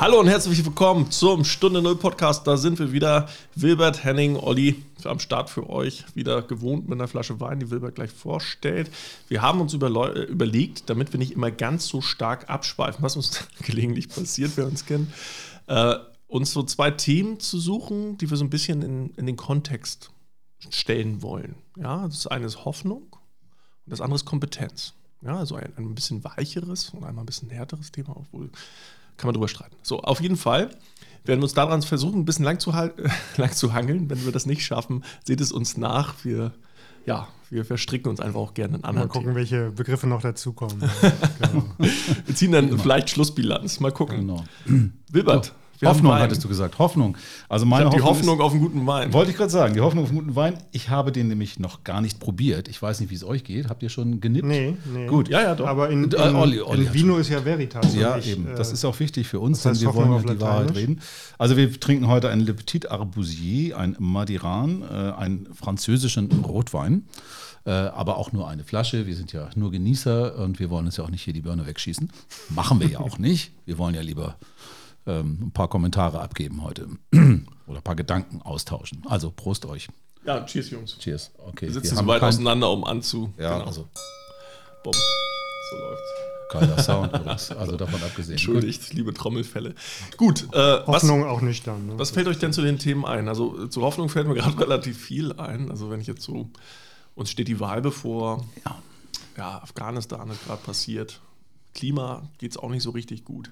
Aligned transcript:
Hallo 0.00 0.18
und 0.18 0.28
herzlich 0.28 0.64
willkommen 0.64 1.10
zum 1.10 1.44
Stunde 1.44 1.82
Null 1.82 1.94
Podcast. 1.94 2.46
Da 2.46 2.56
sind 2.56 2.78
wir 2.78 2.90
wieder. 2.90 3.28
Wilbert, 3.54 4.02
Henning, 4.02 4.34
Olli 4.34 4.82
am 5.04 5.18
Start 5.18 5.50
für 5.50 5.68
euch. 5.68 6.06
Wieder 6.14 6.40
gewohnt 6.40 6.88
mit 6.88 6.98
einer 6.98 7.06
Flasche 7.06 7.38
Wein, 7.38 7.60
die 7.60 7.70
Wilbert 7.70 7.96
gleich 7.96 8.10
vorstellt. 8.10 8.90
Wir 9.28 9.42
haben 9.42 9.60
uns 9.60 9.74
äh, 9.74 10.22
überlegt, 10.22 10.88
damit 10.88 11.12
wir 11.12 11.18
nicht 11.18 11.32
immer 11.32 11.50
ganz 11.50 11.86
so 11.86 12.00
stark 12.00 12.48
abschweifen, 12.48 13.02
was 13.02 13.16
uns 13.16 13.46
gelegentlich 13.62 14.08
passiert, 14.08 14.52
wer 14.54 14.64
uns 14.64 14.86
kennt, 14.86 15.12
äh, 15.66 15.96
uns 16.28 16.50
so 16.50 16.62
zwei 16.62 16.90
Themen 16.90 17.38
zu 17.38 17.60
suchen, 17.60 18.16
die 18.16 18.30
wir 18.30 18.38
so 18.38 18.44
ein 18.44 18.50
bisschen 18.50 18.80
in, 18.80 19.10
in 19.16 19.26
den 19.26 19.36
Kontext 19.36 20.10
stellen 20.70 21.20
wollen. 21.20 21.56
Ja, 21.76 22.08
das 22.08 22.26
eine 22.26 22.46
ist 22.46 22.64
Hoffnung 22.64 23.02
und 23.84 23.90
das 23.92 24.00
andere 24.00 24.16
ist 24.16 24.24
Kompetenz. 24.24 24.94
Ja, 25.20 25.36
also 25.36 25.56
ein, 25.56 25.74
ein 25.76 25.94
bisschen 25.94 26.24
weicheres 26.24 26.88
und 26.88 27.04
einmal 27.04 27.24
ein 27.24 27.26
bisschen 27.26 27.50
härteres 27.50 27.92
Thema, 27.92 28.16
obwohl 28.16 28.48
kann 29.20 29.28
man 29.28 29.34
drüber 29.34 29.48
streiten. 29.48 29.76
So, 29.82 30.00
auf 30.00 30.20
jeden 30.20 30.36
Fall 30.36 30.70
werden 31.24 31.40
wir 31.40 31.44
uns 31.44 31.54
daran 31.54 31.82
versuchen, 31.82 32.20
ein 32.20 32.24
bisschen 32.24 32.44
lang 32.44 32.58
zu, 32.58 32.72
lang 33.36 33.52
zu 33.52 33.74
hangeln. 33.74 34.08
Wenn 34.08 34.24
wir 34.24 34.32
das 34.32 34.46
nicht 34.46 34.64
schaffen, 34.64 35.04
seht 35.24 35.40
es 35.40 35.52
uns 35.52 35.76
nach. 35.76 36.24
Wir, 36.24 36.52
ja, 37.04 37.28
wir 37.50 37.64
verstricken 37.64 38.08
uns 38.08 38.20
einfach 38.20 38.40
auch 38.40 38.54
gerne 38.54 38.78
in 38.78 38.84
anderen 38.84 39.08
Mal 39.08 39.12
gucken, 39.12 39.28
Themen. 39.28 39.36
welche 39.36 39.70
Begriffe 39.70 40.06
noch 40.06 40.22
dazukommen. 40.22 40.78
genau. 41.38 41.64
Wir 42.24 42.34
ziehen 42.34 42.52
dann 42.52 42.70
genau. 42.70 42.82
vielleicht 42.82 43.10
Schlussbilanz. 43.10 43.80
Mal 43.80 43.92
gucken. 43.92 44.20
Genau. 44.20 44.44
Wilbert, 45.10 45.52
wir 45.80 45.88
Hoffnung 45.88 46.12
hattest 46.14 46.44
du 46.44 46.48
gesagt. 46.48 46.78
Hoffnung. 46.78 47.16
Also 47.48 47.66
meine 47.66 47.86
Hoffnung 47.86 48.00
die 48.00 48.06
Hoffnung 48.06 48.38
ist, 48.38 48.44
auf 48.44 48.52
einen 48.52 48.60
guten 48.60 48.86
Wein. 48.86 49.12
Wollte 49.12 49.30
ich 49.30 49.36
gerade 49.36 49.50
sagen, 49.50 49.74
die 49.74 49.80
Hoffnung 49.80 50.04
auf 50.04 50.10
einen 50.10 50.18
guten 50.18 50.36
Wein. 50.36 50.58
Ich 50.72 50.90
habe 50.90 51.10
den 51.10 51.28
nämlich 51.28 51.58
noch 51.58 51.84
gar 51.84 52.00
nicht 52.00 52.20
probiert. 52.20 52.68
Ich 52.68 52.80
weiß 52.80 53.00
nicht, 53.00 53.10
wie 53.10 53.14
es 53.14 53.24
euch 53.24 53.44
geht. 53.44 53.68
Habt 53.68 53.82
ihr 53.82 53.88
schon 53.88 54.20
genippt? 54.20 54.46
Nee, 54.46 54.76
nee. 54.92 55.06
Gut. 55.06 55.28
Ja, 55.28 55.42
ja, 55.42 55.54
doch. 55.54 55.66
Aber 55.66 55.88
in, 55.90 56.04
in, 56.04 56.12
äh, 56.12 56.16
Olli, 56.16 56.60
Olli 56.60 56.86
in 56.86 56.94
Vino 56.94 57.16
ist 57.16 57.30
ja 57.30 57.44
Veritas. 57.44 57.94
Ja, 57.94 58.16
nicht, 58.16 58.28
eben. 58.28 58.46
Das 58.56 58.70
äh, 58.70 58.74
ist 58.74 58.84
auch 58.84 58.98
wichtig 59.00 59.26
für 59.26 59.40
uns, 59.40 59.62
denn 59.62 59.80
wir 59.80 59.94
wollen 59.94 60.12
ja 60.12 60.34
die 60.34 60.40
Wahrheit 60.40 60.74
reden. 60.74 61.00
Also 61.38 61.56
wir 61.56 61.78
trinken 61.80 62.08
heute 62.08 62.28
einen 62.28 62.42
Le 62.42 62.54
Petit 62.54 62.90
Arbousier, 62.90 63.78
ein 63.78 63.96
Madiran, 63.98 64.82
äh, 64.82 65.12
einen 65.12 65.48
französischen 65.54 66.30
Rotwein. 66.44 67.06
Äh, 67.66 67.70
aber 67.70 68.16
auch 68.16 68.32
nur 68.32 68.48
eine 68.48 68.64
Flasche. 68.64 69.06
Wir 69.06 69.14
sind 69.14 69.32
ja 69.32 69.50
nur 69.54 69.70
Genießer 69.70 70.36
und 70.38 70.58
wir 70.58 70.70
wollen 70.70 70.86
uns 70.86 70.96
ja 70.96 71.04
auch 71.04 71.10
nicht 71.10 71.22
hier 71.22 71.34
die 71.34 71.42
Birne 71.42 71.66
wegschießen. 71.66 72.10
Machen 72.50 72.80
wir 72.80 72.88
ja 72.88 73.00
auch 73.00 73.18
nicht. 73.18 73.52
Wir 73.66 73.76
wollen 73.76 73.94
ja 73.94 74.00
lieber 74.00 74.36
ein 75.18 75.50
paar 75.52 75.68
Kommentare 75.68 76.20
abgeben 76.20 76.62
heute 76.62 76.88
oder 77.12 77.78
ein 77.78 77.82
paar 77.82 77.96
Gedanken 77.96 78.40
austauschen. 78.42 79.02
Also 79.06 79.30
Prost 79.30 79.66
euch. 79.66 79.88
Ja, 80.24 80.44
cheers, 80.44 80.70
Jungs. 80.70 80.96
Cheers. 80.98 81.32
Okay. 81.38 81.66
Wir 81.66 81.72
sitzen 81.72 81.96
wir 81.96 82.02
so 82.02 82.06
weit 82.06 82.22
auseinander, 82.22 82.70
um 82.70 82.84
anzu. 82.84 83.32
Ja, 83.38 83.54
genau. 83.54 83.66
also. 83.66 83.88
Bumm. 84.84 84.92
So 84.92 85.76
läuft's. 85.76 86.30
Geiler 86.50 86.78
Sound, 86.82 87.14
also 87.14 87.76
davon 87.76 88.02
abgesehen. 88.02 88.32
Entschuldigt, 88.32 88.88
Gut. 88.88 88.92
liebe 88.92 89.14
Trommelfälle. 89.14 89.74
Gut. 90.16 90.48
Äh, 90.52 90.84
Hoffnung 90.84 91.22
was, 91.22 91.28
auch 91.28 91.40
nüchtern. 91.42 91.86
Ne? 91.86 91.98
Was 91.98 92.10
fällt 92.10 92.26
euch 92.26 92.38
denn 92.38 92.52
zu 92.52 92.62
den 92.62 92.78
Themen 92.78 93.04
ein? 93.04 93.28
Also 93.28 93.68
zur 93.68 93.84
Hoffnung 93.84 94.08
fällt 94.08 94.26
mir 94.26 94.34
gerade 94.34 94.58
relativ 94.60 94.98
viel 94.98 95.32
ein. 95.34 95.70
Also 95.70 95.90
wenn 95.90 96.00
ich 96.00 96.08
jetzt 96.08 96.22
so, 96.22 96.50
uns 97.14 97.30
steht 97.30 97.48
die 97.48 97.60
Wahl 97.60 97.80
bevor. 97.80 98.44
Ja, 98.64 98.82
ja 99.36 99.62
Afghanistan 99.62 100.28
ist 100.30 100.44
gerade 100.44 100.62
passiert. 100.62 101.20
Klima 101.72 102.28
geht 102.38 102.50
es 102.50 102.56
auch 102.56 102.68
nicht 102.68 102.82
so 102.82 102.90
richtig 102.90 103.24
gut. 103.24 103.50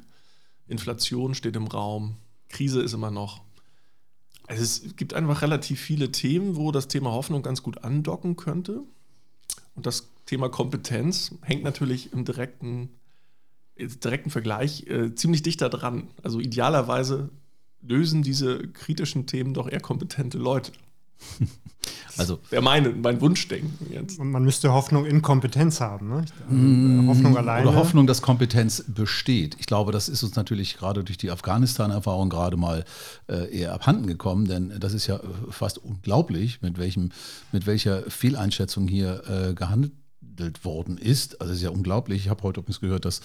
Inflation 0.68 1.34
steht 1.34 1.56
im 1.56 1.66
Raum, 1.66 2.16
Krise 2.48 2.80
ist 2.80 2.92
immer 2.92 3.10
noch. 3.10 3.42
Also 4.46 4.62
es 4.62 4.96
gibt 4.96 5.12
einfach 5.12 5.42
relativ 5.42 5.80
viele 5.80 6.10
Themen, 6.10 6.56
wo 6.56 6.72
das 6.72 6.88
Thema 6.88 7.12
Hoffnung 7.12 7.42
ganz 7.42 7.62
gut 7.62 7.84
andocken 7.84 8.36
könnte. 8.36 8.82
Und 9.74 9.86
das 9.86 10.08
Thema 10.24 10.48
Kompetenz 10.48 11.34
hängt 11.42 11.62
natürlich 11.62 12.12
im 12.12 12.24
direkten, 12.24 12.88
direkten 13.76 14.30
Vergleich 14.30 14.86
äh, 14.86 15.14
ziemlich 15.14 15.42
dicht 15.42 15.60
dran. 15.60 16.08
Also 16.22 16.40
idealerweise 16.40 17.30
lösen 17.82 18.22
diese 18.22 18.66
kritischen 18.68 19.26
Themen 19.26 19.54
doch 19.54 19.68
eher 19.68 19.80
kompetente 19.80 20.38
Leute. 20.38 20.72
Also 22.18 22.40
wäre 22.50 22.62
mein, 22.62 23.00
mein 23.00 23.20
Wunschdenken 23.20 23.92
jetzt. 23.92 24.18
Und 24.18 24.30
man 24.30 24.42
müsste 24.42 24.72
Hoffnung 24.72 25.06
in 25.06 25.22
Kompetenz 25.22 25.80
haben. 25.80 26.08
Ne? 26.08 26.24
Mm, 26.48 27.08
Hoffnung 27.08 27.36
alleine. 27.36 27.68
Oder 27.68 27.76
Hoffnung, 27.76 28.06
dass 28.06 28.22
Kompetenz 28.22 28.84
besteht. 28.88 29.56
Ich 29.60 29.66
glaube, 29.66 29.92
das 29.92 30.08
ist 30.08 30.24
uns 30.24 30.34
natürlich 30.34 30.76
gerade 30.76 31.04
durch 31.04 31.16
die 31.16 31.30
Afghanistan-Erfahrung 31.30 32.28
gerade 32.28 32.56
mal 32.56 32.84
äh, 33.28 33.56
eher 33.56 33.72
abhanden 33.72 34.06
gekommen, 34.06 34.46
denn 34.46 34.74
das 34.80 34.94
ist 34.94 35.06
ja 35.06 35.20
fast 35.48 35.78
unglaublich, 35.78 36.60
mit, 36.60 36.76
welchem, 36.78 37.10
mit 37.52 37.66
welcher 37.66 38.02
Fehleinschätzung 38.10 38.88
hier 38.88 39.22
äh, 39.28 39.54
gehandelt 39.54 39.92
worden 40.64 40.98
ist. 40.98 41.40
Also 41.40 41.52
es 41.52 41.58
ist 41.58 41.64
ja 41.64 41.70
unglaublich. 41.70 42.24
Ich 42.24 42.30
habe 42.30 42.42
heute 42.42 42.60
übrigens 42.60 42.80
gehört, 42.80 43.04
dass 43.04 43.20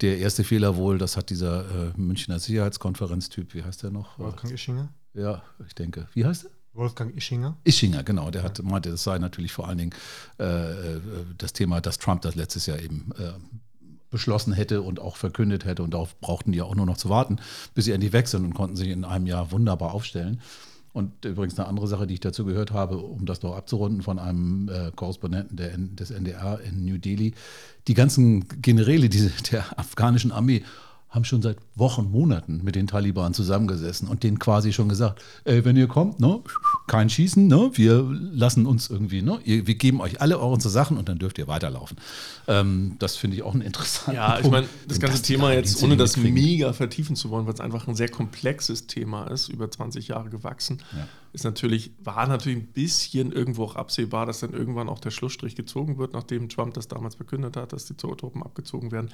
der 0.00 0.18
erste 0.18 0.42
Fehler 0.42 0.76
wohl, 0.76 0.98
das 0.98 1.16
hat 1.16 1.30
dieser 1.30 1.60
äh, 1.60 1.92
Münchner 1.96 2.40
Sicherheitskonferenztyp, 2.40 3.54
wie 3.54 3.62
heißt 3.62 3.84
der 3.84 3.90
noch? 3.90 4.18
Wolfgang 4.18 4.52
Ischinger? 4.52 4.88
Ja, 5.14 5.42
ich 5.66 5.74
denke. 5.74 6.08
Wie 6.14 6.24
heißt 6.24 6.46
er? 6.46 6.50
Wolfgang 6.74 7.14
Ischinger? 7.16 7.56
Ischinger, 7.64 8.02
genau. 8.02 8.30
Der 8.30 8.42
hat, 8.42 8.62
meinte, 8.62 8.90
das 8.90 9.04
sei 9.04 9.18
natürlich 9.18 9.52
vor 9.52 9.68
allen 9.68 9.78
Dingen 9.78 9.94
äh, 10.38 10.94
äh, 10.94 11.00
das 11.36 11.52
Thema, 11.52 11.80
dass 11.80 11.98
Trump 11.98 12.22
das 12.22 12.34
letztes 12.34 12.66
Jahr 12.66 12.80
eben 12.80 13.10
äh, 13.18 13.32
beschlossen 14.10 14.52
hätte 14.52 14.82
und 14.82 15.00
auch 15.00 15.16
verkündet 15.16 15.64
hätte. 15.64 15.82
Und 15.82 15.94
darauf 15.94 16.18
brauchten 16.20 16.52
die 16.52 16.58
ja 16.58 16.64
auch 16.64 16.74
nur 16.74 16.86
noch 16.86 16.96
zu 16.96 17.08
warten, 17.08 17.38
bis 17.74 17.86
sie 17.86 17.92
endlich 17.92 18.12
weg 18.12 18.28
sind 18.28 18.44
und 18.44 18.54
konnten 18.54 18.76
sich 18.76 18.88
in 18.88 19.04
einem 19.04 19.26
Jahr 19.26 19.50
wunderbar 19.50 19.92
aufstellen. 19.92 20.40
Und 20.92 21.24
übrigens 21.24 21.58
eine 21.58 21.68
andere 21.68 21.88
Sache, 21.88 22.06
die 22.06 22.14
ich 22.14 22.20
dazu 22.20 22.44
gehört 22.44 22.70
habe, 22.70 22.98
um 22.98 23.24
das 23.24 23.42
noch 23.42 23.56
abzurunden 23.56 24.02
von 24.02 24.18
einem 24.18 24.68
äh, 24.68 24.92
Korrespondenten 24.94 25.56
der, 25.56 25.76
des 25.76 26.10
NDR 26.10 26.60
in 26.60 26.84
New 26.84 26.98
Delhi, 26.98 27.34
die 27.88 27.94
ganzen 27.94 28.46
Generäle 28.60 29.08
diese, 29.08 29.30
der 29.50 29.78
afghanischen 29.78 30.32
Armee 30.32 30.62
haben 31.12 31.24
schon 31.24 31.42
seit 31.42 31.58
Wochen, 31.74 32.10
Monaten 32.10 32.62
mit 32.64 32.74
den 32.74 32.86
Taliban 32.86 33.34
zusammengesessen 33.34 34.08
und 34.08 34.22
denen 34.22 34.38
quasi 34.38 34.72
schon 34.72 34.88
gesagt, 34.88 35.22
ey, 35.44 35.62
wenn 35.64 35.76
ihr 35.76 35.86
kommt, 35.86 36.20
ne, 36.20 36.40
kein 36.86 37.10
Schießen, 37.10 37.46
ne, 37.46 37.70
wir 37.74 38.02
lassen 38.32 38.64
uns 38.64 38.88
irgendwie, 38.88 39.20
ne, 39.20 39.38
wir 39.44 39.74
geben 39.74 40.00
euch 40.00 40.22
alle 40.22 40.40
eure 40.40 40.58
Sachen 40.58 40.96
und 40.96 41.10
dann 41.10 41.18
dürft 41.18 41.38
ihr 41.38 41.48
weiterlaufen. 41.48 41.98
Ähm, 42.48 42.96
das 42.98 43.16
finde 43.16 43.36
ich 43.36 43.42
auch 43.42 43.54
ein 43.54 43.60
interessanter 43.60 44.20
Ja, 44.20 44.40
ich 44.40 44.50
meine, 44.50 44.66
das 44.88 45.00
ganze 45.00 45.18
das 45.18 45.22
Thema 45.22 45.52
jetzt, 45.52 45.82
ohne 45.82 45.98
das 45.98 46.16
mega 46.16 46.72
vertiefen 46.72 47.14
zu 47.14 47.28
wollen, 47.28 47.46
weil 47.46 47.54
es 47.54 47.60
einfach 47.60 47.86
ein 47.86 47.94
sehr 47.94 48.08
komplexes 48.08 48.86
Thema 48.86 49.26
ist, 49.26 49.48
über 49.48 49.70
20 49.70 50.08
Jahre 50.08 50.30
gewachsen. 50.30 50.78
Ja 50.92 51.06
ist 51.32 51.44
natürlich, 51.44 51.92
war 52.02 52.26
natürlich 52.26 52.58
ein 52.58 52.66
bisschen 52.66 53.32
irgendwo 53.32 53.64
auch 53.64 53.76
absehbar, 53.76 54.26
dass 54.26 54.40
dann 54.40 54.52
irgendwann 54.52 54.90
auch 54.90 54.98
der 54.98 55.10
Schlussstrich 55.10 55.56
gezogen 55.56 55.96
wird, 55.96 56.12
nachdem 56.12 56.50
Trump 56.50 56.74
das 56.74 56.88
damals 56.88 57.14
verkündet 57.14 57.56
hat, 57.56 57.72
dass 57.72 57.86
die 57.86 57.94
Truppen 57.94 58.42
abgezogen 58.42 58.92
werden. 58.92 59.08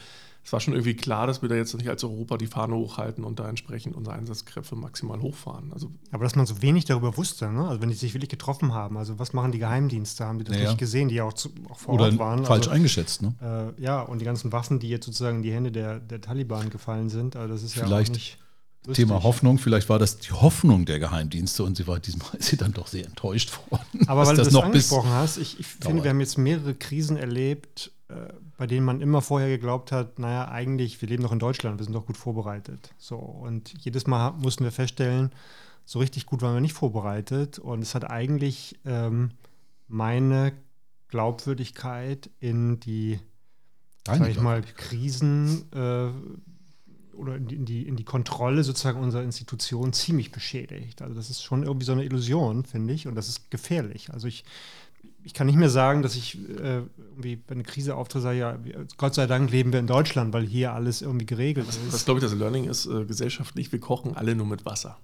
Es 0.44 0.52
war 0.52 0.58
schon 0.58 0.74
irgendwie 0.74 0.94
klar, 0.94 1.28
dass 1.28 1.42
wir 1.42 1.48
da 1.48 1.54
jetzt 1.54 1.76
nicht 1.76 1.88
als 1.88 2.02
Europa 2.02 2.36
die 2.36 2.48
Fahne 2.48 2.74
hochhalten 2.74 3.22
und 3.22 3.38
da 3.38 3.48
entsprechend 3.48 3.94
unsere 3.94 4.16
Einsatzkräfte 4.16 4.74
maximal 4.74 5.20
hochfahren. 5.20 5.72
Also 5.72 5.92
Aber 6.10 6.24
dass 6.24 6.34
man 6.34 6.46
so 6.46 6.60
wenig 6.60 6.86
darüber 6.86 7.16
wusste, 7.16 7.52
ne? 7.52 7.68
also 7.68 7.80
wenn 7.80 7.88
die 7.88 7.94
sich 7.94 8.14
wirklich 8.14 8.30
getroffen 8.30 8.74
haben, 8.74 8.96
also 8.96 9.20
was 9.20 9.32
machen 9.32 9.52
die 9.52 9.60
Geheimdienste, 9.60 10.24
haben 10.24 10.38
die 10.38 10.44
das 10.44 10.56
naja. 10.56 10.70
nicht 10.70 10.78
gesehen, 10.78 11.08
die 11.08 11.16
ja 11.16 11.24
auch, 11.24 11.34
zu, 11.34 11.50
auch 11.68 11.78
vor 11.78 11.94
Oder 11.94 12.06
Ort 12.06 12.18
waren. 12.18 12.44
falsch 12.44 12.66
also, 12.66 12.70
eingeschätzt, 12.70 13.22
ne? 13.22 13.74
Äh, 13.78 13.80
ja, 13.82 14.02
und 14.02 14.18
die 14.20 14.24
ganzen 14.24 14.50
Waffen, 14.50 14.80
die 14.80 14.88
jetzt 14.88 15.06
sozusagen 15.06 15.36
in 15.36 15.42
die 15.42 15.52
Hände 15.52 15.70
der, 15.70 16.00
der 16.00 16.20
Taliban 16.20 16.70
gefallen 16.70 17.10
sind, 17.10 17.36
also 17.36 17.52
das 17.52 17.62
ist 17.62 17.74
Vielleicht. 17.74 18.08
ja 18.08 18.14
auch 18.14 18.16
nicht 18.16 18.38
Thema 18.92 19.22
Hoffnung, 19.22 19.58
vielleicht 19.58 19.88
war 19.88 19.98
das 19.98 20.18
die 20.18 20.32
Hoffnung 20.32 20.84
der 20.86 20.98
Geheimdienste 20.98 21.62
und 21.62 21.76
sie 21.76 21.86
war 21.86 21.98
diesmal 21.98 22.34
ist 22.38 22.46
sie 22.48 22.56
dann 22.56 22.72
doch 22.72 22.86
sehr 22.86 23.04
enttäuscht 23.04 23.58
worden. 23.70 24.08
Aber 24.08 24.26
weil 24.26 24.36
du 24.36 24.44
das 24.44 24.52
noch 24.52 24.64
angesprochen 24.64 25.10
hast, 25.10 25.36
ich, 25.36 25.60
ich 25.60 25.66
finde, 25.66 26.04
wir 26.04 26.10
haben 26.10 26.20
jetzt 26.20 26.38
mehrere 26.38 26.74
Krisen 26.74 27.16
erlebt, 27.16 27.92
äh, 28.08 28.14
bei 28.56 28.66
denen 28.66 28.84
man 28.84 29.00
immer 29.00 29.20
vorher 29.20 29.48
geglaubt 29.48 29.92
hat, 29.92 30.18
naja, 30.18 30.48
eigentlich, 30.48 31.00
wir 31.00 31.08
leben 31.08 31.22
doch 31.22 31.32
in 31.32 31.38
Deutschland, 31.38 31.78
wir 31.78 31.84
sind 31.84 31.92
doch 31.92 32.06
gut 32.06 32.16
vorbereitet. 32.16 32.90
So, 32.98 33.16
und 33.16 33.74
jedes 33.78 34.06
Mal 34.06 34.32
mussten 34.32 34.64
wir 34.64 34.72
feststellen, 34.72 35.32
so 35.84 36.00
richtig 36.00 36.26
gut 36.26 36.42
waren 36.42 36.54
wir 36.54 36.60
nicht 36.60 36.74
vorbereitet. 36.74 37.58
Und 37.58 37.82
es 37.82 37.94
hat 37.94 38.10
eigentlich 38.10 38.78
ähm, 38.84 39.30
meine 39.86 40.52
Glaubwürdigkeit 41.08 42.30
in 42.40 42.80
die, 42.80 43.20
sag 44.06 44.28
ich 44.28 44.40
mal, 44.40 44.62
Krisen 44.62 45.70
äh, 45.72 46.10
oder 47.18 47.36
in 47.36 47.64
die, 47.64 47.86
in 47.86 47.96
die 47.96 48.04
Kontrolle 48.04 48.64
sozusagen 48.64 49.00
unserer 49.00 49.22
Institution 49.22 49.92
ziemlich 49.92 50.32
beschädigt. 50.32 51.02
Also 51.02 51.14
das 51.14 51.30
ist 51.30 51.42
schon 51.42 51.64
irgendwie 51.64 51.84
so 51.84 51.92
eine 51.92 52.04
Illusion, 52.04 52.64
finde 52.64 52.94
ich, 52.94 53.06
und 53.06 53.14
das 53.14 53.28
ist 53.28 53.50
gefährlich. 53.50 54.10
Also 54.12 54.28
ich, 54.28 54.44
ich 55.24 55.34
kann 55.34 55.46
nicht 55.46 55.56
mehr 55.56 55.70
sagen, 55.70 56.02
dass 56.02 56.14
ich 56.14 56.38
äh, 56.48 56.82
irgendwie, 57.10 57.42
wenn 57.48 57.58
eine 57.58 57.64
Krise 57.64 57.96
auftritt, 57.96 58.22
sage, 58.22 58.38
ja, 58.38 58.58
Gott 58.96 59.14
sei 59.14 59.26
Dank 59.26 59.50
leben 59.50 59.72
wir 59.72 59.80
in 59.80 59.86
Deutschland, 59.86 60.32
weil 60.32 60.46
hier 60.46 60.72
alles 60.72 61.02
irgendwie 61.02 61.26
geregelt 61.26 61.68
was, 61.68 61.76
ist. 61.76 61.92
Was, 61.92 62.04
glaube 62.04 62.20
ich, 62.20 62.24
das 62.24 62.34
Learning 62.34 62.64
ist, 62.64 62.86
äh, 62.86 63.04
gesellschaftlich, 63.04 63.72
wir 63.72 63.80
kochen 63.80 64.16
alle 64.16 64.34
nur 64.34 64.46
mit 64.46 64.64
Wasser. 64.64 64.98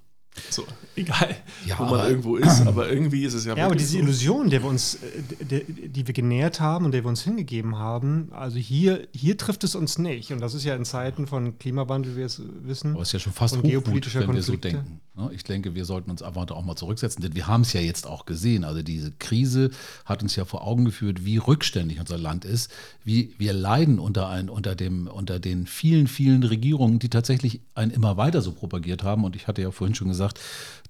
So, 0.50 0.64
egal, 0.96 1.36
Ja, 1.64 1.78
wo 1.78 1.84
man 1.84 1.94
aber- 2.00 2.08
irgendwo 2.08 2.36
ist, 2.36 2.66
aber 2.66 2.90
irgendwie 2.90 3.24
ist 3.24 3.34
es 3.34 3.44
ja 3.44 3.54
Ja, 3.56 3.66
aber 3.66 3.76
diese 3.76 3.92
so. 3.92 3.98
Illusion, 3.98 4.50
der 4.50 4.62
wir 4.64 4.68
uns, 4.68 4.96
äh, 4.96 5.44
der, 5.44 5.60
die 5.60 6.06
wir 6.06 6.12
genährt 6.14 6.58
haben 6.60 6.84
und 6.84 6.92
der 6.92 7.04
wir 7.04 7.08
uns 7.08 7.22
hingegeben 7.22 7.78
haben, 7.78 8.28
also 8.32 8.58
hier, 8.58 9.06
hier 9.14 9.36
trifft 9.38 9.62
es 9.62 9.76
uns 9.76 9.96
nicht. 9.98 10.32
Und 10.32 10.40
das 10.40 10.54
ist 10.54 10.64
ja 10.64 10.74
in 10.74 10.84
Zeiten 10.84 11.28
von 11.28 11.56
Klimawandel, 11.60 12.12
wie 12.14 12.18
wir 12.18 12.26
es 12.26 12.42
wissen. 12.64 12.94
Aber 12.94 13.02
es 13.02 13.08
ist 13.08 13.12
ja 13.12 13.18
schon 13.20 13.32
fast 13.32 13.56
Hochmut, 13.56 13.70
geopolitischer 13.70 14.20
wenn 14.26 14.34
wir 14.34 14.42
so 14.42 14.52
Konflikte. 14.52 14.78
denken. 14.82 15.00
ne? 15.14 15.30
Ich 15.32 15.44
denke, 15.44 15.76
wir 15.76 15.84
sollten 15.84 16.10
uns 16.10 16.20
einfach 16.20 16.50
auch 16.50 16.64
mal 16.64 16.74
zurücksetzen, 16.76 17.22
denn 17.22 17.36
wir 17.36 17.46
haben 17.46 17.60
es 17.62 17.72
ja 17.72 17.80
jetzt 17.80 18.04
auch 18.06 18.26
gesehen. 18.26 18.64
Also 18.64 18.82
diese 18.82 19.12
Krise 19.12 19.70
hat 20.04 20.20
uns 20.24 20.34
ja 20.34 20.44
vor 20.44 20.66
Augen 20.66 20.84
geführt, 20.84 21.24
wie 21.24 21.36
rückständig 21.36 22.00
unser 22.00 22.18
Land 22.18 22.44
ist, 22.44 22.72
wie 23.04 23.32
wir 23.38 23.52
leiden 23.52 24.00
unter, 24.00 24.28
ein, 24.28 24.48
unter, 24.48 24.74
dem, 24.74 25.06
unter 25.06 25.38
den 25.38 25.68
vielen, 25.68 26.08
vielen 26.08 26.42
Regierungen, 26.42 26.98
die 26.98 27.08
tatsächlich 27.08 27.60
ein 27.76 27.90
immer 27.90 28.16
weiter 28.16 28.42
so 28.42 28.50
propagiert 28.50 29.04
haben. 29.04 29.22
Und 29.22 29.36
ich 29.36 29.46
hatte 29.46 29.62
ja 29.62 29.70
vorhin 29.70 29.94
schon 29.94 30.08
gesagt, 30.08 30.23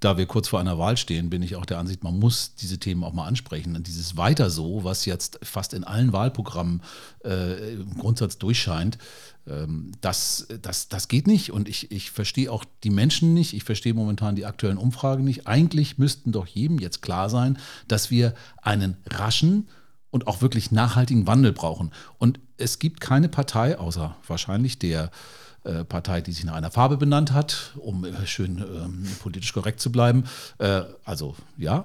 da 0.00 0.18
wir 0.18 0.26
kurz 0.26 0.48
vor 0.48 0.60
einer 0.60 0.78
Wahl 0.78 0.96
stehen, 0.96 1.30
bin 1.30 1.42
ich 1.42 1.56
auch 1.56 1.64
der 1.64 1.78
Ansicht, 1.78 2.04
man 2.04 2.18
muss 2.18 2.54
diese 2.56 2.78
Themen 2.78 3.04
auch 3.04 3.14
mal 3.14 3.26
ansprechen. 3.26 3.74
Und 3.74 3.86
dieses 3.86 4.16
Weiter 4.16 4.50
so, 4.50 4.84
was 4.84 5.06
jetzt 5.06 5.38
fast 5.42 5.72
in 5.72 5.84
allen 5.84 6.12
Wahlprogrammen 6.12 6.82
äh, 7.24 7.74
im 7.74 7.96
Grundsatz 7.96 8.36
durchscheint, 8.38 8.98
ähm, 9.46 9.92
das, 10.00 10.46
das, 10.60 10.88
das 10.88 11.08
geht 11.08 11.26
nicht. 11.26 11.52
Und 11.52 11.68
ich, 11.68 11.90
ich 11.90 12.10
verstehe 12.10 12.52
auch 12.52 12.64
die 12.82 12.90
Menschen 12.90 13.34
nicht. 13.34 13.54
Ich 13.54 13.64
verstehe 13.64 13.94
momentan 13.94 14.36
die 14.36 14.46
aktuellen 14.46 14.78
Umfragen 14.78 15.24
nicht. 15.24 15.46
Eigentlich 15.46 15.96
müssten 15.96 16.32
doch 16.32 16.46
jedem 16.46 16.78
jetzt 16.78 17.00
klar 17.00 17.30
sein, 17.30 17.58
dass 17.88 18.10
wir 18.10 18.34
einen 18.60 18.96
raschen 19.08 19.68
und 20.10 20.26
auch 20.26 20.42
wirklich 20.42 20.70
nachhaltigen 20.70 21.26
Wandel 21.26 21.52
brauchen. 21.52 21.90
Und 22.18 22.40
es 22.56 22.78
gibt 22.78 23.00
keine 23.00 23.28
Partei, 23.28 23.78
außer 23.78 24.16
wahrscheinlich 24.26 24.78
der 24.78 25.10
Partei, 25.84 26.20
die 26.20 26.32
sich 26.32 26.44
nach 26.44 26.54
einer 26.54 26.70
Farbe 26.70 26.96
benannt 26.96 27.32
hat, 27.32 27.72
um 27.76 28.04
äh, 28.04 28.26
schön 28.26 28.58
ähm, 28.58 29.06
politisch 29.22 29.52
korrekt 29.52 29.80
zu 29.80 29.90
bleiben. 29.90 30.24
Äh, 30.58 30.82
also 31.04 31.34
ja, 31.56 31.84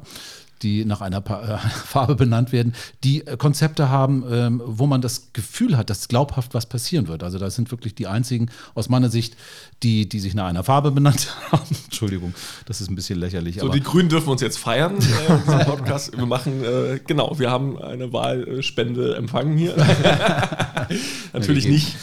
die 0.62 0.86
nach 0.86 1.02
einer 1.02 1.22
pa 1.22 1.56
äh, 1.56 1.58
Farbe 1.86 2.16
benannt 2.16 2.52
werden, 2.52 2.74
die 3.04 3.26
äh, 3.26 3.38
Konzepte 3.38 3.90
haben, 3.90 4.24
ähm, 4.30 4.62
wo 4.66 4.88
man 4.88 5.02
das 5.02 5.30
Gefühl 5.34 5.78
hat, 5.78 5.90
dass 5.90 6.08
glaubhaft 6.08 6.54
was 6.54 6.66
passieren 6.66 7.08
wird. 7.08 7.24
Also 7.24 7.38
das 7.38 7.56
sind 7.56 7.72
wirklich 7.72 7.96
die 7.96 8.08
einzigen 8.08 8.50
aus 8.76 8.90
meiner 8.90 9.10
Sicht, 9.10 9.36
die, 9.84 10.10
die 10.10 10.20
sich 10.20 10.34
nach 10.34 10.48
einer 10.48 10.64
Farbe 10.64 10.92
benannt 10.92 11.36
haben. 11.52 11.76
Entschuldigung, 11.86 12.34
das 12.66 12.82
ist 12.82 12.90
ein 12.90 12.96
bisschen 12.96 13.20
lächerlich. 13.20 13.60
So, 13.60 13.70
die 13.70 13.82
Grünen 13.82 14.10
dürfen 14.10 14.30
uns 14.30 14.42
jetzt 14.42 14.60
feiern, 14.60 14.98
äh, 14.98 15.66
Podcast. 15.66 16.18
Wir 16.18 16.26
machen, 16.26 16.64
äh, 16.64 17.00
genau, 17.06 17.38
wir 17.40 17.50
haben 17.50 17.82
eine 17.82 18.12
Wahlspende 18.12 19.16
empfangen 19.16 19.58
hier. 19.58 19.76
Natürlich 21.34 21.68
nicht. 21.68 21.96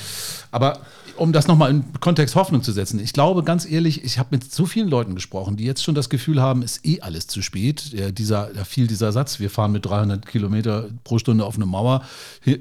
Aber 0.50 0.80
um 1.16 1.32
das 1.32 1.46
nochmal 1.46 1.70
in 1.70 1.84
Kontext 2.00 2.34
Hoffnung 2.34 2.62
zu 2.62 2.72
setzen, 2.72 3.00
ich 3.00 3.12
glaube 3.12 3.42
ganz 3.42 3.68
ehrlich, 3.68 4.04
ich 4.04 4.18
habe 4.18 4.28
mit 4.32 4.52
so 4.52 4.66
vielen 4.66 4.88
Leuten 4.88 5.14
gesprochen, 5.14 5.56
die 5.56 5.64
jetzt 5.64 5.82
schon 5.82 5.94
das 5.94 6.08
Gefühl 6.08 6.40
haben, 6.40 6.62
ist 6.62 6.84
eh 6.86 7.00
alles 7.00 7.26
zu 7.26 7.42
spät. 7.42 7.92
Ja, 7.92 8.10
dieser, 8.10 8.50
da 8.54 8.64
fiel 8.64 8.86
dieser 8.86 9.12
Satz, 9.12 9.40
wir 9.40 9.50
fahren 9.50 9.72
mit 9.72 9.86
300 9.86 10.26
Kilometer 10.26 10.88
pro 11.04 11.18
Stunde 11.18 11.44
auf 11.44 11.56
eine 11.56 11.66
Mauer 11.66 12.02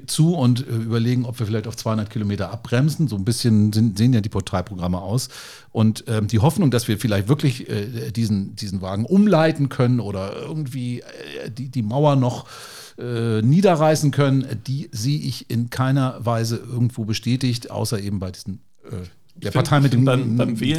zu 0.06 0.34
und 0.34 0.66
äh, 0.66 0.72
überlegen, 0.72 1.24
ob 1.24 1.38
wir 1.38 1.46
vielleicht 1.46 1.66
auf 1.66 1.76
200 1.76 2.10
Kilometer 2.10 2.50
abbremsen. 2.50 3.08
So 3.08 3.16
ein 3.16 3.24
bisschen 3.24 3.72
sehen 3.72 4.12
ja 4.12 4.20
die 4.20 4.28
Portalprogramme 4.28 4.98
aus. 4.98 5.28
Und 5.72 6.04
ähm, 6.08 6.26
die 6.26 6.38
Hoffnung, 6.38 6.70
dass 6.70 6.88
wir 6.88 6.98
vielleicht 6.98 7.28
wirklich 7.28 7.68
äh, 7.68 8.10
diesen, 8.10 8.56
diesen 8.56 8.80
Wagen 8.80 9.04
umleiten 9.04 9.68
können 9.68 10.00
oder 10.00 10.32
irgendwie 10.40 11.00
äh, 11.00 11.50
die, 11.50 11.68
die 11.68 11.82
Mauer 11.82 12.16
noch 12.16 12.46
äh, 12.98 13.42
niederreißen 13.42 14.10
können, 14.10 14.46
die 14.66 14.88
sehe 14.92 15.18
ich 15.18 15.50
in 15.50 15.70
keiner 15.70 16.24
Weise 16.24 16.56
irgendwo 16.56 17.04
bestätigt, 17.04 17.70
außer 17.70 18.00
eben 18.00 18.18
bei 18.18 18.30
diesen 18.30 18.60
äh, 18.84 18.96
der 19.36 19.50
Partei 19.50 19.80
mit 19.80 19.92
dem 19.92 20.06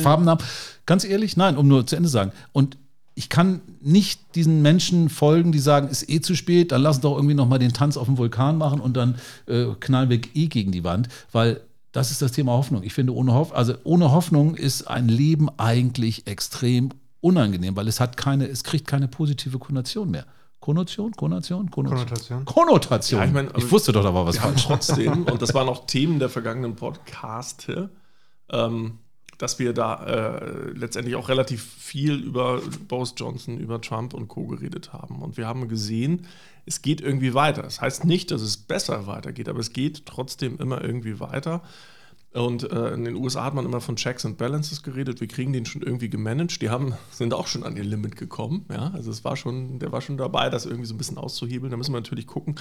Farbennamen. 0.01 0.43
Ganz 0.85 1.03
ehrlich, 1.03 1.37
nein, 1.37 1.57
um 1.57 1.67
nur 1.67 1.85
zu 1.85 1.95
Ende 1.95 2.07
zu 2.07 2.13
sagen. 2.13 2.31
Und 2.53 2.77
ich 3.13 3.29
kann 3.29 3.61
nicht 3.81 4.35
diesen 4.35 4.61
Menschen 4.61 5.09
folgen, 5.09 5.51
die 5.51 5.59
sagen, 5.59 5.89
ist 5.89 6.07
eh 6.07 6.21
zu 6.21 6.35
spät, 6.35 6.71
dann 6.71 6.81
lass 6.81 7.01
doch 7.01 7.15
irgendwie 7.15 7.33
nochmal 7.33 7.59
den 7.59 7.73
Tanz 7.73 7.97
auf 7.97 8.05
dem 8.05 8.17
Vulkan 8.17 8.57
machen 8.57 8.79
und 8.79 8.95
dann 8.95 9.15
äh, 9.47 9.65
knallen 9.79 10.09
wir 10.09 10.19
eh 10.35 10.47
gegen 10.47 10.71
die 10.71 10.83
Wand, 10.83 11.09
weil 11.31 11.61
das 11.91 12.11
ist 12.11 12.21
das 12.21 12.31
Thema 12.31 12.51
Hoffnung. 12.51 12.83
Ich 12.83 12.93
finde, 12.93 13.15
ohne, 13.15 13.33
Hoff 13.33 13.55
also 13.55 13.73
ohne 13.83 14.11
Hoffnung 14.11 14.55
ist 14.55 14.87
ein 14.87 15.07
Leben 15.07 15.49
eigentlich 15.57 16.27
extrem 16.27 16.89
unangenehm, 17.21 17.75
weil 17.75 17.87
es 17.87 17.99
hat 17.99 18.17
keine, 18.17 18.47
es 18.47 18.63
kriegt 18.63 18.85
keine 18.85 19.07
positive 19.07 19.57
Konnotation 19.57 20.11
mehr. 20.11 20.25
Konnotation, 20.67 21.13
Konnotation, 21.13 21.71
Konnotation. 21.71 22.43
Konnotation. 22.43 22.45
Konnotation. 22.45 23.19
Ja, 23.21 23.25
ich 23.25 23.31
mein, 23.31 23.49
ich 23.55 23.71
wusste 23.71 23.93
doch, 23.93 24.03
da 24.03 24.13
war 24.13 24.25
was 24.25 24.37
falsch. 24.37 24.65
trotzdem, 24.65 25.23
und 25.23 25.41
das 25.41 25.53
waren 25.53 25.69
auch 25.69 25.85
Themen 25.85 26.19
der 26.19 26.27
vergangenen 26.27 26.75
Podcaste, 26.75 27.89
ähm, 28.51 28.99
dass 29.37 29.59
wir 29.59 29.71
da 29.71 30.03
äh, 30.03 30.71
letztendlich 30.71 31.15
auch 31.15 31.29
relativ 31.29 31.63
viel 31.63 32.15
über 32.15 32.61
Boris 32.89 33.13
Johnson, 33.15 33.59
über 33.59 33.79
Trump 33.79 34.13
und 34.13 34.27
Co. 34.27 34.45
geredet 34.45 34.91
haben. 34.91 35.21
Und 35.21 35.37
wir 35.37 35.47
haben 35.47 35.69
gesehen, 35.69 36.27
es 36.65 36.81
geht 36.81 36.99
irgendwie 36.99 37.33
weiter. 37.33 37.61
Das 37.61 37.79
heißt 37.79 38.03
nicht, 38.03 38.31
dass 38.31 38.41
es 38.41 38.57
besser 38.57 39.07
weitergeht, 39.07 39.47
aber 39.47 39.59
es 39.59 39.71
geht 39.71 40.05
trotzdem 40.05 40.57
immer 40.57 40.83
irgendwie 40.83 41.21
weiter. 41.21 41.61
Und 42.37 42.71
äh, 42.71 42.93
in 42.93 43.05
den 43.05 43.15
USA 43.15 43.45
hat 43.45 43.53
man 43.53 43.65
immer 43.65 43.81
von 43.81 43.95
Checks 43.95 44.25
and 44.25 44.37
Balances 44.37 44.83
geredet. 44.83 45.21
Wir 45.21 45.27
kriegen 45.27 45.53
den 45.53 45.65
schon 45.65 45.81
irgendwie 45.81 46.09
gemanagt. 46.09 46.61
Die 46.61 46.69
haben, 46.69 46.93
sind 47.11 47.33
auch 47.33 47.47
schon 47.47 47.63
an 47.63 47.75
ihr 47.75 47.83
Limit 47.83 48.15
gekommen. 48.15 48.65
Ja? 48.71 48.91
Also 48.93 49.11
es 49.11 49.23
war 49.23 49.35
schon, 49.35 49.79
der 49.79 49.91
war 49.91 50.01
schon 50.01 50.17
dabei, 50.17 50.49
das 50.49 50.65
irgendwie 50.65 50.85
so 50.85 50.93
ein 50.93 50.97
bisschen 50.97 51.17
auszuhebeln. 51.17 51.71
Da 51.71 51.77
müssen 51.77 51.93
wir 51.93 51.99
natürlich 51.99 52.27
gucken, 52.27 52.55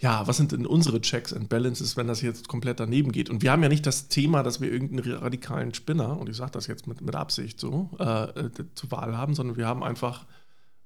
ja, 0.00 0.26
was 0.26 0.38
sind 0.38 0.52
denn 0.52 0.66
unsere 0.66 1.00
Checks 1.02 1.32
and 1.32 1.50
Balances, 1.50 1.96
wenn 1.96 2.06
das 2.06 2.22
jetzt 2.22 2.48
komplett 2.48 2.80
daneben 2.80 3.12
geht? 3.12 3.28
Und 3.28 3.42
wir 3.42 3.52
haben 3.52 3.62
ja 3.62 3.68
nicht 3.68 3.86
das 3.86 4.08
Thema, 4.08 4.42
dass 4.42 4.60
wir 4.60 4.72
irgendeinen 4.72 5.18
radikalen 5.18 5.74
Spinner, 5.74 6.18
und 6.18 6.28
ich 6.30 6.36
sage 6.36 6.52
das 6.52 6.66
jetzt 6.66 6.86
mit, 6.86 7.02
mit 7.02 7.14
Absicht 7.14 7.60
so, 7.60 7.90
äh, 7.98 8.04
äh, 8.04 8.50
zur 8.74 8.90
Wahl 8.90 9.16
haben, 9.16 9.34
sondern 9.34 9.58
wir 9.58 9.66
haben 9.66 9.84
einfach 9.84 10.24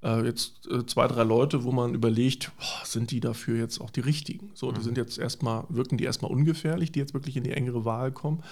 äh, 0.05 0.25
jetzt 0.25 0.69
äh, 0.71 0.87
zwei, 0.87 1.09
drei 1.09 1.25
Leute, 1.25 1.65
wo 1.65 1.73
man 1.73 1.95
überlegt, 1.95 2.53
boah, 2.59 2.85
sind 2.87 3.11
die 3.11 3.21
dafür 3.21 3.59
jetzt 3.59 3.81
auch 3.81 3.91
die 3.91 4.01
richtigen? 4.01 4.51
So, 4.55 4.71
die 4.71 4.83
sind 4.83 4.99
jetzt 4.99 5.19
erstmal, 5.19 5.65
wirken 5.69 5.97
die 5.97 6.05
erstmal 6.05 6.31
ungefährlich, 6.31 6.93
die 6.93 7.01
jetzt 7.01 7.15
wirklich 7.15 7.37
in 7.37 7.45
die 7.45 7.53
engere 7.53 7.85
Wahl 7.85 8.13
kommen. 8.13 8.43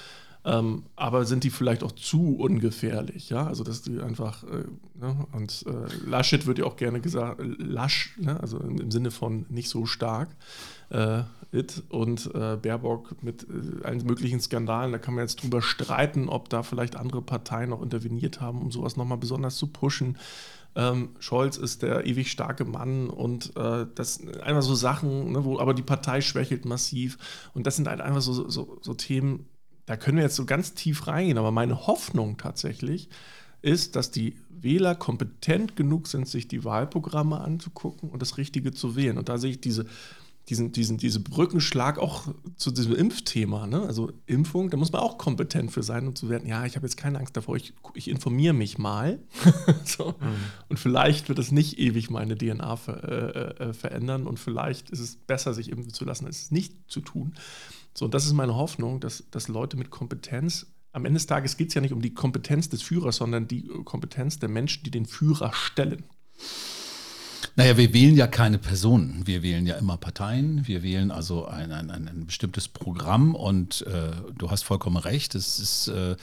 Ähm, 0.44 0.82
aber 0.96 1.24
sind 1.24 1.44
die 1.44 1.50
vielleicht 1.50 1.84
auch 1.84 1.92
zu 1.92 2.36
ungefährlich, 2.36 3.30
ja? 3.30 3.46
Also 3.46 3.62
dass 3.62 3.82
die 3.82 4.00
einfach, 4.00 4.42
äh, 4.42 4.64
ne? 4.98 5.26
und 5.30 5.64
äh, 5.68 6.08
Laschet 6.08 6.46
wird 6.46 6.58
ja 6.58 6.64
auch 6.64 6.74
gerne 6.74 7.00
gesagt, 7.00 7.40
lasch, 7.58 8.16
ne? 8.18 8.40
also 8.40 8.58
im, 8.58 8.80
im 8.80 8.90
Sinne 8.90 9.12
von 9.12 9.46
nicht 9.50 9.68
so 9.68 9.86
stark, 9.86 10.30
äh, 10.90 11.22
it. 11.52 11.84
und 11.90 12.28
äh, 12.34 12.56
Baerbock 12.56 13.22
mit 13.22 13.44
äh, 13.44 13.84
allen 13.84 14.04
möglichen 14.04 14.40
Skandalen, 14.40 14.90
da 14.90 14.98
kann 14.98 15.14
man 15.14 15.22
jetzt 15.22 15.40
drüber 15.44 15.62
streiten, 15.62 16.28
ob 16.28 16.48
da 16.48 16.64
vielleicht 16.64 16.96
andere 16.96 17.22
Parteien 17.22 17.70
noch 17.70 17.80
interveniert 17.80 18.40
haben, 18.40 18.62
um 18.62 18.72
sowas 18.72 18.96
nochmal 18.96 19.18
besonders 19.18 19.54
zu 19.54 19.68
pushen. 19.68 20.16
Ähm, 20.74 21.10
Scholz 21.18 21.58
ist 21.58 21.82
der 21.82 22.06
ewig 22.06 22.30
starke 22.30 22.64
Mann 22.64 23.10
und 23.10 23.54
äh, 23.56 23.86
das 23.94 24.14
sind 24.16 24.40
einfach 24.40 24.62
so 24.62 24.74
Sachen, 24.74 25.32
ne, 25.32 25.44
wo 25.44 25.58
aber 25.58 25.74
die 25.74 25.82
Partei 25.82 26.20
schwächelt 26.20 26.64
massiv 26.64 27.18
und 27.52 27.66
das 27.66 27.76
sind 27.76 27.88
halt 27.88 28.00
einfach 28.00 28.22
so, 28.22 28.48
so, 28.48 28.78
so 28.80 28.94
Themen, 28.94 29.46
da 29.84 29.96
können 29.96 30.16
wir 30.16 30.24
jetzt 30.24 30.36
so 30.36 30.46
ganz 30.46 30.74
tief 30.74 31.06
reingehen, 31.06 31.38
aber 31.38 31.50
meine 31.50 31.86
Hoffnung 31.86 32.38
tatsächlich 32.38 33.10
ist, 33.60 33.96
dass 33.96 34.10
die 34.10 34.36
Wähler 34.48 34.94
kompetent 34.94 35.76
genug 35.76 36.06
sind, 36.06 36.28
sich 36.28 36.48
die 36.48 36.64
Wahlprogramme 36.64 37.40
anzugucken 37.40 38.10
und 38.10 38.22
das 38.22 38.36
Richtige 38.38 38.72
zu 38.72 38.96
wählen. 38.96 39.18
Und 39.18 39.28
da 39.28 39.38
sehe 39.38 39.50
ich 39.50 39.60
diese, 39.60 39.86
diesen, 40.48 40.72
diesen, 40.72 40.98
diese 40.98 41.20
Brückenschlag 41.20 41.98
auch 41.98 42.26
zu 42.56 42.70
diesem 42.70 42.94
Impfthema. 42.94 43.66
Ne? 43.66 43.82
Also 43.82 44.12
Impfung, 44.26 44.70
da 44.70 44.76
muss 44.76 44.90
man 44.90 45.00
auch 45.00 45.16
kompetent 45.16 45.70
für 45.70 45.82
sein 45.82 46.06
und 46.06 46.18
zu 46.18 46.28
werden, 46.28 46.48
ja, 46.48 46.66
ich 46.66 46.74
habe 46.76 46.86
jetzt 46.86 46.96
keine 46.96 47.18
Angst 47.18 47.36
davor, 47.36 47.56
ich, 47.56 47.74
ich 47.94 48.08
informiere 48.08 48.52
mich 48.52 48.78
mal. 48.78 49.20
so. 49.84 50.14
Und 50.68 50.78
vielleicht 50.78 51.28
wird 51.28 51.38
es 51.38 51.52
nicht 51.52 51.78
ewig 51.78 52.10
meine 52.10 52.36
DNA 52.36 52.76
ver, 52.76 53.04
äh, 53.04 53.64
äh, 53.68 53.72
verändern 53.72 54.26
und 54.26 54.38
vielleicht 54.38 54.90
ist 54.90 55.00
es 55.00 55.16
besser, 55.16 55.54
sich 55.54 55.70
impfen 55.70 55.92
zu 55.92 56.04
lassen, 56.04 56.26
als 56.26 56.42
es 56.42 56.50
nicht 56.50 56.74
zu 56.88 57.00
tun. 57.00 57.34
So, 57.94 58.06
und 58.06 58.14
das 58.14 58.26
ist 58.26 58.32
meine 58.32 58.56
Hoffnung, 58.56 59.00
dass, 59.00 59.24
dass 59.30 59.48
Leute 59.48 59.76
mit 59.76 59.90
Kompetenz, 59.90 60.66
am 60.92 61.04
Ende 61.04 61.18
des 61.18 61.26
Tages 61.26 61.56
geht 61.56 61.68
es 61.68 61.74
ja 61.74 61.80
nicht 61.80 61.92
um 61.92 62.02
die 62.02 62.14
Kompetenz 62.14 62.68
des 62.68 62.82
Führers, 62.82 63.16
sondern 63.16 63.48
die 63.48 63.66
äh, 63.66 63.84
Kompetenz 63.84 64.38
der 64.38 64.48
Menschen, 64.48 64.82
die 64.84 64.90
den 64.90 65.06
Führer 65.06 65.52
stellen. 65.54 66.04
Naja, 67.54 67.76
wir 67.76 67.92
wählen 67.92 68.16
ja 68.16 68.26
keine 68.26 68.58
Personen. 68.58 69.26
Wir 69.26 69.42
wählen 69.42 69.66
ja 69.66 69.76
immer 69.76 69.98
Parteien. 69.98 70.66
Wir 70.66 70.82
wählen 70.82 71.10
also 71.10 71.46
ein, 71.46 71.70
ein, 71.70 71.90
ein, 71.90 72.24
bestimmtes 72.26 72.66
Programm 72.66 73.34
und 73.34 73.82
äh, 73.86 74.10
du 74.38 74.50
hast 74.50 74.62
vollkommen 74.62 74.96
recht. 74.96 75.34
Es 75.34 75.58
ist 75.58 75.88
äh, 75.88 76.16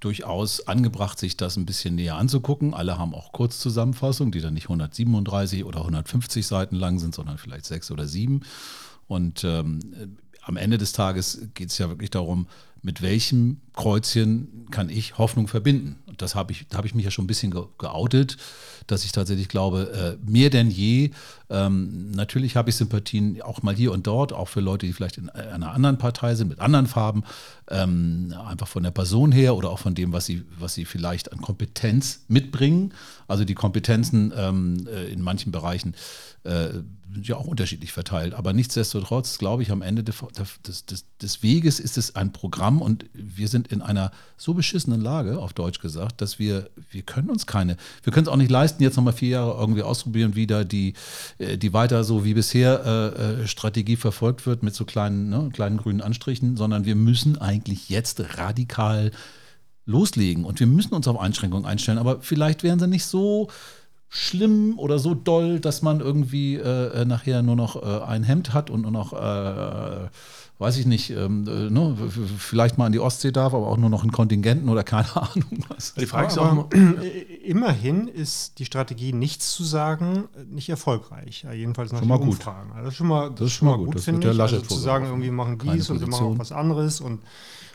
durchaus 0.00 0.66
angebracht, 0.66 1.18
sich 1.18 1.38
das 1.38 1.56
ein 1.56 1.64
bisschen 1.64 1.94
näher 1.94 2.16
anzugucken. 2.16 2.74
Alle 2.74 2.98
haben 2.98 3.14
auch 3.14 3.32
Kurzzusammenfassungen, 3.32 4.30
die 4.30 4.42
dann 4.42 4.52
nicht 4.52 4.66
137 4.66 5.64
oder 5.64 5.80
150 5.80 6.46
Seiten 6.46 6.76
lang 6.76 6.98
sind, 6.98 7.14
sondern 7.14 7.38
vielleicht 7.38 7.64
sechs 7.64 7.90
oder 7.90 8.06
sieben. 8.06 8.42
Und 9.06 9.42
ähm, 9.44 9.80
am 10.42 10.58
Ende 10.58 10.76
des 10.76 10.92
Tages 10.92 11.48
geht 11.54 11.70
es 11.70 11.78
ja 11.78 11.88
wirklich 11.88 12.10
darum, 12.10 12.46
mit 12.82 13.00
welchem 13.00 13.62
Kreuzchen 13.72 14.66
kann 14.70 14.90
ich 14.90 15.16
Hoffnung 15.16 15.48
verbinden. 15.48 15.96
Das 16.16 16.34
habe 16.34 16.52
ich, 16.52 16.66
da 16.68 16.78
habe 16.78 16.86
ich 16.86 16.94
mich 16.94 17.04
ja 17.04 17.10
schon 17.10 17.24
ein 17.24 17.28
bisschen 17.28 17.54
geoutet, 17.78 18.36
dass 18.86 19.04
ich 19.04 19.12
tatsächlich 19.12 19.48
glaube, 19.48 20.18
äh, 20.24 20.30
mehr 20.30 20.50
denn 20.50 20.70
je, 20.70 21.10
ähm, 21.50 22.10
natürlich 22.10 22.56
habe 22.56 22.70
ich 22.70 22.76
Sympathien 22.76 23.40
auch 23.42 23.62
mal 23.62 23.74
hier 23.74 23.92
und 23.92 24.06
dort, 24.06 24.32
auch 24.32 24.48
für 24.48 24.60
Leute, 24.60 24.86
die 24.86 24.92
vielleicht 24.92 25.18
in 25.18 25.28
einer 25.30 25.72
anderen 25.72 25.98
Partei 25.98 26.34
sind, 26.34 26.48
mit 26.48 26.60
anderen 26.60 26.86
Farben, 26.86 27.24
ähm, 27.70 28.34
einfach 28.46 28.68
von 28.68 28.82
der 28.82 28.90
Person 28.90 29.32
her 29.32 29.54
oder 29.54 29.70
auch 29.70 29.78
von 29.78 29.94
dem, 29.94 30.12
was 30.12 30.26
sie, 30.26 30.44
was 30.58 30.74
sie 30.74 30.84
vielleicht 30.84 31.32
an 31.32 31.40
Kompetenz 31.40 32.24
mitbringen. 32.28 32.92
Also 33.28 33.44
die 33.44 33.54
Kompetenzen 33.54 34.32
ähm, 34.36 34.86
äh, 34.86 35.06
in 35.06 35.22
manchen 35.22 35.52
Bereichen 35.52 35.94
äh, 36.44 36.68
sind 37.14 37.28
ja 37.28 37.36
auch 37.36 37.46
unterschiedlich 37.46 37.92
verteilt. 37.92 38.34
Aber 38.34 38.52
nichtsdestotrotz, 38.52 39.38
glaube 39.38 39.62
ich, 39.62 39.70
am 39.70 39.82
Ende 39.82 40.02
des, 40.04 40.16
des, 40.66 41.06
des, 41.20 41.42
Weges 41.42 41.80
ist 41.80 41.96
es 41.96 42.16
ein 42.16 42.32
Programm 42.32 42.82
und 42.82 43.06
wir 43.12 43.48
sind 43.48 43.68
in 43.68 43.82
einer 43.82 44.10
so 44.36 44.52
beschissenen 44.52 45.00
Lage, 45.00 45.38
auf 45.38 45.52
Deutsch 45.52 45.78
gesagt, 45.78 46.03
dass 46.12 46.38
wir, 46.38 46.70
wir 46.90 47.02
können 47.02 47.30
uns 47.30 47.46
keine, 47.46 47.76
wir 48.02 48.12
können 48.12 48.26
es 48.26 48.32
auch 48.32 48.36
nicht 48.36 48.50
leisten, 48.50 48.82
jetzt 48.82 48.96
nochmal 48.96 49.12
vier 49.12 49.30
Jahre 49.30 49.58
irgendwie 49.60 49.82
ausprobieren, 49.82 50.34
wieder 50.34 50.64
die, 50.64 50.94
äh, 51.38 51.56
die 51.56 51.72
weiter 51.72 52.04
so 52.04 52.24
wie 52.24 52.34
bisher 52.34 52.84
äh, 52.84 53.42
äh, 53.42 53.46
Strategie 53.46 53.96
verfolgt 53.96 54.46
wird 54.46 54.62
mit 54.62 54.74
so 54.74 54.84
kleinen, 54.84 55.28
ne, 55.28 55.50
kleinen 55.52 55.76
grünen 55.76 56.00
Anstrichen, 56.00 56.56
sondern 56.56 56.84
wir 56.84 56.96
müssen 56.96 57.38
eigentlich 57.38 57.88
jetzt 57.88 58.38
radikal 58.38 59.10
loslegen 59.86 60.44
und 60.44 60.60
wir 60.60 60.66
müssen 60.66 60.94
uns 60.94 61.08
auf 61.08 61.18
Einschränkungen 61.18 61.66
einstellen. 61.66 61.98
Aber 61.98 62.20
vielleicht 62.20 62.62
wären 62.62 62.78
sie 62.78 62.88
nicht 62.88 63.04
so 63.04 63.48
schlimm 64.08 64.78
oder 64.78 64.98
so 64.98 65.14
doll, 65.14 65.60
dass 65.60 65.82
man 65.82 66.00
irgendwie 66.00 66.54
äh, 66.56 67.02
äh 67.02 67.04
nachher 67.04 67.42
nur 67.42 67.56
noch 67.56 67.82
äh, 67.82 68.04
ein 68.04 68.22
Hemd 68.22 68.54
hat 68.54 68.70
und 68.70 68.82
nur 68.82 68.92
noch, 68.92 69.12
weiß 70.58 70.76
ich 70.76 70.86
nicht, 70.86 71.10
ähm, 71.10 71.46
äh, 71.48 71.70
ne, 71.70 71.96
vielleicht 72.38 72.78
mal 72.78 72.86
in 72.86 72.92
die 72.92 73.00
Ostsee 73.00 73.32
darf, 73.32 73.54
aber 73.54 73.66
auch 73.66 73.76
nur 73.76 73.90
noch 73.90 74.04
in 74.04 74.12
Kontingenten 74.12 74.68
oder 74.68 74.84
keine 74.84 75.14
Ahnung 75.16 75.64
was. 75.68 75.94
Die 75.94 76.06
Frage 76.06 76.28
ist 76.28 76.38
auch 76.38 76.70
immerhin 77.44 78.08
ist 78.08 78.58
die 78.58 78.64
Strategie, 78.64 79.12
nichts 79.12 79.52
zu 79.52 79.64
sagen, 79.64 80.24
nicht 80.48 80.68
erfolgreich. 80.68 81.46
jedenfalls 81.52 81.92
nach 81.92 82.00
schon 82.00 82.08
den 82.08 82.20
Umfragen. 82.20 82.70
Also 82.72 82.84
das 82.84 82.92
ist 82.92 82.98
schon 82.98 83.08
mal, 83.08 83.30
das 83.30 83.46
ist 83.46 83.52
schon 83.52 83.68
mal 83.68 83.76
gut, 83.76 83.94
gut 83.94 84.00
finde 84.00 84.30
ich. 84.30 84.40
Also 84.40 84.60
zu 84.60 84.76
sagen, 84.76 85.06
irgendwie 85.06 85.30
machen 85.30 85.58
dies 85.58 85.90
und 85.90 86.00
wir 86.00 86.08
machen 86.08 86.26
auch 86.26 86.38
was 86.38 86.52
anderes 86.52 87.00
und 87.00 87.20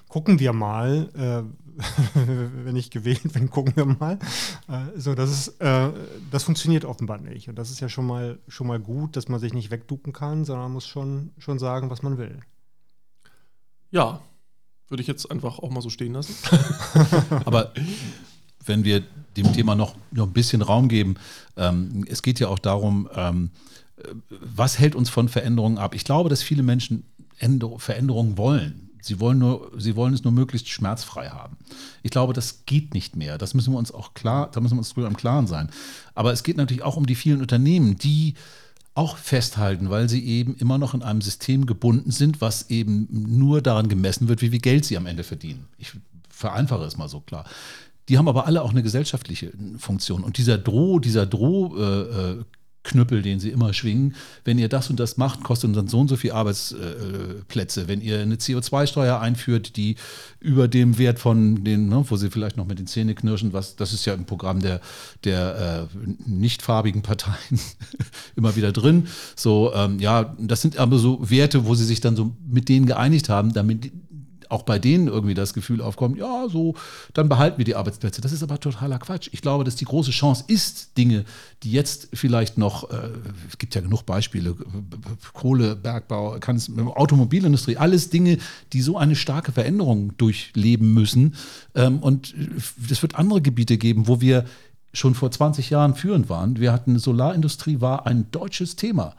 gucken 0.08 0.40
wir 0.40 0.54
mal, 0.54 1.10
äh, 1.16 1.70
wenn 2.66 2.76
ich 2.76 2.92
gewählt 2.92 3.32
bin, 3.34 3.50
gucken 3.50 3.74
wir 3.76 3.86
mal. 3.86 4.20
Äh, 4.68 5.00
so, 5.00 5.16
das 5.16 5.32
ist, 5.32 5.62
äh, 5.62 5.90
das 6.32 6.44
funktioniert 6.44 6.84
offenbar 6.84 7.20
nicht. 7.20 7.48
Und 7.48 7.56
das 7.56 7.72
ist 7.72 7.80
ja 7.80 7.88
schon 7.90 8.06
mal, 8.06 8.40
schon 8.48 8.68
mal 8.68 8.80
gut, 8.80 9.16
dass 9.16 9.30
man 9.30 9.40
sich 9.40 9.54
nicht 9.54 9.72
wegducken 9.72 10.12
kann, 10.12 10.44
sondern 10.44 10.66
man 10.66 10.74
muss 10.74 10.88
schon, 10.88 11.32
schon 11.38 11.60
sagen, 11.60 11.90
was 11.90 12.04
man 12.04 12.18
will. 12.18 12.40
Ja, 13.92 14.22
würde 14.88 15.02
ich 15.02 15.08
jetzt 15.08 15.30
einfach 15.30 15.60
auch 15.60 15.70
mal 15.70 15.82
so 15.82 15.90
stehen 15.90 16.14
lassen. 16.14 16.36
Aber 17.46 17.74
wenn 18.66 18.84
wir 18.84 19.04
dem 19.38 19.54
Thema 19.54 19.76
noch, 19.76 19.96
noch 20.12 20.28
ein 20.28 20.34
bisschen 20.34 20.62
Raum 20.62 20.90
geben, 20.90 21.16
ähm, 21.58 22.06
es 22.08 22.22
geht 22.22 22.40
ja 22.40 22.48
auch 22.48 22.60
darum, 22.60 23.10
ähm, 23.16 23.52
was 24.30 24.80
hält 24.80 24.96
uns 24.96 25.10
von 25.10 25.30
Veränderungen 25.30 25.78
ab? 25.78 25.94
Ich 25.94 26.04
glaube, 26.04 26.30
dass 26.30 26.42
viele 26.42 26.64
Menschen 26.64 27.04
Veränderungen 27.78 28.38
wollen. 28.38 28.90
Sie 29.02 29.22
wollen, 29.22 29.40
nur, 29.40 29.72
sie 29.78 29.96
wollen 29.96 30.14
es 30.14 30.26
nur 30.26 30.34
möglichst 30.34 30.68
schmerzfrei 30.68 31.30
haben. 31.30 31.56
Ich 32.04 32.12
glaube, 32.12 32.34
das 32.34 32.66
geht 32.66 32.94
nicht 32.94 33.16
mehr. 33.16 33.38
Das 33.38 33.54
müssen 33.54 33.72
wir 33.74 33.78
uns 33.78 33.94
auch 33.94 34.14
klar, 34.14 34.52
da 34.52 34.60
müssen 34.60 34.76
wir 34.76 34.80
uns 34.80 34.94
drüber 34.94 35.08
im 35.08 35.16
Klaren 35.16 35.48
sein. 35.48 35.70
Aber 36.16 36.34
es 36.34 36.44
geht 36.44 36.58
natürlich 36.58 36.84
auch 36.84 36.98
um 36.98 37.06
die 37.06 37.16
vielen 37.16 37.40
Unternehmen, 37.40 37.98
die 37.98 38.34
auch 39.00 39.16
festhalten, 39.16 39.90
weil 39.90 40.10
sie 40.10 40.24
eben 40.26 40.56
immer 40.58 40.78
noch 40.78 40.94
in 40.94 41.02
einem 41.02 41.22
System 41.22 41.66
gebunden 41.66 42.12
sind, 42.12 42.42
was 42.42 42.70
eben 42.70 43.08
nur 43.10 43.62
daran 43.62 43.88
gemessen 43.88 44.28
wird, 44.28 44.42
wie 44.42 44.50
viel 44.50 44.60
Geld 44.60 44.84
sie 44.84 44.98
am 44.98 45.06
Ende 45.06 45.24
verdienen. 45.24 45.68
Ich 45.78 45.94
vereinfache 46.28 46.84
es 46.84 46.98
mal 46.98 47.08
so 47.08 47.22
klar. 47.22 47.46
Die 48.10 48.18
haben 48.18 48.28
aber 48.28 48.46
alle 48.46 48.62
auch 48.62 48.72
eine 48.72 48.84
gesellschaftliche 48.84 49.54
Funktion. 49.78 50.24
Und 50.24 50.38
dieser 50.38 50.58
Droh, 50.58 51.00
dieser 51.00 51.26
Droh, 51.26 51.78
äh, 51.78 52.02
äh 52.02 52.44
Knüppel, 52.90 53.22
den 53.22 53.40
sie 53.40 53.50
immer 53.50 53.74
schwingen. 53.74 54.16
Wenn 54.44 54.58
ihr 54.58 54.68
das 54.68 54.90
und 54.90 55.00
das 55.00 55.18
macht, 55.18 55.44
kostet 55.44 55.70
uns 55.70 55.78
dann 55.78 55.88
so 55.88 56.00
und 56.00 56.08
so 56.08 56.16
viele 56.16 56.34
Arbeitsplätze. 56.34 57.88
Wenn 57.88 58.02
ihr 58.02 58.20
eine 58.20 58.36
CO2-Steuer 58.36 59.20
einführt, 59.20 59.78
die 59.78 59.96
über 60.40 60.68
dem 60.68 60.98
Wert 60.98 61.20
von 61.20 61.64
den, 61.64 61.88
ne, 61.88 62.04
wo 62.08 62.18
sie 62.18 62.30
vielleicht 62.30 62.58
noch 62.58 62.66
mit 62.66 62.80
den 62.80 62.88
Zähnen 62.88 63.16
knirschen, 63.16 63.54
was, 63.54 63.76
das 63.76 63.94
ist 63.94 64.06
ja 64.06 64.14
im 64.14 64.26
Programm 64.26 64.60
der, 64.62 64.82
der 65.24 65.88
äh, 65.92 66.10
nicht 66.28 66.62
farbigen 66.62 67.02
Parteien 67.02 67.60
immer 68.36 68.56
wieder 68.56 68.72
drin. 68.72 69.08
So, 69.36 69.72
ähm, 69.74 70.00
ja, 70.00 70.36
das 70.40 70.62
sind 70.62 70.78
aber 70.78 70.98
so 70.98 71.30
Werte, 71.30 71.66
wo 71.66 71.76
sie 71.76 71.86
sich 71.86 72.02
dann 72.02 72.16
so 72.16 72.36
mit 72.48 72.70
denen 72.70 72.86
geeinigt 72.88 73.30
haben, 73.30 73.54
damit 73.54 73.92
auch 74.50 74.64
bei 74.64 74.80
denen 74.80 75.08
irgendwie 75.08 75.36
das 75.36 75.54
Gefühl 75.54 75.82
aufkommt, 75.82 76.18
ja, 76.18 76.48
so, 76.50 76.76
dann 77.14 77.30
behalten 77.30 77.60
wir 77.60 77.66
die 77.66 77.76
Arbeitsplätze. 77.76 78.20
Das 78.20 78.32
ist 78.32 78.44
aber 78.44 78.60
totaler 78.60 79.00
Quatsch. 79.00 79.30
Ich 79.32 79.42
glaube, 79.42 79.64
dass 79.64 79.76
die 79.76 79.86
große 79.86 80.12
Chance 80.12 80.44
ist, 80.48 80.98
Dinge, 80.98 81.24
die 81.64 81.72
jetzt 81.72 82.10
vielleicht 82.14 82.58
noch, 82.58 82.90
äh, 82.90 83.10
es 83.48 83.58
gibt 83.58 83.76
ja 83.76 83.82
genug 83.82 84.06
Beispiele, 84.06 84.56
Kohle, 85.34 85.76
Bergbau, 85.76 86.38
Automobilindustrie, 86.96 87.78
alles 87.78 88.10
Dinge, 88.10 88.40
die 88.74 88.82
so 88.82 88.98
eine 88.98 89.16
starke 89.16 89.52
Veränderung 89.52 90.18
durchleben 90.18 90.94
müssen. 90.94 91.36
Ähm, 91.76 92.00
und 92.00 92.34
es 92.90 93.02
wird 93.02 93.16
andere 93.16 93.42
Gebiete 93.42 93.78
geben, 93.78 94.08
wo 94.08 94.20
wir 94.20 94.46
schon 94.94 95.14
vor 95.14 95.30
20 95.30 95.70
Jahren 95.70 95.94
führend 95.94 96.30
waren. 96.30 96.60
Wir 96.60 96.74
hatten 96.74 96.98
Solarindustrie 96.98 97.82
war 97.82 98.08
ein 98.08 98.32
deutsches 98.32 98.76
Thema. 98.76 99.16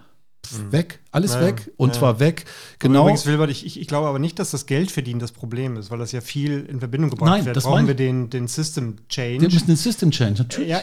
Mhm. 0.53 0.73
weg, 0.73 1.01
alles 1.13 1.35
ja, 1.35 1.43
weg 1.43 1.71
und 1.77 1.91
ja. 1.91 1.99
zwar 1.99 2.21
weg. 2.21 2.45
Genau. 2.79 3.03
übrigens, 3.03 3.27
Wilbert, 3.27 3.51
ich, 3.51 3.81
ich, 3.81 3.87
glaube 3.87 4.09
aber 4.09 4.19
nicht, 4.19 4.39
dass 4.39 4.51
das 4.51 4.67
Geld 4.67 4.91
verdienen 4.91 5.21
das 5.21 5.33
Problem 5.33 5.77
ist, 5.77 5.91
weil 5.91 5.99
das 5.99 6.13
ja 6.13 6.21
viel 6.21 6.67
in 6.69 6.81
Verbindung 6.81 7.11
gebracht 7.11 7.31
Nein, 7.31 7.45
wird. 7.45 7.57
Das 7.57 7.65
Brauchen 7.65 7.87
wir 7.87 7.95
den, 7.95 8.31
den 8.31 8.49
System 8.49 8.97
Change. 9.09 9.43
Wir 9.43 9.51
müssen 9.51 9.67
den 9.67 9.77
System 9.77 10.11
Change, 10.11 10.43
natürlich. 10.43 10.71
Ja, 10.71 10.83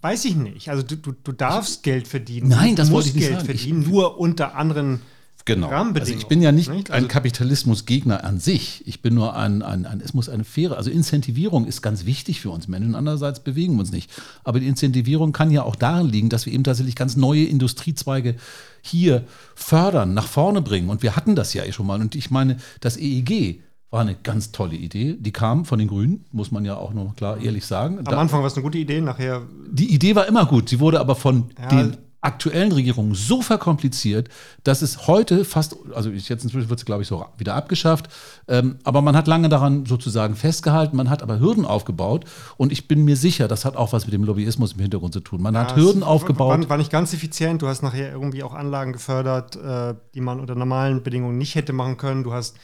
weiß 0.00 0.24
ich 0.26 0.36
nicht. 0.36 0.68
Also 0.68 0.82
du, 0.82 0.96
du, 0.96 1.12
du 1.12 1.32
darfst 1.32 1.82
Geld 1.82 2.08
verdienen. 2.08 2.48
Nein, 2.48 2.76
das 2.76 2.90
wollte 2.90 3.08
ich 3.08 3.14
nicht 3.14 3.24
Geld 3.24 3.40
sagen. 3.40 3.46
verdienen, 3.46 3.82
ich, 3.82 3.88
nur 3.88 4.18
unter 4.18 4.54
anderen 4.54 5.00
Genau. 5.48 5.70
Also 5.70 6.12
ich 6.12 6.26
bin 6.26 6.42
ja 6.42 6.52
nicht, 6.52 6.70
nicht? 6.70 6.90
Also 6.90 7.04
ein 7.04 7.08
Kapitalismusgegner 7.08 8.22
an 8.22 8.38
sich. 8.38 8.86
Ich 8.86 9.00
bin 9.00 9.14
nur 9.14 9.34
ein, 9.34 9.62
ein, 9.62 9.86
ein, 9.86 10.02
es 10.02 10.12
muss 10.12 10.28
eine 10.28 10.44
faire, 10.44 10.76
also 10.76 10.90
Incentivierung 10.90 11.66
ist 11.66 11.80
ganz 11.80 12.04
wichtig 12.04 12.42
für 12.42 12.50
uns 12.50 12.68
Menschen. 12.68 12.94
Andererseits 12.94 13.40
bewegen 13.40 13.74
wir 13.74 13.80
uns 13.80 13.90
nicht. 13.90 14.10
Aber 14.44 14.60
die 14.60 14.66
Incentivierung 14.66 15.32
kann 15.32 15.50
ja 15.50 15.62
auch 15.62 15.74
darin 15.74 16.06
liegen, 16.06 16.28
dass 16.28 16.44
wir 16.44 16.52
eben 16.52 16.64
tatsächlich 16.64 16.96
ganz 16.96 17.16
neue 17.16 17.44
Industriezweige 17.44 18.36
hier 18.82 19.24
fördern, 19.54 20.12
nach 20.12 20.26
vorne 20.26 20.60
bringen. 20.60 20.90
Und 20.90 21.02
wir 21.02 21.16
hatten 21.16 21.34
das 21.34 21.54
ja 21.54 21.64
eh 21.64 21.72
schon 21.72 21.86
mal. 21.86 21.98
Und 22.00 22.14
ich 22.14 22.30
meine, 22.30 22.58
das 22.80 22.98
EEG, 22.98 23.62
war 23.90 24.02
eine 24.02 24.16
ganz 24.16 24.52
tolle 24.52 24.76
Idee. 24.76 25.16
Die 25.18 25.32
kam 25.32 25.64
von 25.64 25.78
den 25.78 25.88
Grünen, 25.88 26.26
muss 26.30 26.50
man 26.50 26.62
ja 26.66 26.76
auch 26.76 26.92
noch 26.92 27.16
klar 27.16 27.40
ehrlich 27.40 27.64
sagen. 27.64 27.96
Am 27.98 28.04
da, 28.04 28.18
Anfang 28.18 28.40
war 28.40 28.46
es 28.46 28.54
eine 28.54 28.62
gute 28.62 28.76
Idee, 28.76 29.00
nachher. 29.00 29.42
Die 29.70 29.94
Idee 29.94 30.14
war 30.14 30.26
immer 30.26 30.44
gut. 30.44 30.68
Sie 30.68 30.78
wurde 30.78 31.00
aber 31.00 31.14
von 31.14 31.46
ja, 31.58 31.68
den 31.68 31.96
aktuellen 32.20 32.72
Regierungen 32.72 33.14
so 33.14 33.42
verkompliziert, 33.42 34.28
dass 34.64 34.82
es 34.82 35.06
heute 35.06 35.44
fast, 35.44 35.76
also 35.94 36.10
jetzt 36.10 36.30
inzwischen 36.30 36.68
wird 36.68 36.80
es, 36.80 36.84
glaube 36.84 37.02
ich, 37.02 37.08
so 37.08 37.24
wieder 37.36 37.54
abgeschafft, 37.54 38.08
ähm, 38.48 38.78
aber 38.82 39.02
man 39.02 39.16
hat 39.16 39.28
lange 39.28 39.48
daran 39.48 39.86
sozusagen 39.86 40.34
festgehalten, 40.34 40.96
man 40.96 41.10
hat 41.10 41.22
aber 41.22 41.38
Hürden 41.38 41.64
aufgebaut 41.64 42.24
und 42.56 42.72
ich 42.72 42.88
bin 42.88 43.04
mir 43.04 43.16
sicher, 43.16 43.46
das 43.46 43.64
hat 43.64 43.76
auch 43.76 43.92
was 43.92 44.06
mit 44.06 44.14
dem 44.14 44.24
Lobbyismus 44.24 44.72
im 44.72 44.80
Hintergrund 44.80 45.12
zu 45.12 45.20
tun. 45.20 45.40
Man 45.40 45.54
ja, 45.54 45.60
hat 45.60 45.76
Hürden 45.76 46.02
aufgebaut. 46.02 46.62
War, 46.62 46.70
war, 46.70 46.76
nicht 46.78 46.90
ganz 46.90 47.12
effizient, 47.14 47.62
du 47.62 47.68
hast 47.68 47.82
nachher 47.82 48.10
irgendwie 48.10 48.42
auch 48.42 48.54
Anlagen 48.54 48.92
gefördert, 48.92 49.54
äh, 49.56 49.94
die 50.14 50.20
man 50.20 50.40
unter 50.40 50.56
normalen 50.56 51.02
Bedingungen 51.04 51.38
nicht 51.38 51.54
hätte 51.54 51.72
machen 51.72 51.98
können. 51.98 52.24
Du 52.24 52.32
hast 52.32 52.56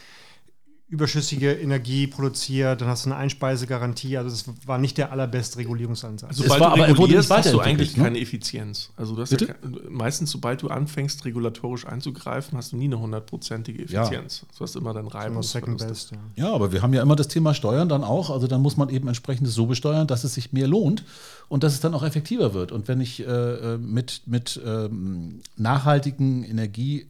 überschüssige 0.87 1.51
Energie 1.51 2.05
produziert, 2.05 2.79
dann 2.79 2.87
hast 2.87 3.05
du 3.05 3.09
eine 3.09 3.17
Einspeisegarantie. 3.17 4.17
Also 4.17 4.29
das 4.29 4.45
war 4.67 4.77
nicht 4.77 4.99
der 4.99 5.11
allerbeste 5.11 5.57
Regulierungsansatz. 5.57 6.29
Also 6.29 6.43
sobald 6.43 6.61
war, 6.61 6.75
du 6.75 6.83
regulierst, 6.83 7.31
hast 7.31 7.51
du 7.51 7.59
eigentlich 7.59 7.97
ne? 7.97 8.03
keine 8.03 8.19
Effizienz. 8.19 8.91
Also 8.95 9.19
ja 9.19 9.25
keine, 9.25 9.57
meistens, 9.89 10.29
sobald 10.29 10.61
du 10.61 10.67
anfängst, 10.67 11.25
regulatorisch 11.25 11.87
einzugreifen, 11.87 12.55
hast 12.55 12.71
du 12.71 12.77
nie 12.77 12.85
eine 12.85 12.99
hundertprozentige 12.99 13.83
Effizienz. 13.83 14.41
Ja. 14.41 14.47
Du 14.55 14.63
hast 14.63 14.75
immer 14.75 14.93
dann 14.93 15.07
Reibung. 15.07 15.41
Second 15.41 15.79
best, 15.79 16.11
ja. 16.11 16.17
ja, 16.35 16.53
aber 16.53 16.71
wir 16.71 16.83
haben 16.83 16.93
ja 16.93 17.01
immer 17.01 17.15
das 17.15 17.29
Thema 17.29 17.55
Steuern 17.55 17.89
dann 17.89 18.03
auch. 18.03 18.29
Also 18.29 18.45
dann 18.45 18.61
muss 18.61 18.77
man 18.77 18.89
eben 18.89 19.07
entsprechend 19.07 19.47
so 19.47 19.65
besteuern, 19.65 20.05
dass 20.05 20.23
es 20.23 20.35
sich 20.35 20.53
mehr 20.53 20.67
lohnt 20.67 21.03
und 21.47 21.63
dass 21.63 21.73
es 21.73 21.79
dann 21.79 21.95
auch 21.95 22.03
effektiver 22.03 22.53
wird. 22.53 22.71
Und 22.71 22.87
wenn 22.87 23.01
ich 23.01 23.21
äh, 23.21 23.23
äh 23.25 23.77
mit, 23.79 24.21
mit 24.27 24.61
ähm, 24.63 25.41
nachhaltigen 25.57 26.43
Energie 26.43 27.07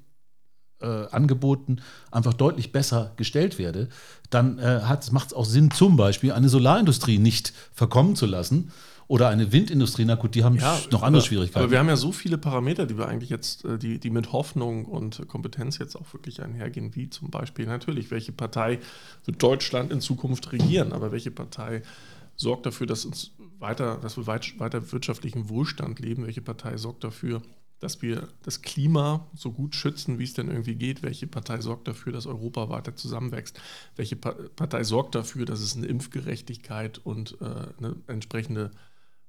äh, 0.82 0.86
Angeboten 0.86 1.77
einfach 2.12 2.34
deutlich 2.34 2.72
besser 2.72 3.13
gestellt 3.15 3.58
werde, 3.60 3.89
dann 4.29 4.60
äh, 4.60 4.82
macht 5.12 5.27
es 5.27 5.34
auch 5.34 5.46
Sinn, 5.46 5.72
zum 5.72 5.98
Beispiel 5.98 6.32
eine 6.32 6.50
Solarindustrie 6.50 7.17
nicht 7.17 7.53
verkommen 7.74 8.15
zu 8.15 8.25
lassen 8.25 8.72
oder 9.08 9.29
eine 9.29 9.51
Windindustrie, 9.51 10.05
na 10.05 10.15
gut, 10.15 10.34
die 10.34 10.44
haben 10.44 10.55
ja, 10.55 10.79
noch 10.91 11.03
andere 11.03 11.22
aber, 11.22 11.27
Schwierigkeiten. 11.27 11.63
Aber 11.63 11.72
wir 11.72 11.79
haben 11.79 11.89
ja 11.89 11.96
so 11.96 12.12
viele 12.12 12.38
Parameter, 12.38 12.86
die 12.88 12.98
wir 12.98 13.08
eigentlich 13.08 13.29
jetzt, 13.29 13.63
äh, 13.63 13.77
die, 13.77 14.00
die 14.00 14.10
mit 14.10 14.32
Hoffnung 14.32 14.86
und 14.86 15.27
Kompetenz 15.27 15.77
jetzt 15.77 15.96
auch 15.96 16.12
wirklich 16.13 16.41
einhergehen, 16.41 16.96
wie 16.96 17.10
zum 17.10 17.29
Beispiel 17.29 17.67
natürlich, 17.67 18.10
welche 18.10 18.32
Partei 18.32 18.79
wird 19.25 19.41
Deutschland 19.41 19.91
in 19.91 20.01
Zukunft 20.01 20.51
regieren, 20.51 20.91
aber 20.91 21.12
welche 21.12 21.32
Partei 21.32 21.84
sorgt 22.36 22.65
dafür, 22.65 22.88
dass 22.88 23.05
uns 23.05 23.32
weiter, 23.60 23.98
dass 24.01 24.17
wir 24.17 24.27
weit, 24.27 24.60
weiter 24.60 24.91
wirtschaftlichen 24.91 25.50
Wohlstand 25.50 26.00
leben, 26.00 26.25
welche 26.25 26.41
Partei 26.41 26.77
sorgt 26.77 27.03
dafür, 27.03 27.41
dass 27.86 28.01
wir 28.01 28.27
das 28.42 28.63
Klima 28.63 29.27
so 29.36 29.51
gut 29.51 29.75
schützen, 29.75 30.18
wie 30.18 30.24
es 30.24 30.34
denn 30.34 30.50
irgendwie 30.50 30.74
geht. 30.74 31.04
Welche 31.04 31.27
Partei 31.27 31.62
sorgt 31.62 31.88
dafür, 31.88 32.12
dass 32.12 32.25
Europa 32.25 32.68
weiter 32.68 32.96
zusammenwächst? 32.96 33.62
Welche 33.96 34.15
Partei 34.15 34.84
sorgt 34.84 35.13
dafür, 35.13 35.46
dass 35.46 35.60
es 35.62 35.77
eine 35.77 35.86
Impfgerechtigkeit 35.86 36.98
und 36.98 37.38
äh, 37.42 37.46
eine 37.46 37.96
entsprechende 38.08 38.72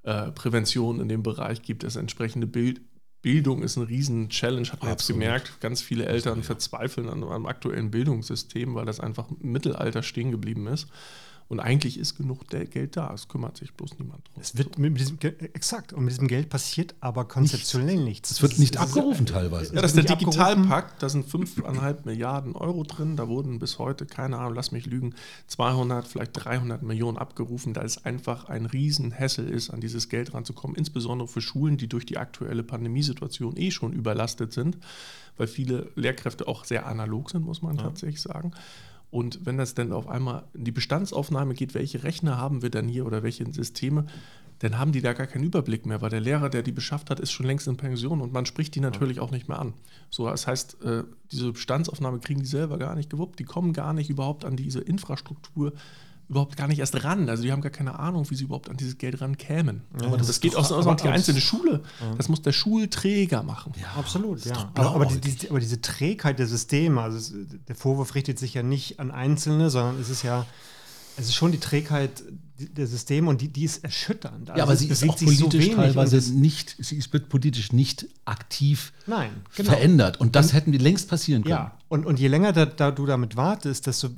äh, 0.05 0.33
Prävention 0.33 1.01
in 1.01 1.09
dem 1.09 1.23
Bereich 1.23 1.61
gibt, 1.61 1.83
dass 1.83 1.97
entsprechende 1.97 2.47
Bild 2.47 2.81
Bildung 3.21 3.63
ist 3.63 3.77
ein 3.77 3.83
riesen-Challenge, 3.83 4.69
hat 4.69 4.83
man 4.83 4.93
jetzt 4.93 5.09
gemerkt. 5.09 5.61
Ganz 5.61 5.83
viele 5.83 6.07
Eltern 6.07 6.45
verzweifeln 6.45 7.09
an 7.09 7.25
einem 7.25 7.47
aktuellen 7.47 7.91
Bildungssystem, 7.91 8.75
weil 8.75 8.87
das 8.87 9.01
einfach 9.01 9.29
im 9.31 9.51
Mittelalter 9.53 10.03
stehen 10.03 10.31
geblieben 10.31 10.67
ist. 10.69 10.87
Und 11.49 11.61
eigentlich 11.61 11.97
ist 11.97 12.17
genug 12.17 12.49
Geld 12.49 12.97
da, 12.97 13.13
es 13.15 13.29
kümmert 13.29 13.57
sich 13.57 13.73
bloß 13.73 14.01
niemand 14.01 14.27
drum. 14.27 14.43
Es 14.43 14.59
wird 14.59 14.79
mit 14.79 14.99
diesem, 14.99 15.19
exakt, 15.21 15.93
und 15.93 16.05
mit 16.05 16.13
diesem 16.13 16.27
Geld 16.27 16.49
passiert 16.49 16.97
aber 16.99 17.25
konzeptionell 17.25 18.03
nichts. 18.03 18.33
Es 18.33 18.43
wird 18.43 18.59
nicht 18.59 18.75
es 18.75 18.81
abgerufen 18.81 19.27
ist, 19.27 19.33
teilweise. 19.33 19.75
Ja, 19.75 19.81
das 19.81 19.95
ist 19.95 20.09
der 20.09 20.17
Digitalpakt, 20.17 21.01
da 21.03 21.09
sind 21.09 21.29
5,5 21.29 22.05
Milliarden 22.05 22.57
Euro 22.57 22.83
drin, 22.83 23.17
da 23.17 23.29
wurden 23.29 23.61
bis 23.61 23.79
heute, 23.79 24.07
keine 24.07 24.39
Ahnung, 24.39 24.55
lass 24.55 24.73
mich 24.73 24.87
lügen, 24.87 25.15
200, 25.47 26.09
vielleicht 26.09 26.33
300 26.35 26.83
Millionen 26.83 27.17
abgerufen, 27.17 27.75
da 27.75 27.83
es 27.83 28.05
einfach 28.05 28.49
ein 28.49 28.67
Riesenhessel 28.67 29.49
ist, 29.49 29.71
an 29.71 29.81
dieses 29.81 30.09
Geld 30.09 30.35
ranzukommen, 30.35 30.77
insbesondere 30.77 31.29
für 31.29 31.41
Schulen, 31.41 31.77
die 31.77 31.89
durch 31.89 32.07
die 32.07 32.19
aktuelle 32.19 32.65
Pandemiesituation 32.65 33.57
eh 33.57 33.71
schon 33.71 33.93
überlastet 33.93 34.53
sind, 34.53 34.79
weil 35.37 35.47
viele 35.47 35.93
Lehrkräfte 35.95 36.49
auch 36.49 36.65
sehr 36.65 36.87
analog 36.87 37.31
sind, 37.31 37.45
muss 37.45 37.63
man 37.63 37.77
ja. 37.77 37.85
tatsächlich 37.85 38.21
sagen. 38.21 38.51
Und 39.11 39.47
wenn 39.47 39.57
das 39.57 39.75
dann 39.75 39.93
auf 39.93 40.09
einmal 40.09 40.45
in 40.53 40.65
die 40.65 40.73
Bestandsaufnahme 40.73 41.55
geht, 41.55 41.75
welche 41.75 42.03
Rechner 42.03 42.39
haben 42.39 42.63
wir 42.63 42.71
dann 42.71 42.89
hier 42.89 43.07
oder 43.07 43.23
welche 43.23 43.51
Systeme, 43.53 44.07
dann 44.59 44.79
haben 44.79 44.93
die 44.93 45.03
da 45.03 45.13
gar 45.13 45.27
keinen 45.27 45.45
Überblick 45.45 45.85
mehr, 45.85 46.01
weil 46.01 46.11
der 46.11 46.21
Lehrer, 46.21 46.49
der 46.49 46.63
die 46.63 46.73
beschafft 46.73 47.11
hat, 47.11 47.21
ist 47.21 47.31
schon 47.31 47.47
längst 47.47 47.69
in 47.69 47.77
Pension 47.77 48.21
und 48.21 48.33
man 48.33 48.47
spricht 48.47 48.75
die 48.75 48.81
natürlich 48.81 49.21
auch 49.21 49.31
nicht 49.31 49.49
mehr 49.49 49.59
an. 49.59 49.75
So, 50.09 50.27
das 50.27 50.47
heißt, 50.47 50.83
äh, 50.83 51.05
diese 51.31 51.53
Bestandsaufnahme 51.53 52.21
kriegen 52.21 52.41
die 52.41 52.47
selber 52.47 52.79
gar 52.79 52.95
nicht 52.95 53.11
gewuppt, 53.11 53.39
die 53.39 53.45
kommen 53.45 53.73
gar 53.73 53.93
nicht 53.93 54.09
überhaupt 54.09 54.45
an 54.45 54.57
diese 54.57 54.81
Infrastruktur 54.81 55.73
überhaupt 56.29 56.57
gar 56.57 56.67
nicht 56.69 56.79
erst 56.79 57.05
ran. 57.05 57.29
Also 57.29 57.43
die 57.43 57.53
haben 57.53 57.61
gar 57.61 57.71
keine 57.71 57.99
Ahnung, 57.99 58.29
wie 58.31 58.35
sie 58.35 58.45
überhaupt 58.45 58.69
an 58.69 58.77
dieses 58.77 58.99
Geld 58.99 59.21
rankämen. 59.21 59.83
Ja, 60.01 60.07
aber 60.09 60.17
das, 60.17 60.27
das 60.27 60.41
geht 60.41 60.57
aus, 60.57 60.73
aus, 60.73 60.85
die 61.03 61.09
einzelne 61.09 61.41
Schule. 61.41 61.83
Ja. 62.01 62.15
Das 62.17 62.29
muss 62.29 62.43
der 62.43 62.53
Schulträger 62.53 63.43
machen. 63.43 63.73
Ja, 63.81 63.99
absolut, 63.99 64.45
ja. 64.45 64.71
Aber, 64.75 64.95
aber, 64.95 65.07
die, 65.07 65.21
die, 65.21 65.51
aber, 65.51 65.61
diese 65.61 65.81
Trägheit 65.81 66.39
der 66.39 66.47
Systeme, 66.47 67.01
also 67.01 67.17
es, 67.19 67.35
der 67.69 67.77
Vorwurf 67.77 68.15
richtet 68.15 68.39
sich 68.39 68.55
ja 68.55 68.63
nicht 68.63 68.99
an 68.99 69.11
Einzelne, 69.11 69.71
sondern 69.71 70.01
es 70.01 70.11
ist 70.11 70.23
ja 70.23 70.47
es 71.17 71.27
ist 71.27 71.35
schon 71.35 71.53
die 71.53 71.59
Trägheit 71.59 72.23
der 72.59 72.87
Systeme 72.87 73.29
und 73.29 73.41
die, 73.41 73.49
die 73.49 73.65
ist 73.65 73.85
erschütternd. 73.85 74.51
Also 74.51 74.59
ja, 74.59 74.65
aber 74.65 74.77
sie 74.77 74.89
ist 74.89 75.03
auch 75.09 75.17
politisch 75.17 75.71
so 75.71 75.77
teilweise 75.77 76.35
nicht, 76.35 76.77
sie 76.79 76.97
ist 76.97 77.29
politisch 77.29 77.73
nicht 77.73 78.07
aktiv 78.25 78.93
Nein, 79.07 79.31
genau. 79.55 79.71
verändert. 79.71 80.21
Und 80.21 80.37
das 80.37 80.47
und, 80.47 80.53
hätten 80.55 80.73
wir 80.73 80.79
längst 80.79 81.09
passieren 81.09 81.43
können. 81.43 81.53
Ja, 81.53 81.79
und, 81.89 82.07
und 82.07 82.19
je 82.19 82.29
länger 82.29 82.53
da, 82.53 82.67
da 82.67 82.91
du 82.91 83.07
damit 83.07 83.37
wartest, 83.37 83.87
desto 83.87 84.11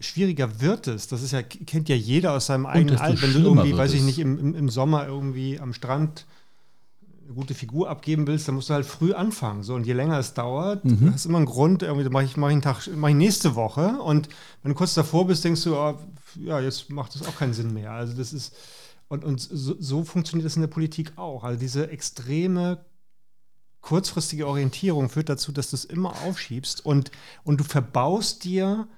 schwieriger 0.00 0.60
wird 0.60 0.86
es. 0.86 1.08
Das 1.08 1.22
ist 1.22 1.32
ja, 1.32 1.42
kennt 1.42 1.88
ja 1.88 1.96
jeder 1.96 2.32
aus 2.32 2.46
seinem 2.46 2.66
eigenen 2.66 2.98
Alter. 2.98 3.22
Wenn 3.22 3.32
du 3.32 3.40
irgendwie, 3.40 3.76
weiß 3.76 3.94
ich 3.94 4.02
nicht, 4.02 4.18
im, 4.18 4.54
im, 4.54 4.68
Sommer 4.68 5.06
irgendwie 5.06 5.60
am 5.60 5.72
Strand 5.72 6.26
eine 7.24 7.34
gute 7.34 7.54
Figur 7.54 7.88
abgeben 7.88 8.26
willst, 8.26 8.48
dann 8.48 8.54
musst 8.54 8.70
du 8.70 8.74
halt 8.74 8.86
früh 8.86 9.12
anfangen. 9.12 9.62
So, 9.62 9.74
und 9.74 9.86
je 9.86 9.92
länger 9.92 10.18
es 10.18 10.34
dauert, 10.34 10.84
mhm. 10.84 11.12
hast 11.12 11.26
immer 11.26 11.38
einen 11.38 11.46
Grund, 11.46 11.82
irgendwie 11.82 12.08
mache 12.08 12.24
ich, 12.24 12.36
mach 12.36 12.48
ich 12.48 12.52
einen 12.52 12.62
Tag, 12.62 12.86
mache 12.96 13.10
ich 13.10 13.16
nächste 13.16 13.54
Woche. 13.54 14.00
Und 14.00 14.28
wenn 14.62 14.72
du 14.72 14.76
kurz 14.76 14.94
davor 14.94 15.26
bist, 15.26 15.44
denkst 15.44 15.62
du, 15.64 15.76
oh, 15.76 15.98
ja, 16.36 16.60
jetzt 16.60 16.90
macht 16.90 17.14
das 17.14 17.26
auch 17.26 17.36
keinen 17.36 17.54
Sinn 17.54 17.72
mehr. 17.72 17.92
Also 17.92 18.14
das 18.14 18.32
ist, 18.32 18.54
und, 19.08 19.24
und 19.24 19.40
so, 19.40 19.76
so 19.78 20.04
funktioniert 20.04 20.46
das 20.46 20.56
in 20.56 20.62
der 20.62 20.68
Politik 20.68 21.12
auch. 21.16 21.44
Also 21.44 21.58
diese 21.58 21.90
extreme 21.90 22.84
kurzfristige 23.80 24.46
Orientierung 24.46 25.08
führt 25.08 25.28
dazu, 25.28 25.52
dass 25.52 25.70
du 25.70 25.76
es 25.76 25.84
immer 25.84 26.14
aufschiebst 26.22 26.84
und, 26.84 27.10
und 27.44 27.60
du 27.60 27.64
verbaust 27.64 28.44
dir 28.44 28.88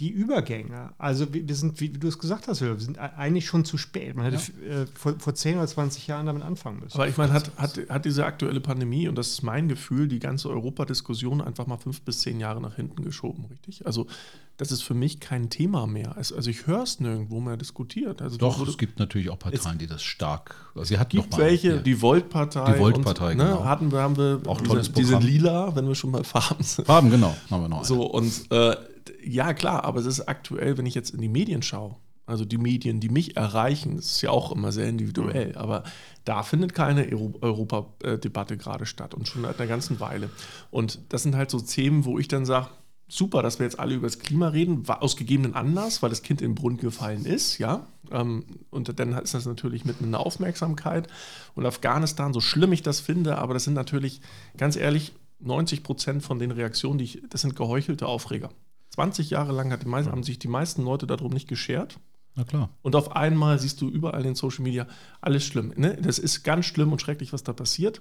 die 0.00 0.10
Übergänge. 0.10 0.92
Also 0.98 1.32
wir 1.32 1.54
sind, 1.54 1.80
wie 1.80 1.88
du 1.88 2.08
es 2.08 2.18
gesagt 2.18 2.48
hast, 2.48 2.60
wir 2.60 2.76
sind 2.80 2.98
eigentlich 2.98 3.46
schon 3.46 3.64
zu 3.64 3.78
spät. 3.78 4.16
Man 4.16 4.24
hätte 4.24 4.42
ja. 4.68 4.82
äh, 4.82 4.86
vor, 4.92 5.14
vor 5.18 5.34
10 5.34 5.56
oder 5.56 5.68
20 5.68 6.08
Jahren 6.08 6.26
damit 6.26 6.42
anfangen 6.42 6.80
müssen. 6.80 6.96
Aber 6.96 7.06
ich 7.06 7.16
meine, 7.16 7.32
hat, 7.32 7.52
hat, 7.56 7.78
hat 7.88 8.04
diese 8.04 8.26
aktuelle 8.26 8.60
Pandemie, 8.60 9.06
und 9.06 9.16
das 9.16 9.28
ist 9.28 9.42
mein 9.42 9.68
Gefühl, 9.68 10.08
die 10.08 10.18
ganze 10.18 10.50
Europadiskussion 10.50 11.40
einfach 11.40 11.68
mal 11.68 11.76
fünf 11.76 12.00
bis 12.02 12.20
zehn 12.20 12.40
Jahre 12.40 12.60
nach 12.60 12.74
hinten 12.74 13.04
geschoben, 13.04 13.44
richtig? 13.50 13.86
Also 13.86 14.08
das 14.56 14.72
ist 14.72 14.82
für 14.82 14.94
mich 14.94 15.20
kein 15.20 15.48
Thema 15.48 15.86
mehr. 15.86 16.16
Also 16.16 16.50
ich 16.50 16.66
höre 16.66 16.82
es 16.82 16.98
nirgendwo 16.98 17.40
mehr 17.40 17.56
diskutiert. 17.56 18.20
Also 18.20 18.36
Doch, 18.36 18.66
es 18.66 18.78
gibt 18.78 18.98
natürlich 18.98 19.30
auch 19.30 19.38
Parteien, 19.38 19.78
die 19.78 19.86
das 19.86 20.02
stark. 20.02 20.56
Also 20.74 20.86
sie 20.86 20.98
hat 20.98 21.10
gibt 21.10 21.30
noch 21.30 21.38
mal, 21.38 21.44
welche, 21.44 21.76
ja. 21.76 21.76
die 21.78 22.00
Volt-Partei. 22.00 22.72
Die 22.72 22.78
Volt-Partei, 22.80 23.34
ne, 23.34 23.44
genau. 23.44 23.64
Hatten 23.64 23.92
wir, 23.92 24.00
haben 24.00 24.16
wir 24.16 24.40
auch 24.46 24.60
diese, 24.60 24.92
diese 24.92 25.18
Lila, 25.18 25.74
wenn 25.74 25.86
wir 25.86 25.94
schon 25.94 26.10
mal 26.10 26.24
Farben 26.24 26.62
sind. 26.64 26.84
Farben, 26.84 27.10
genau. 27.10 27.36
Haben 27.50 27.62
wir 27.62 27.68
noch. 27.68 27.84
So, 27.84 28.06
und 28.06 28.50
äh, 28.50 28.76
ja, 29.22 29.54
klar, 29.54 29.84
aber 29.84 30.00
es 30.00 30.06
ist 30.06 30.22
aktuell, 30.22 30.78
wenn 30.78 30.86
ich 30.86 30.94
jetzt 30.94 31.10
in 31.10 31.20
die 31.20 31.28
Medien 31.28 31.62
schaue, 31.62 31.96
also 32.26 32.44
die 32.44 32.58
Medien, 32.58 33.00
die 33.00 33.10
mich 33.10 33.36
erreichen, 33.36 33.96
das 33.96 34.06
ist 34.06 34.22
ja 34.22 34.30
auch 34.30 34.50
immer 34.50 34.72
sehr 34.72 34.88
individuell, 34.88 35.50
mhm. 35.50 35.56
aber 35.56 35.84
da 36.24 36.42
findet 36.42 36.74
keine 36.74 37.06
Europa-Debatte 37.12 38.56
gerade 38.56 38.86
statt 38.86 39.14
und 39.14 39.28
schon 39.28 39.42
seit 39.42 39.60
einer 39.60 39.68
ganzen 39.68 40.00
Weile. 40.00 40.30
Und 40.70 41.00
das 41.10 41.22
sind 41.22 41.36
halt 41.36 41.50
so 41.50 41.60
Themen, 41.60 42.06
wo 42.06 42.18
ich 42.18 42.28
dann 42.28 42.46
sage, 42.46 42.68
super, 43.08 43.42
dass 43.42 43.58
wir 43.58 43.64
jetzt 43.64 43.78
alle 43.78 43.94
über 43.94 44.06
das 44.06 44.18
Klima 44.18 44.48
reden, 44.48 44.88
aus 44.88 45.16
gegebenen 45.16 45.54
Anlass, 45.54 46.02
weil 46.02 46.10
das 46.10 46.22
Kind 46.22 46.40
in 46.40 46.50
den 46.50 46.54
Brunnen 46.54 46.78
gefallen 46.78 47.26
ist, 47.26 47.58
ja. 47.58 47.86
Ähm, 48.10 48.44
und 48.70 48.98
dann 48.98 49.12
ist 49.12 49.34
das 49.34 49.44
natürlich 49.44 49.84
mit 49.84 50.00
einer 50.02 50.20
Aufmerksamkeit. 50.20 51.08
Und 51.54 51.66
Afghanistan, 51.66 52.32
so 52.32 52.40
schlimm 52.40 52.72
ich 52.72 52.82
das 52.82 53.00
finde, 53.00 53.36
aber 53.38 53.54
das 53.54 53.64
sind 53.64 53.74
natürlich, 53.74 54.20
ganz 54.56 54.76
ehrlich, 54.76 55.12
90 55.40 55.82
Prozent 55.82 56.22
von 56.22 56.38
den 56.38 56.50
Reaktionen, 56.50 56.98
die 56.98 57.04
ich, 57.04 57.22
das 57.28 57.42
sind 57.42 57.54
geheuchelte 57.54 58.06
Aufreger. 58.06 58.50
20 58.94 59.30
Jahre 59.30 59.52
lang 59.52 59.72
hat 59.72 59.82
die 59.82 59.88
meisten, 59.88 60.12
haben 60.12 60.22
sich 60.22 60.38
die 60.38 60.48
meisten 60.48 60.84
Leute 60.84 61.08
darum 61.08 61.32
nicht 61.32 61.48
geschert. 61.48 61.98
Na 62.36 62.44
klar. 62.44 62.70
Und 62.82 62.94
auf 62.94 63.16
einmal 63.16 63.58
siehst 63.58 63.80
du 63.80 63.88
überall 63.88 64.24
in 64.24 64.36
Social 64.36 64.62
Media 64.62 64.86
alles 65.20 65.44
schlimm. 65.44 65.72
Ne? 65.76 65.96
Das 66.00 66.20
ist 66.20 66.44
ganz 66.44 66.66
schlimm 66.66 66.92
und 66.92 67.00
schrecklich, 67.00 67.32
was 67.32 67.42
da 67.42 67.52
passiert. 67.52 68.00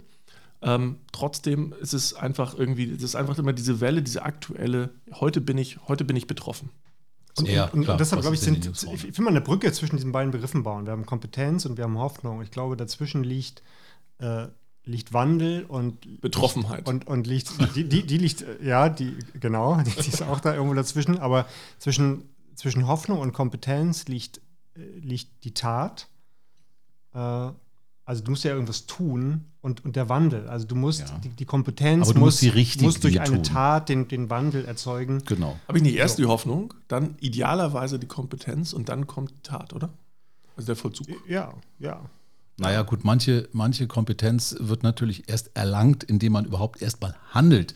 Ähm, 0.61 0.97
trotzdem 1.11 1.73
ist 1.81 1.93
es 1.93 2.13
einfach 2.13 2.57
irgendwie, 2.57 2.91
es 2.91 3.01
ist 3.01 3.15
einfach 3.15 3.39
immer 3.39 3.53
diese 3.53 3.81
Welle, 3.81 4.03
diese 4.03 4.21
aktuelle, 4.21 4.91
heute 5.11 5.41
bin 5.41 5.57
ich, 5.57 5.79
heute 5.87 6.05
bin 6.05 6.15
ich 6.15 6.27
betroffen. 6.27 6.69
Und, 7.39 7.49
ja, 7.49 7.65
und, 7.65 7.89
und 7.89 7.99
deshalb, 7.99 8.21
glaube 8.21 8.35
ich, 8.35 8.41
sind, 8.41 8.67
ich 8.67 9.17
will 9.17 9.25
mal 9.25 9.31
eine 9.31 9.41
Brücke 9.41 9.71
zwischen 9.71 9.95
diesen 9.95 10.11
beiden 10.11 10.31
Begriffen 10.31 10.61
bauen. 10.61 10.85
Wir 10.85 10.91
haben 10.91 11.07
Kompetenz 11.07 11.65
und 11.65 11.77
wir 11.77 11.85
haben 11.85 11.97
Hoffnung. 11.97 12.43
Ich 12.43 12.51
glaube, 12.51 12.77
dazwischen 12.77 13.23
liegt 13.23 13.63
äh, 14.19 14.47
liegt 14.85 15.13
Wandel 15.13 15.65
und 15.65 16.21
Betroffenheit. 16.21 16.87
Und, 16.87 17.07
und 17.07 17.25
liegt, 17.27 17.75
die, 17.75 17.87
die, 17.87 18.05
die 18.05 18.17
liegt, 18.17 18.45
ja, 18.61 18.89
die, 18.89 19.17
genau, 19.39 19.77
die, 19.81 19.91
die, 20.01 20.09
ist 20.09 20.21
auch 20.21 20.39
da 20.39 20.53
irgendwo 20.53 20.73
dazwischen, 20.73 21.19
aber 21.19 21.45
zwischen, 21.79 22.29
zwischen 22.55 22.87
Hoffnung 22.87 23.19
und 23.19 23.33
Kompetenz 23.33 24.07
liegt, 24.07 24.39
äh, 24.75 24.81
liegt 24.99 25.43
die 25.43 25.53
Tat. 25.53 26.09
Äh, 27.13 27.51
also 28.05 28.21
du 28.21 28.31
musst 28.31 28.43
ja 28.43 28.51
irgendwas 28.51 28.85
tun 28.85 29.45
und, 29.61 29.85
und 29.85 29.95
der 29.95 30.09
Wandel. 30.09 30.49
Also 30.49 30.67
du 30.67 30.75
musst 30.75 31.07
ja. 31.07 31.17
die, 31.23 31.29
die, 31.29 31.45
Kompetenz 31.45 32.07
Aber 32.07 32.15
du 32.15 32.19
musst, 32.19 32.43
musst, 32.43 32.75
die 32.75 32.83
musst 32.83 33.03
durch 33.05 33.21
eine 33.21 33.35
tun. 33.35 33.43
Tat 33.43 33.87
den, 33.87 34.09
den 34.09 34.29
Wandel 34.29 34.65
erzeugen. 34.65 35.23
Genau. 35.25 35.57
Habe 35.69 35.77
ich 35.77 35.83
nicht 35.83 35.95
erst 35.95 36.17
so. 36.17 36.23
die 36.23 36.27
Hoffnung, 36.27 36.73
dann 36.89 37.15
idealerweise 37.21 37.99
die 37.99 38.07
Kompetenz 38.07 38.73
und 38.73 38.89
dann 38.89 39.07
kommt 39.07 39.31
die 39.31 39.41
Tat, 39.43 39.71
oder? 39.71 39.89
Also 40.57 40.67
der 40.67 40.75
Vollzug. 40.75 41.07
Ja, 41.27 41.53
ja. 41.79 42.01
Naja, 42.57 42.83
gut, 42.83 43.03
manche, 43.03 43.49
manche 43.51 43.87
Kompetenz 43.87 44.55
wird 44.59 44.83
natürlich 44.83 45.27
erst 45.27 45.51
erlangt, 45.55 46.03
indem 46.03 46.33
man 46.33 46.45
überhaupt 46.45 46.81
erst 46.81 47.01
mal 47.01 47.15
handelt. 47.31 47.73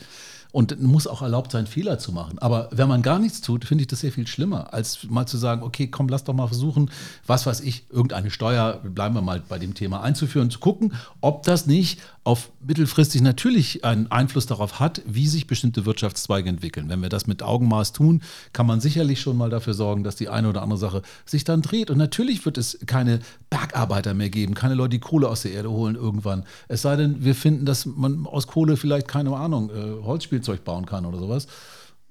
Und 0.54 0.82
muss 0.82 1.08
auch 1.08 1.22
erlaubt 1.22 1.52
sein, 1.52 1.68
Fehler 1.68 2.00
zu 2.00 2.12
machen. 2.12 2.40
Aber 2.40 2.70
wenn 2.72 2.88
man 2.88 3.02
gar 3.02 3.20
nichts 3.20 3.42
tut, 3.42 3.66
finde 3.66 3.82
ich 3.84 3.88
das 3.88 4.00
sehr 4.00 4.12
viel 4.12 4.26
schlimmer, 4.28 4.74
als 4.74 5.04
mal 5.10 5.26
zu 5.26 5.38
sagen, 5.38 5.62
okay, 5.62 5.88
komm, 5.88 6.08
lass 6.08 6.24
doch 6.24 6.34
mal 6.34 6.48
versuchen, 6.48 6.90
was 7.26 7.46
weiß 7.46 7.62
ich, 7.62 7.92
irgendeine 7.92 8.32
Steuer, 8.32 8.80
bleiben 8.84 9.14
wir 9.14 9.22
mal 9.22 9.44
bei 9.48 9.60
dem 9.60 9.74
Thema 9.74 10.02
einzuführen, 10.02 10.50
zu 10.50 10.60
gucken, 10.60 10.94
ob 11.22 11.44
das 11.44 11.68
nicht 11.68 12.00
auf 12.28 12.52
mittelfristig 12.60 13.22
natürlich 13.22 13.86
einen 13.86 14.12
Einfluss 14.12 14.46
darauf 14.48 14.82
hat, 14.82 15.02
wie 15.06 15.28
sich 15.28 15.48
bestimmte 15.48 15.86
Wirtschaftszweige 15.86 16.50
entwickeln. 16.50 16.90
Wenn 16.90 17.02
wir 17.02 17.08
das 17.08 17.26
mit 17.26 17.42
Augenmaß 17.42 17.94
tun, 17.94 18.22
kann 18.52 18.68
man 18.68 18.82
sicherlich 18.82 19.22
schon 19.22 19.38
mal 19.38 19.50
dafür 19.50 19.74
sorgen, 19.74 20.04
dass 20.04 20.18
die 20.18 20.28
eine 20.28 20.50
oder 20.50 20.62
andere 20.62 20.78
Sache 20.78 21.04
sich 21.26 21.46
dann 21.46 21.62
dreht. 21.62 21.90
Und 21.90 21.98
natürlich 21.98 22.44
wird 22.46 22.58
es 22.58 22.80
keine 22.86 23.22
Bergarbeiter 23.50 24.14
mehr 24.14 24.30
geben, 24.30 24.56
keine 24.56 24.74
Leute, 24.74 24.90
die 24.90 25.00
Kohle 25.00 25.30
aus 25.30 25.44
der 25.44 25.54
Erde 25.54 25.72
holen 25.72 25.96
irgendwann. 25.96 26.44
Es 26.68 26.82
sei 26.82 26.98
denn, 26.98 27.24
wir 27.24 27.34
finden, 27.34 27.66
dass 27.66 27.86
man 27.86 28.28
aus 28.28 28.46
Kohle 28.46 28.76
vielleicht, 28.76 29.08
keine 29.08 29.34
Ahnung, 29.34 29.70
äh, 29.70 30.04
Holzspielzeug 30.04 30.66
bauen 30.66 30.86
kann 30.86 31.06
oder 31.06 31.20
sowas. 31.20 31.48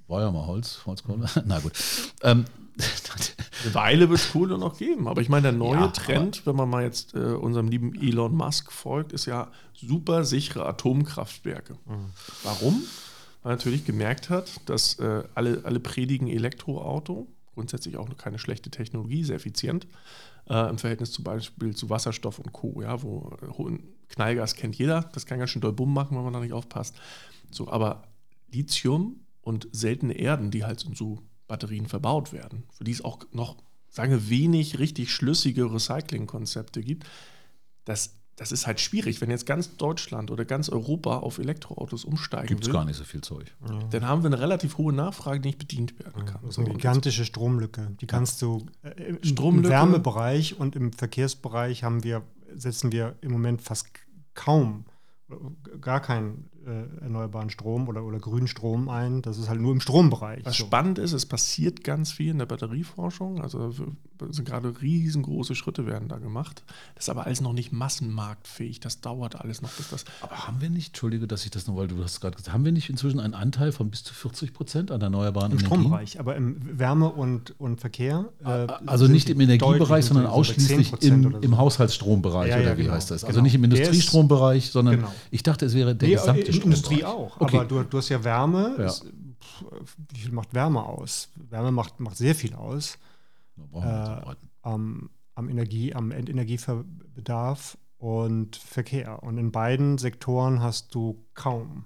War 0.08 0.22
ja 0.22 0.30
mal 0.30 0.46
Holz, 0.46 0.80
Holzkohle. 0.86 1.26
Na 1.44 1.58
gut. 1.58 1.72
Ähm, 2.22 2.46
eine 3.64 3.74
Weile 3.74 4.08
wird 4.08 4.20
es 4.20 4.32
Kohle 4.32 4.58
noch 4.58 4.78
geben. 4.78 5.08
Aber 5.08 5.20
ich 5.20 5.28
meine, 5.28 5.42
der 5.42 5.52
neue 5.52 5.80
ja, 5.80 5.88
Trend, 5.88 6.46
wenn 6.46 6.56
man 6.56 6.68
mal 6.68 6.82
jetzt 6.82 7.14
äh, 7.14 7.18
unserem 7.18 7.68
lieben 7.68 7.94
Elon 7.94 8.34
Musk 8.34 8.72
folgt, 8.72 9.12
ist 9.12 9.26
ja 9.26 9.50
super 9.74 10.24
sichere 10.24 10.66
Atomkraftwerke. 10.66 11.74
Mhm. 11.84 12.10
Warum? 12.42 12.82
Weil 13.42 13.52
er 13.52 13.56
natürlich 13.56 13.84
gemerkt 13.84 14.30
hat, 14.30 14.60
dass 14.66 14.98
äh, 14.98 15.24
alle, 15.34 15.62
alle 15.64 15.80
predigen 15.80 16.28
Elektroauto, 16.28 17.28
grundsätzlich 17.54 17.96
auch 17.96 18.08
keine 18.16 18.38
schlechte 18.38 18.70
Technologie, 18.70 19.24
sehr 19.24 19.36
effizient, 19.36 19.86
äh, 20.48 20.68
im 20.68 20.78
Verhältnis 20.78 21.12
zum 21.12 21.24
Beispiel 21.24 21.74
zu 21.74 21.90
Wasserstoff 21.90 22.38
und 22.38 22.52
Co., 22.52 22.82
ja, 22.82 23.02
wo 23.02 23.36
Knallgas 24.08 24.54
kennt 24.54 24.76
jeder, 24.76 25.02
das 25.12 25.26
kann 25.26 25.38
ganz 25.38 25.50
schön 25.50 25.62
doll 25.62 25.72
Bumm 25.72 25.92
machen, 25.92 26.16
wenn 26.16 26.24
man 26.24 26.32
da 26.32 26.40
nicht 26.40 26.52
aufpasst. 26.52 26.94
So, 27.50 27.68
aber 27.68 28.04
Lithium 28.52 29.20
und 29.40 29.68
seltene 29.72 30.14
Erden, 30.14 30.50
die 30.50 30.64
halt 30.64 30.84
in 30.84 30.94
so 30.94 31.22
Batterien 31.48 31.86
verbaut 31.86 32.32
werden, 32.32 32.64
für 32.72 32.84
die 32.84 32.92
es 32.92 33.04
auch 33.04 33.20
noch, 33.32 33.56
sagen 33.88 34.12
wir, 34.12 34.28
wenig 34.28 34.78
richtig 34.78 35.12
schlüssige 35.12 35.72
Recyclingkonzepte 35.72 36.82
gibt, 36.82 37.06
das 37.84 38.14
das 38.36 38.52
ist 38.52 38.66
halt 38.66 38.80
schwierig, 38.80 39.22
wenn 39.22 39.30
jetzt 39.30 39.46
ganz 39.46 39.76
Deutschland 39.76 40.30
oder 40.30 40.44
ganz 40.44 40.68
Europa 40.68 41.18
auf 41.18 41.38
Elektroautos 41.38 42.04
umsteigen 42.04 42.48
Gibt 42.48 42.66
es 42.66 42.72
gar 42.72 42.84
nicht 42.84 42.96
so 42.96 43.04
viel 43.04 43.22
Zeug. 43.22 43.46
Ja. 43.66 43.78
Dann 43.90 44.06
haben 44.06 44.22
wir 44.22 44.26
eine 44.26 44.38
relativ 44.38 44.76
hohe 44.76 44.92
Nachfrage, 44.92 45.40
die 45.40 45.48
nicht 45.48 45.58
bedient 45.58 45.98
werden 45.98 46.26
kann. 46.26 46.42
Das 46.42 46.50
ist 46.50 46.58
eine 46.58 46.74
gigantische 46.74 47.24
Stromlücke. 47.24 47.96
Die 47.98 48.06
kannst 48.06 48.42
du 48.42 48.66
äh, 48.82 48.90
im, 49.02 49.24
Stromlücke. 49.24 49.68
im 49.68 49.72
Wärmebereich 49.72 50.60
und 50.60 50.76
im 50.76 50.92
Verkehrsbereich 50.92 51.82
haben 51.82 52.04
wir, 52.04 52.22
setzen 52.54 52.92
wir 52.92 53.16
im 53.22 53.32
Moment 53.32 53.62
fast 53.62 53.88
kaum 54.34 54.84
gar 55.80 56.00
keinen 56.00 56.50
äh, 56.66 57.02
erneuerbaren 57.02 57.50
Strom 57.50 57.88
oder, 57.88 58.04
oder 58.04 58.18
grünen 58.18 58.48
Strom 58.48 58.88
ein. 58.88 59.22
Das 59.22 59.38
ist 59.38 59.48
halt 59.48 59.60
nur 59.60 59.72
im 59.72 59.80
Strombereich. 59.80 60.44
Was 60.44 60.56
so. 60.56 60.66
spannend 60.66 60.98
ist, 60.98 61.12
es 61.12 61.26
passiert 61.26 61.84
ganz 61.84 62.12
viel 62.12 62.30
in 62.30 62.38
der 62.38 62.46
Batterieforschung. 62.46 63.40
Also 63.40 63.72
sind 64.30 64.44
gerade 64.44 64.80
riesengroße 64.80 65.54
Schritte 65.54 65.86
werden 65.86 66.08
da 66.08 66.18
gemacht. 66.18 66.62
Das 66.94 67.04
ist 67.04 67.08
aber 67.08 67.26
alles 67.26 67.40
noch 67.40 67.52
nicht 67.52 67.72
massenmarktfähig. 67.72 68.80
Das 68.80 69.00
dauert 69.00 69.36
alles 69.36 69.62
noch, 69.62 69.70
bis 69.70 69.90
das. 69.90 70.04
Aber 70.20 70.46
haben 70.46 70.60
wir 70.60 70.70
nicht, 70.70 70.88
entschuldige, 70.88 71.26
dass 71.26 71.44
ich 71.44 71.50
das 71.50 71.66
nur, 71.66 71.76
weil 71.76 71.88
du 71.88 72.02
hast 72.02 72.20
gerade 72.20 72.36
gesagt, 72.36 72.52
haben 72.52 72.64
wir 72.64 72.72
nicht 72.72 72.88
inzwischen 72.88 73.20
einen 73.20 73.34
Anteil 73.34 73.72
von 73.72 73.90
bis 73.90 74.04
zu 74.04 74.14
40 74.14 74.52
Prozent 74.52 74.90
an 74.90 75.00
erneuerbaren 75.00 75.52
Im 75.52 75.58
Energien? 75.58 75.80
Strombereich, 75.80 76.20
aber 76.20 76.36
im 76.36 76.78
Wärme- 76.78 77.10
und, 77.10 77.58
und 77.60 77.80
Verkehr. 77.80 78.26
Äh, 78.44 78.66
also 78.86 79.06
nicht 79.06 79.28
im 79.28 79.40
Energiebereich, 79.40 80.04
sondern 80.04 80.26
ausschließlich 80.26 80.92
im, 81.02 81.22
so. 81.22 81.38
im 81.38 81.56
Haushaltsstrombereich 81.56 82.50
ja, 82.50 82.56
ja, 82.56 82.62
oder 82.62 82.78
wie 82.78 82.82
genau. 82.82 82.94
heißt 82.94 83.10
das? 83.10 83.24
Also 83.24 83.36
genau. 83.36 83.44
nicht 83.44 83.54
im 83.54 83.64
Industriestrombereich, 83.64 84.70
sondern 84.70 84.96
genau. 84.96 85.12
ich 85.30 85.42
dachte, 85.42 85.66
es 85.66 85.74
wäre 85.74 85.94
der 85.94 86.08
nee, 86.08 86.14
gesamte 86.14 86.52
Strom. 86.52 86.55
Industrie 86.64 87.04
auch. 87.04 87.40
Okay. 87.40 87.56
Aber 87.56 87.66
du, 87.66 87.82
du, 87.82 87.98
hast 87.98 88.08
ja 88.08 88.22
Wärme. 88.24 88.76
Ja. 88.78 88.86
Ist, 88.86 89.06
wie 90.10 90.18
viel 90.18 90.32
macht 90.32 90.54
Wärme 90.54 90.84
aus? 90.84 91.30
Wärme 91.36 91.72
macht, 91.72 92.00
macht 92.00 92.16
sehr 92.16 92.34
viel 92.34 92.54
aus. 92.54 92.98
Äh, 93.74 94.34
am, 94.62 95.10
am 95.34 95.48
Energie, 95.48 95.94
am 95.94 96.10
Endenergiebedarf 96.10 97.78
und 97.98 98.56
Verkehr. 98.56 99.22
Und 99.22 99.38
in 99.38 99.52
beiden 99.52 99.98
Sektoren 99.98 100.60
hast 100.60 100.94
du 100.94 101.24
kaum 101.34 101.84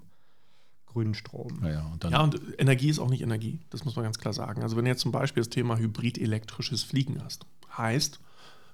grünen 0.85 1.13
Strom. 1.13 1.59
Ja, 1.63 1.69
ja, 1.69 1.91
und, 1.93 2.03
ja, 2.03 2.21
und 2.21 2.41
Energie 2.57 2.89
ist 2.89 2.99
auch 2.99 3.09
nicht 3.09 3.21
Energie. 3.21 3.61
Das 3.69 3.85
muss 3.85 3.95
man 3.95 4.03
ganz 4.03 4.19
klar 4.19 4.33
sagen. 4.33 4.61
Also 4.61 4.75
wenn 4.75 4.85
du 4.85 4.91
jetzt 4.91 5.01
zum 5.01 5.11
Beispiel 5.11 5.41
das 5.41 5.49
Thema 5.49 5.77
hybrid-elektrisches 5.77 6.83
Fliegen 6.83 7.23
hast, 7.23 7.45
heißt, 7.77 8.19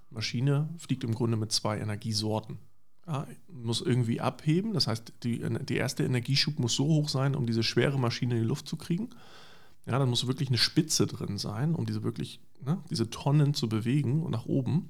Maschine 0.09 0.69
fliegt 0.77 1.03
im 1.03 1.13
Grunde 1.13 1.37
mit 1.37 1.51
zwei 1.51 1.77
Energiesorten. 1.77 2.57
Ja, 3.07 3.25
muss 3.47 3.79
irgendwie 3.79 4.19
abheben. 4.19 4.73
Das 4.73 4.87
heißt, 4.87 5.13
die, 5.23 5.41
die 5.65 5.75
erste 5.75 6.03
Energieschub 6.03 6.59
muss 6.59 6.75
so 6.75 6.85
hoch 6.85 7.07
sein, 7.07 7.35
um 7.35 7.47
diese 7.47 7.63
schwere 7.63 7.97
Maschine 7.97 8.35
in 8.35 8.41
die 8.41 8.47
Luft 8.47 8.67
zu 8.67 8.75
kriegen. 8.75 9.09
Ja, 9.85 9.97
dann 9.97 10.09
muss 10.09 10.27
wirklich 10.27 10.49
eine 10.49 10.57
Spitze 10.57 11.07
drin 11.07 11.37
sein, 11.37 11.73
um 11.73 11.85
diese 11.85 12.03
wirklich, 12.03 12.41
ne, 12.61 12.83
diese 12.89 13.09
Tonnen 13.09 13.53
zu 13.53 13.69
bewegen 13.69 14.23
und 14.23 14.31
nach 14.31 14.45
oben. 14.45 14.89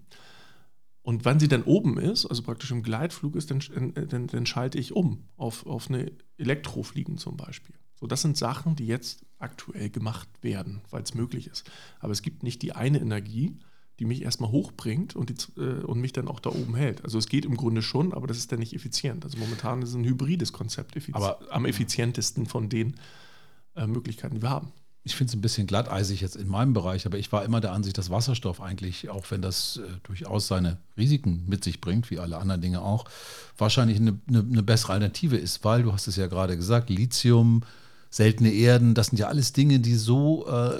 Und 1.04 1.24
wenn 1.24 1.40
sie 1.40 1.48
dann 1.48 1.64
oben 1.64 2.00
ist, 2.00 2.26
also 2.26 2.42
praktisch 2.42 2.72
im 2.72 2.82
Gleitflug 2.82 3.36
ist, 3.36 3.52
dann, 3.52 3.62
dann, 4.10 4.28
dann 4.28 4.46
schalte 4.48 4.80
ich 4.80 4.94
um 4.94 5.24
auf, 5.38 5.66
auf 5.68 5.90
eine 5.90 6.12
Elektrofliegen 6.38 7.18
zum 7.20 7.38
Beispiel. 7.38 7.76
So, 8.00 8.08
das 8.08 8.24
sind 8.24 8.36
Sachen, 8.36 8.76
die 8.76 8.88
jetzt 8.88 9.26
aktuell 9.38 9.90
gemacht 9.90 10.28
werden, 10.42 10.82
weil 10.90 11.04
es 11.04 11.14
möglich 11.14 11.48
ist. 11.48 11.70
Aber 12.00 12.12
es 12.12 12.24
gibt 12.24 12.44
nicht 12.44 12.62
die 12.64 12.74
eine 12.74 13.00
Energie, 13.00 13.58
die 14.00 14.06
mich 14.06 14.22
erstmal 14.22 14.52
hochbringt 14.52 15.16
und, 15.16 15.30
die, 15.30 15.62
äh, 15.62 15.84
und 15.84 16.00
mich 16.00 16.14
dann 16.14 16.28
auch 16.28 16.40
da 16.40 16.52
oben 16.52 16.76
hält. 16.76 17.04
Also 17.04 17.18
es 17.18 17.28
geht 17.28 17.46
im 17.46 17.58
Grunde 17.58 17.82
schon, 17.82 18.14
aber 18.14 18.28
das 18.28 18.38
ist 18.38 18.52
dann 18.52 18.60
nicht 18.60 18.74
effizient. 18.74 19.26
Also 19.26 19.38
momentan 19.38 19.82
ist 19.82 19.90
es 19.90 19.96
ein 19.96 20.06
hybrides 20.06 20.54
Konzept 20.54 20.96
effiz 20.96 21.16
aber 21.16 21.40
am 21.50 21.66
effizientesten 21.66 22.46
von 22.46 22.70
den 22.70 22.96
äh, 23.76 23.88
Möglichkeiten, 23.88 24.36
die 24.36 24.42
wir 24.42 24.50
haben. 24.50 24.72
Ich 25.04 25.16
finde 25.16 25.32
es 25.32 25.36
ein 25.36 25.42
bisschen 25.42 25.68
glatteisig 25.68 26.20
jetzt 26.20 26.36
in 26.36 26.50
meinem 26.50 26.74
Bereich, 26.74 27.06
aber 27.06 27.18
ich 27.18 27.32
war 27.32 27.46
immer 27.46 27.62
der 27.62 27.72
Ansicht, 27.72 27.98
dass 27.98 28.10
Wasserstoff 28.10 28.60
eigentlich, 28.60 29.10
auch 29.10 29.26
wenn 29.32 29.42
das 29.42 29.78
äh, 29.78 29.84
durchaus 30.04 30.48
seine 30.48 30.78
Risiken 30.98 31.46
mit 31.48 31.64
sich 31.64 31.80
bringt, 31.80 32.12
wie 32.12 32.20
alle 32.20 32.38
anderen 32.38 32.62
Dinge 32.62 32.82
auch, 32.82 33.06
wahrscheinlich 33.58 33.98
eine, 33.98 34.20
eine, 34.28 34.40
eine 34.40 34.64
bessere 34.64 34.94
Alternative 34.94 35.38
ist, 35.38 35.64
weil, 35.64 35.84
du 35.84 35.94
hast 35.94 36.08
es 36.08 36.18
ja 36.18 36.28
gerade 36.28 36.58
gesagt, 36.58 36.90
Lithium, 36.90 37.64
seltene 38.10 38.52
Erden, 38.52 38.94
das 38.94 39.08
sind 39.08 39.18
ja 39.18 39.28
alles 39.28 39.54
Dinge, 39.54 39.80
die 39.80 39.96
so 39.96 40.46
äh, 40.48 40.78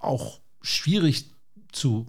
auch 0.00 0.40
schwierig 0.62 1.30
zu 1.72 2.06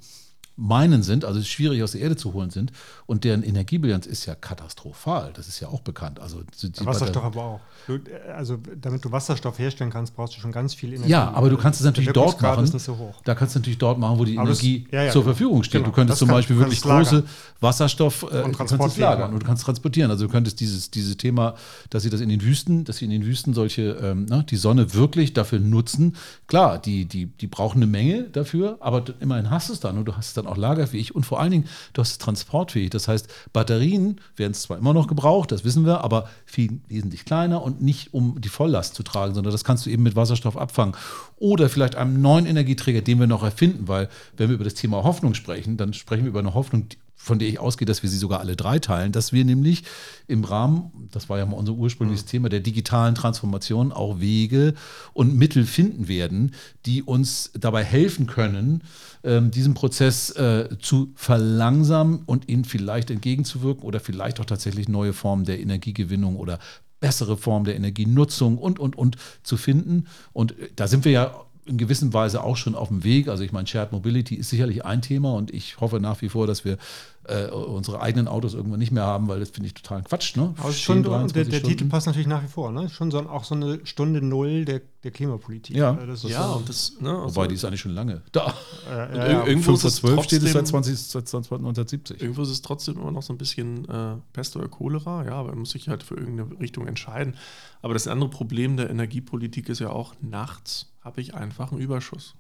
meinen 0.62 1.02
sind, 1.02 1.26
also 1.26 1.42
schwierig 1.42 1.82
aus 1.82 1.94
der 1.94 2.02
Erde 2.02 2.16
zu 2.16 2.34
holen 2.34 2.52
sind. 2.52 2.72
Und 3.08 3.24
deren 3.24 3.44
Energiebilanz 3.44 4.06
ist 4.06 4.26
ja 4.26 4.36
katastrophal. 4.36 5.32
Das 5.34 5.48
ist 5.48 5.60
ja 5.60 5.68
auch 5.68 5.82
bekannt. 5.82 6.20
Also 6.20 6.42
Wasserstoff 6.82 7.24
aber 7.24 7.44
auch. 7.44 7.60
Du, 7.88 8.00
also 8.36 8.60
damit 8.80 9.04
du 9.04 9.12
Wasserstoff 9.12 9.58
herstellen 9.58 9.90
kannst, 9.90 10.16
brauchst 10.16 10.36
du 10.36 10.40
schon 10.40 10.52
ganz 10.52 10.76
viel 10.76 10.94
Energie. 10.94 11.12
Ja, 11.12 11.32
aber 11.32 11.50
du 11.50 11.58
kannst 11.58 11.80
es 11.80 11.86
natürlich 11.86 12.12
dort 12.12 12.42
machen. 12.42 12.66
So 12.68 13.14
da 13.24 13.34
kannst 13.34 13.56
du 13.56 13.60
natürlich 13.60 13.80
dort 13.80 13.98
machen, 13.98 14.20
wo 14.20 14.24
die 14.24 14.38
aber 14.38 14.50
Energie 14.50 14.84
das, 14.84 14.92
ja, 14.92 15.04
ja, 15.06 15.12
zur 15.12 15.24
Verfügung 15.24 15.64
steht. 15.64 15.82
Genau. 15.82 15.90
Du 15.90 15.96
könntest 15.96 16.20
zum 16.20 16.28
kann, 16.28 16.38
Beispiel 16.38 16.58
wirklich 16.58 16.82
große 16.82 17.24
Wasserstoff 17.60 18.24
äh, 18.32 18.44
und 18.44 18.56
kannst 18.56 18.98
lagern 18.98 19.34
und 19.34 19.42
du 19.42 19.46
kannst 19.46 19.64
transportieren. 19.64 20.12
Also 20.12 20.28
du 20.28 20.32
könntest 20.32 20.60
dieses, 20.60 20.92
dieses 20.92 21.18
Thema, 21.18 21.56
dass 21.90 22.04
sie 22.04 22.12
das 22.12 22.22
in 22.22 22.30
den 22.30 22.44
Wüsten, 22.44 22.86
dass 22.86 22.98
sie 22.98 23.06
in 23.06 23.12
den 23.12 23.26
Wüsten 23.26 23.54
solche, 23.54 23.98
ähm, 24.02 24.28
na, 24.30 24.38
ne, 24.38 24.44
die 24.44 24.58
Sonne 24.58 24.94
wirklich 24.94 25.34
dafür 25.34 25.60
nutzen. 25.60 26.16
Klar, 26.48 26.78
die, 26.80 27.06
die, 27.06 27.26
die 27.26 27.48
brauchen 27.48 27.78
eine 27.78 27.88
Menge 27.88 28.24
dafür, 28.24 28.78
aber 28.80 29.04
immerhin 29.20 29.50
hast 29.50 29.70
du 29.70 29.74
es 29.74 29.80
dann 29.80 29.98
und 29.98 30.06
du 30.06 30.16
hast 30.16 30.28
es 30.28 30.34
dann 30.34 30.48
auch 30.48 30.51
lagerfähig 30.58 31.16
und 31.16 31.26
vor 31.26 31.40
allen 31.40 31.52
Dingen, 31.52 31.68
du 31.94 32.02
hast 32.02 32.12
es 32.12 32.18
transportfähig. 32.18 32.90
Das 32.90 33.08
heißt, 33.08 33.28
Batterien 33.54 34.20
werden 34.36 34.54
zwar 34.54 34.78
immer 34.78 34.94
noch 34.94 35.08
gebraucht, 35.08 35.52
das 35.52 35.64
wissen 35.64 35.86
wir, 35.86 36.04
aber 36.04 36.30
viel 36.46 36.80
wesentlich 36.88 37.26
kleiner 37.26 37.64
und 37.64 37.82
nicht 37.82 38.14
um 38.14 38.40
die 38.42 38.50
Volllast 38.50 38.96
zu 38.96 39.04
tragen, 39.04 39.34
sondern 39.34 39.52
das 39.52 39.64
kannst 39.64 39.86
du 39.86 39.90
eben 39.90 40.04
mit 40.04 40.16
Wasserstoff 40.16 40.58
abfangen. 40.58 40.96
Oder 41.38 41.70
vielleicht 41.70 41.96
einem 41.96 42.22
neuen 42.22 42.46
Energieträger, 42.46 43.02
den 43.02 43.20
wir 43.20 43.28
noch 43.28 43.44
erfinden, 43.44 43.88
weil 43.88 44.10
wenn 44.38 44.50
wir 44.50 44.56
über 44.56 44.64
das 44.64 44.76
Thema 44.76 45.04
Hoffnung 45.04 45.34
sprechen, 45.34 45.78
dann 45.78 45.94
sprechen 45.94 46.24
wir 46.24 46.30
über 46.30 46.40
eine 46.40 46.54
Hoffnung, 46.54 46.88
von 47.22 47.38
der 47.38 47.48
ich 47.48 47.60
ausgehe, 47.60 47.86
dass 47.86 48.02
wir 48.02 48.10
sie 48.10 48.18
sogar 48.18 48.40
alle 48.40 48.56
drei 48.56 48.80
teilen, 48.80 49.12
dass 49.12 49.32
wir 49.32 49.46
nämlich 49.46 49.84
im 50.28 50.44
Rahmen, 50.44 51.08
das 51.12 51.30
war 51.30 51.38
ja 51.38 51.46
mal 51.46 51.56
unser 51.56 51.74
ursprüngliches 51.74 52.26
mhm. 52.26 52.30
Thema, 52.30 52.50
der 52.50 52.62
digitalen 52.62 53.14
Transformation 53.14 53.92
auch 53.92 54.20
Wege 54.20 54.74
und 55.14 55.38
Mittel 55.38 55.66
finden 55.66 56.08
werden, 56.08 56.56
die 56.88 57.04
uns 57.04 57.52
dabei 57.54 57.84
helfen 57.84 58.26
können, 58.26 58.84
ähm, 59.24 59.52
diesen 59.52 59.76
Prozess 59.76 60.32
äh, 60.32 60.70
zu 60.80 61.12
verlangsamen 61.16 62.24
und 62.26 62.50
ihnen 62.50 62.66
vielleicht 62.66 63.12
entgegenzuwirken 63.12 63.84
oder 63.84 64.00
vielleicht 64.00 64.40
auch 64.40 64.46
tatsächlich 64.46 64.90
neue 64.90 65.14
Formen 65.14 65.46
der 65.46 65.60
Energiegewinnung 65.60 66.38
oder 66.38 66.58
bessere 67.00 67.38
Formen 67.38 67.66
der 67.66 67.76
Energienutzung 67.76 68.58
und, 68.58 68.80
und, 68.80 68.98
und 68.98 69.18
zu 69.44 69.58
finden. 69.58 70.08
Und 70.34 70.58
äh, 70.58 70.70
da 70.76 70.88
sind 70.88 71.06
wir 71.06 71.12
ja 71.12 71.46
in 71.66 71.78
gewisser 71.78 72.12
Weise 72.14 72.44
auch 72.44 72.58
schon 72.58 72.76
auf 72.76 72.88
dem 72.88 73.04
Weg. 73.04 73.28
Also 73.28 73.44
ich 73.44 73.52
meine, 73.52 73.68
Shared 73.68 73.92
Mobility 73.92 74.36
ist 74.36 74.50
sicherlich 74.50 74.84
ein 74.86 75.02
Thema 75.02 75.34
und 75.34 75.54
ich 75.54 75.80
hoffe 75.80 76.00
nach 76.00 76.22
wie 76.22 76.30
vor, 76.30 76.48
dass 76.48 76.66
wir 76.66 76.78
äh, 77.26 77.48
unsere 77.50 78.02
eigenen 78.02 78.28
Autos 78.28 78.56
irgendwann 78.56 78.80
nicht 78.80 78.92
mehr 78.92 79.04
haben, 79.06 79.28
weil 79.28 79.40
das 79.40 79.52
finde 79.52 79.68
ich 79.68 79.76
total 79.76 80.02
Quatsch. 80.02 80.36
Ne? 80.36 80.56
Aber 80.58 80.72
schon, 80.72 81.04
der, 81.04 81.46
der 81.46 81.64
Titel 81.64 81.86
passt 81.86 82.08
natürlich 82.08 82.28
nach 82.28 82.44
wie 82.44 82.48
vor. 82.48 82.72
Ne? 82.72 82.90
Schon 82.90 83.12
so, 83.12 83.20
auch 83.20 83.44
so 83.44 83.54
eine 83.54 83.80
Stunde 83.86 84.22
Null 84.24 84.66
der, 84.66 84.82
der 85.04 85.12
Klimapolitik. 85.12 85.76
Ja, 85.76 85.94
das 85.94 86.24
ja 86.24 86.48
so, 86.48 86.56
und 86.56 86.68
das, 86.68 86.94
ne, 87.00 87.12
also 87.12 87.36
Wobei, 87.36 87.48
die 87.48 87.56
ist 87.56 87.64
eigentlich 87.64 87.82
schon 87.82 87.94
lange 87.94 88.22
da. 88.32 88.56
Äh, 88.90 88.96
ja, 89.18 89.32
ja, 89.32 89.46
irgendwo 89.46 89.74
ist 89.74 89.84
es 89.84 89.98
12 89.98 90.24
steht 90.24 90.44
es 90.44 90.52
seit, 90.52 90.66
20, 90.66 90.98
seit 90.98 91.26
1970. 91.28 92.22
Irgendwo 92.22 92.42
ist 92.42 92.50
es 92.50 92.64
trotzdem 92.64 92.96
immer 92.96 93.12
noch 93.12 93.24
so 93.24 93.34
ein 93.34 93.38
bisschen 93.38 93.88
äh, 93.88 94.16
Pest 94.34 94.56
oder 94.56 94.68
Cholera. 94.68 95.24
Ja, 95.26 95.34
aber 95.34 95.50
man 95.50 95.60
muss 95.60 95.72
sich 95.72 95.90
halt 95.90 96.02
für 96.02 96.16
irgendeine 96.16 96.60
Richtung 96.60 96.88
entscheiden. 96.88 97.36
Aber 97.84 97.94
das 97.94 98.08
andere 98.08 98.30
Problem 98.32 98.78
der 98.78 98.90
Energiepolitik 98.90 99.70
ist 99.70 99.80
ja 99.80 99.90
auch, 99.90 100.16
nachts 100.22 100.91
habe 101.02 101.22
ich 101.22 101.34
einfach 101.34 101.72
einen 101.72 101.82
Überschuss. 101.82 102.36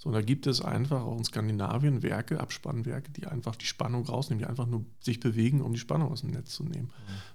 So, 0.00 0.10
und 0.10 0.12
da 0.12 0.22
gibt 0.22 0.46
es 0.46 0.60
einfach 0.60 1.02
auch 1.02 1.18
in 1.18 1.24
Skandinavien 1.24 2.04
Werke, 2.04 2.38
Abspannwerke, 2.38 3.10
die 3.10 3.26
einfach 3.26 3.56
die 3.56 3.66
Spannung 3.66 4.06
rausnehmen, 4.06 4.38
die 4.38 4.48
einfach 4.48 4.66
nur 4.66 4.84
sich 5.00 5.18
bewegen, 5.18 5.60
um 5.60 5.72
die 5.72 5.80
Spannung 5.80 6.12
aus 6.12 6.20
dem 6.20 6.30
Netz 6.30 6.52
zu 6.52 6.62
nehmen. 6.62 6.92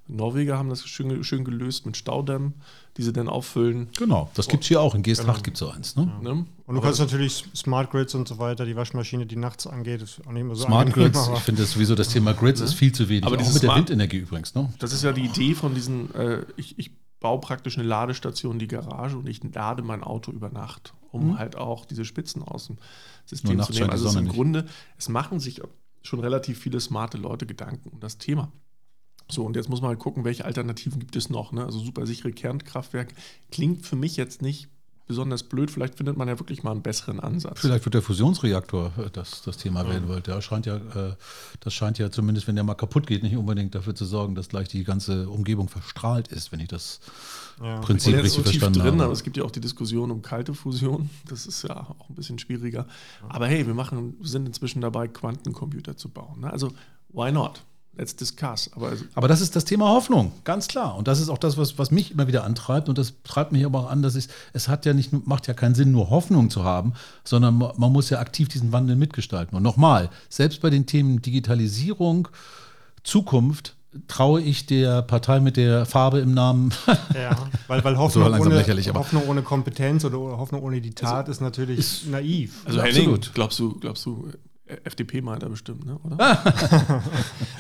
Mhm. 0.08 0.16
Norweger 0.16 0.58
haben 0.58 0.70
das 0.70 0.88
schön, 0.88 1.26
schön, 1.26 1.44
gelöst 1.44 1.86
mit 1.86 1.98
Staudämmen, 1.98 2.54
die 2.96 3.04
sie 3.04 3.12
dann 3.12 3.28
auffüllen. 3.28 3.90
Genau, 3.98 4.32
das 4.34 4.48
gibt 4.48 4.64
es 4.64 4.70
hier 4.70 4.80
auch. 4.80 4.96
In 4.96 5.04
Geesthacht 5.04 5.28
genau. 5.28 5.44
gibt 5.44 5.58
es 5.58 5.60
so 5.60 5.70
eins. 5.72 5.98
Ne? 5.98 6.10
Ja. 6.24 6.34
Ne? 6.36 6.46
Und 6.66 6.76
du 6.76 6.80
kannst 6.80 7.02
natürlich 7.02 7.44
Smart 7.54 7.92
Grids 7.92 8.16
und 8.16 8.30
so 8.30 8.40
weiter, 8.40 8.66
die 8.66 8.78
Waschmaschine, 8.78 9.26
die 9.26 9.36
nachts 9.36 9.68
angeht, 9.68 10.02
ist 10.02 10.26
auch 10.26 10.32
nicht 10.32 10.46
mehr 10.46 10.56
so 10.56 10.64
Smart 10.64 10.94
Grids, 10.94 11.30
ich 11.34 11.40
finde 11.40 11.66
sowieso 11.66 11.96
das 11.96 12.08
Thema 12.08 12.34
Grids 12.34 12.62
ja. 12.62 12.66
ist 12.66 12.76
viel 12.76 12.94
zu 12.94 13.10
wenig. 13.10 13.26
Aber 13.26 13.36
auch 13.36 13.54
mit 13.54 13.62
der 13.62 13.76
Windenergie 13.76 14.20
übrigens. 14.20 14.56
Ne? 14.56 14.72
Das 14.80 14.94
ist 14.94 15.04
ja 15.04 15.12
die 15.12 15.26
Idee 15.26 15.54
von 15.54 15.76
diesen, 15.76 16.16
äh, 16.16 16.46
ich, 16.56 16.80
ich 16.80 16.92
baue 17.24 17.40
praktisch 17.40 17.78
eine 17.78 17.88
Ladestation 17.88 18.54
in 18.54 18.60
die 18.60 18.68
Garage 18.68 19.18
und 19.18 19.28
ich 19.28 19.42
lade 19.42 19.82
mein 19.82 20.04
Auto 20.04 20.32
über 20.32 20.50
Nacht, 20.50 20.94
um 21.12 21.30
mhm. 21.30 21.40
halt 21.40 21.56
auch 21.56 21.86
diese 21.86 22.04
Spitzen 22.04 22.44
aus 22.44 22.68
dem 22.68 22.78
System 23.26 23.64
zu 23.64 23.72
nehmen. 23.72 23.90
Also 23.90 24.20
im 24.20 24.28
Grunde, 24.28 24.66
es 24.98 25.08
machen 25.08 25.40
sich 25.40 25.62
schon 26.02 26.20
relativ 26.20 26.60
viele 26.60 26.82
smarte 26.82 27.18
Leute 27.18 27.46
Gedanken 27.46 27.90
um 27.90 28.02
das 28.02 28.18
Thema. 28.18 28.52
So, 29.32 29.46
und 29.46 29.56
jetzt 29.56 29.70
muss 29.70 29.80
man 29.80 29.88
halt 29.88 30.00
gucken, 30.00 30.26
welche 30.26 30.44
Alternativen 30.44 31.00
gibt 31.00 31.16
es 31.16 31.30
noch. 31.30 31.54
Ne? 31.54 31.64
Also 31.64 31.80
super 31.80 32.06
sichere 32.06 32.34
Kernkraftwerke 32.34 33.16
klingt 33.52 33.86
für 33.86 33.96
mich 33.96 34.18
jetzt 34.18 34.42
nicht 34.42 34.68
besonders 35.06 35.44
blöd. 35.44 35.70
Vielleicht 35.70 35.96
findet 35.96 36.18
man 36.18 36.28
ja 36.28 36.40
wirklich 36.40 36.64
mal 36.64 36.72
einen 36.72 36.82
besseren 36.82 37.20
Ansatz. 37.20 37.60
Vielleicht 37.60 37.86
wird 37.86 37.94
der 37.94 38.02
Fusionsreaktor 38.02 38.92
äh, 38.98 39.10
das, 39.12 39.42
das 39.42 39.58
Thema 39.58 39.88
werden, 39.88 40.08
weil 40.08 40.22
der 40.22 40.42
scheint 40.42 40.66
ja, 40.66 40.78
äh, 40.78 41.16
das 41.60 41.74
scheint 41.74 41.98
ja 41.98 42.10
zumindest, 42.12 42.48
wenn 42.48 42.56
der 42.56 42.64
mal 42.64 42.76
kaputt 42.76 43.08
geht, 43.08 43.24
nicht 43.24 43.36
unbedingt 43.36 43.76
dafür 43.76 43.96
zu 43.96 44.06
sorgen, 44.06 44.36
dass 44.36 44.50
gleich 44.50 44.68
die 44.68 44.84
ganze 44.84 45.30
Umgebung 45.30 45.68
verstrahlt 45.68 46.30
ist, 46.30 46.52
wenn 46.52 46.60
ich 46.60 46.70
das 46.70 47.00
ja. 47.62 47.80
Prinzip 47.82 48.16
richtig 48.16 48.32
so 48.32 48.44
verstanden 48.44 48.80
drin, 48.80 48.94
habe. 48.94 49.04
Aber 49.06 49.14
es 49.14 49.24
gibt 49.24 49.38
ja 49.38 49.44
auch 49.44 49.52
die 49.52 49.62
Diskussion 49.62 50.12
um 50.12 50.22
kalte 50.22 50.54
Fusion. 50.54 51.10
Das 51.28 51.46
ist 51.46 51.64
ja 51.64 51.76
auch 51.76 52.10
ein 52.10 52.16
bisschen 52.16 52.40
schwieriger. 52.40 52.88
Aber 53.30 53.48
hey, 53.48 53.68
wir 53.68 53.74
machen, 53.74 54.16
sind 54.22 54.48
inzwischen 54.48 54.82
dabei, 54.82 55.08
Quantencomputer 55.08 55.98
zu 55.98 56.10
bauen. 56.10 56.42
Ne? 56.42 56.52
Also, 56.52 56.72
why 57.10 57.32
not? 57.32 57.64
Let's 57.96 58.16
discuss. 58.16 58.72
Aber, 58.76 58.90
also 58.90 59.06
aber 59.14 59.28
das 59.28 59.40
ist 59.40 59.56
das 59.56 59.66
Thema 59.66 59.88
Hoffnung, 59.90 60.32
ganz 60.44 60.68
klar. 60.68 60.96
Und 60.96 61.08
das 61.08 61.20
ist 61.20 61.30
auch 61.30 61.38
das, 61.38 61.58
was, 61.58 61.78
was 61.78 61.92
mich 61.92 62.12
immer 62.12 62.28
wieder 62.28 62.44
antreibt. 62.44 62.90
Und 62.90 62.98
das 62.98 63.14
treibt 63.24 63.52
mich 63.52 63.66
aber 63.66 63.82
auch 63.82 63.90
an, 63.90 64.02
dass 64.02 64.16
ich, 64.16 64.30
es 64.54 64.68
hat 64.68 64.86
ja 64.86 64.94
nicht, 64.94 65.28
macht 65.28 65.48
ja 65.48 65.54
keinen 65.54 65.76
Sinn, 65.76 65.92
nur 65.92 66.10
Hoffnung 66.10 66.50
zu 66.50 66.64
haben, 66.64 66.94
sondern 67.24 67.58
man 67.58 67.92
muss 67.92 68.10
ja 68.10 68.20
aktiv 68.20 68.48
diesen 68.48 68.72
Wandel 68.72 68.96
mitgestalten. 68.96 69.56
Und 69.56 69.62
nochmal, 69.62 70.10
selbst 70.28 70.62
bei 70.62 70.72
den 70.72 70.88
Themen 70.88 71.22
Digitalisierung, 71.22 72.30
Zukunft, 73.04 73.76
traue 74.08 74.42
ich 74.42 74.66
der 74.66 75.04
Partei 75.04 75.40
mit 75.40 75.56
der 75.56 75.86
Farbe 75.86 76.20
im 76.20 76.34
Namen. 76.34 76.74
Ja, 77.14 77.38
weil, 77.68 77.84
weil 77.84 77.98
Hoffnung, 77.98 78.26
so 78.26 78.42
ohne, 78.42 78.94
Hoffnung 78.96 79.28
ohne 79.28 79.44
Kompetenz 79.44 80.04
oder 80.04 80.18
Hoffnung 80.18 80.64
ohne 80.64 80.82
die 80.82 80.96
Tat 80.96 81.28
also, 81.28 81.32
ist 81.32 81.42
natürlich 81.42 81.78
ist, 81.78 82.08
naiv. 82.08 82.64
Also 82.66 82.82
Henning, 82.82 83.20
glaubst 83.34 83.60
du, 83.60 83.78
glaubst 83.80 84.06
du, 84.06 84.32
FDP 84.84 85.22
meint 85.22 85.44
er 85.44 85.50
bestimmt, 85.50 85.86
ne? 85.86 86.00
oder? 86.04 86.18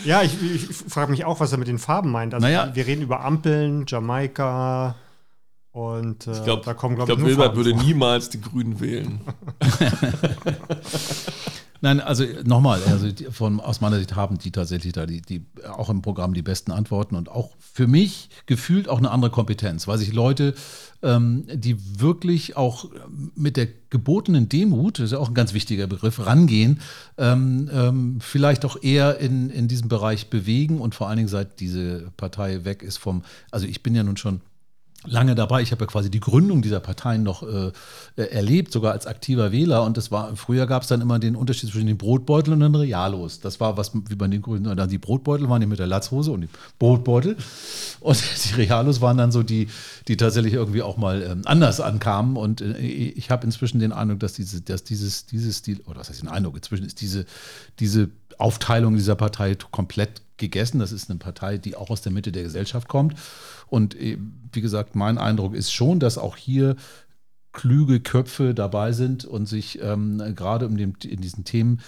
ja, 0.05 0.21
ich, 0.21 0.41
ich 0.41 0.67
frage 0.75 1.11
mich 1.11 1.25
auch, 1.25 1.39
was 1.39 1.51
er 1.51 1.57
mit 1.57 1.67
den 1.67 1.79
Farben 1.79 2.11
meint. 2.11 2.33
Also 2.33 2.45
naja. 2.45 2.71
wir 2.73 2.85
reden 2.85 3.01
über 3.01 3.23
Ampeln, 3.23 3.85
Jamaika 3.87 4.95
und 5.71 6.27
äh, 6.27 6.33
ich 6.33 6.43
glaub, 6.43 6.63
da 6.63 6.73
kommen, 6.73 6.95
glaube 6.95 7.11
ich, 7.11 7.17
glaub, 7.17 7.27
ich, 7.27 7.37
Wilbert 7.37 7.55
würde 7.55 7.73
niemals 7.75 8.29
die 8.29 8.39
Grünen 8.39 8.79
wählen. 8.79 9.21
Nein, 11.83 11.99
also 11.99 12.23
nochmal, 12.45 12.79
also 12.87 13.09
von, 13.31 13.59
aus 13.59 13.81
meiner 13.81 13.97
Sicht 13.97 14.15
haben 14.15 14.37
die 14.37 14.51
tatsächlich 14.51 14.93
da 14.93 15.05
die, 15.05 15.21
die 15.21 15.45
auch 15.67 15.89
im 15.89 16.01
Programm 16.01 16.33
die 16.33 16.41
besten 16.41 16.71
Antworten 16.71 17.13
und 17.13 17.27
auch 17.27 17.57
für 17.59 17.87
mich 17.87 18.29
gefühlt 18.45 18.87
auch 18.87 18.99
eine 18.99 19.11
andere 19.11 19.31
Kompetenz, 19.31 19.85
weil 19.85 19.97
sich 19.97 20.13
Leute, 20.13 20.53
ähm, 21.01 21.43
die 21.53 21.99
wirklich 21.99 22.55
auch 22.55 22.85
mit 23.35 23.57
der 23.57 23.67
gebotenen 23.89 24.47
Demut, 24.47 24.97
das 24.97 25.07
ist 25.07 25.11
ja 25.11 25.17
auch 25.17 25.27
ein 25.27 25.33
ganz 25.33 25.53
wichtiger 25.53 25.87
Begriff, 25.87 26.25
rangehen, 26.25 26.79
ähm, 27.17 27.69
ähm, 27.73 28.17
vielleicht 28.21 28.63
auch 28.63 28.81
eher 28.81 29.19
in, 29.19 29.49
in 29.49 29.67
diesem 29.67 29.89
Bereich 29.89 30.29
bewegen 30.29 30.79
und 30.79 30.95
vor 30.95 31.09
allen 31.09 31.17
Dingen 31.17 31.27
seit 31.27 31.59
diese 31.59 32.13
Partei 32.15 32.63
weg 32.63 32.81
ist 32.81 32.95
vom, 32.95 33.23
also 33.51 33.67
ich 33.67 33.83
bin 33.83 33.93
ja 33.93 34.03
nun 34.03 34.15
schon 34.15 34.39
lange 35.05 35.35
dabei. 35.35 35.61
Ich 35.61 35.71
habe 35.71 35.81
ja 35.81 35.87
quasi 35.87 36.09
die 36.09 36.19
Gründung 36.19 36.61
dieser 36.61 36.79
Parteien 36.79 37.23
noch 37.23 37.43
äh, 37.43 37.71
äh, 38.15 38.23
erlebt, 38.23 38.71
sogar 38.71 38.93
als 38.93 39.07
aktiver 39.07 39.51
Wähler. 39.51 39.83
Und 39.83 39.97
das 39.97 40.11
war, 40.11 40.35
früher 40.35 40.65
gab 40.67 40.83
es 40.83 40.87
dann 40.87 41.01
immer 41.01 41.19
den 41.19 41.35
Unterschied 41.35 41.69
zwischen 41.69 41.87
den 41.87 41.97
Brotbeuteln 41.97 42.53
und 42.53 42.73
den 42.73 42.75
Realos. 42.75 43.39
Das 43.39 43.59
war 43.59 43.77
was, 43.77 43.91
wie 43.93 44.15
bei 44.15 44.27
den 44.27 44.41
Grünen, 44.41 44.75
dann 44.75 44.89
die 44.89 44.97
Brotbeutel 44.97 45.49
waren 45.49 45.61
die 45.61 45.67
mit 45.67 45.79
der 45.79 45.87
Latzhose 45.87 46.31
und 46.31 46.41
die 46.41 46.49
Brotbeutel. 46.79 47.37
Und 47.99 48.23
die 48.45 48.55
Realos 48.55 49.01
waren 49.01 49.17
dann 49.17 49.31
so 49.31 49.43
die, 49.43 49.67
die 50.07 50.17
tatsächlich 50.17 50.53
irgendwie 50.53 50.81
auch 50.81 50.97
mal 50.97 51.21
ähm, 51.23 51.41
anders 51.45 51.81
ankamen. 51.81 52.37
Und 52.37 52.61
äh, 52.61 52.77
ich 52.77 53.29
habe 53.29 53.45
inzwischen 53.45 53.79
den 53.79 53.91
Eindruck, 53.91 54.19
dass, 54.19 54.33
diese, 54.33 54.61
dass 54.61 54.83
dieses, 54.83 55.25
dieses 55.25 55.57
Stil, 55.57 55.81
oder 55.85 55.99
was 55.99 56.09
heißt 56.09 56.21
den 56.21 56.29
Eindruck, 56.29 56.55
inzwischen 56.55 56.85
ist 56.85 57.01
diese, 57.01 57.25
diese 57.79 58.09
Aufteilung 58.37 58.95
dieser 58.95 59.15
Partei 59.15 59.55
komplett 59.71 60.21
gegessen. 60.43 60.79
Das 60.79 60.91
ist 60.91 61.09
eine 61.09 61.19
Partei, 61.19 61.57
die 61.57 61.75
auch 61.75 61.89
aus 61.89 62.01
der 62.01 62.11
Mitte 62.11 62.31
der 62.31 62.43
Gesellschaft 62.43 62.87
kommt. 62.87 63.15
Und 63.67 63.95
äh, 63.95 64.17
wie 64.51 64.61
gesagt, 64.61 64.95
mein 64.95 65.17
Eindruck 65.17 65.55
ist 65.55 65.71
schon, 65.71 65.99
dass 65.99 66.17
auch 66.17 66.37
hier 66.37 66.75
klüge 67.51 67.99
Köpfe 67.99 68.53
dabei 68.53 68.91
sind 68.91 69.25
und 69.25 69.47
sich 69.47 69.79
ähm, 69.81 70.21
gerade 70.35 70.65
in, 70.65 70.77
dem, 70.77 70.93
in 71.03 71.21
diesen 71.21 71.43
Themen 71.43 71.79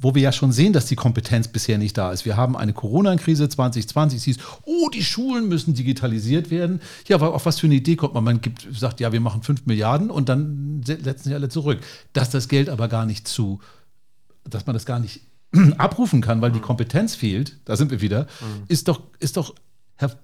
wo 0.00 0.14
wir 0.14 0.22
ja 0.22 0.32
schon 0.32 0.52
sehen, 0.52 0.72
dass 0.72 0.86
die 0.86 0.94
Kompetenz 0.94 1.48
bisher 1.48 1.76
nicht 1.76 1.98
da 1.98 2.12
ist. 2.12 2.24
Wir 2.24 2.36
haben 2.36 2.56
eine 2.56 2.72
Corona-Krise 2.72 3.48
2020, 3.48 4.18
es 4.18 4.24
hieß, 4.24 4.38
oh, 4.64 4.88
die 4.90 5.02
Schulen 5.02 5.48
müssen 5.48 5.74
digitalisiert 5.74 6.50
werden. 6.52 6.80
Ja, 7.08 7.16
auf 7.16 7.46
was 7.46 7.58
für 7.58 7.66
eine 7.66 7.74
Idee 7.74 7.96
kommt 7.96 8.14
man? 8.14 8.22
Man 8.22 8.40
gibt, 8.40 8.68
sagt, 8.72 9.00
ja, 9.00 9.12
wir 9.12 9.20
machen 9.20 9.42
5 9.42 9.66
Milliarden 9.66 10.10
und 10.10 10.28
dann 10.28 10.82
setzen 10.84 11.28
sie 11.28 11.34
alle 11.34 11.48
zurück. 11.48 11.80
Dass 12.12 12.30
das 12.30 12.46
Geld 12.46 12.68
aber 12.68 12.86
gar 12.86 13.06
nicht 13.06 13.26
zu, 13.26 13.58
dass 14.44 14.66
man 14.66 14.74
das 14.74 14.86
gar 14.86 15.00
nicht 15.00 15.22
abrufen 15.78 16.20
kann, 16.20 16.40
weil 16.40 16.52
die 16.52 16.60
Kompetenz 16.60 17.14
fehlt, 17.14 17.56
da 17.64 17.76
sind 17.76 17.90
wir 17.90 18.00
wieder, 18.00 18.22
mhm. 18.40 18.64
ist 18.68 18.88
doch, 18.88 19.02
ist 19.18 19.36
doch 19.36 19.54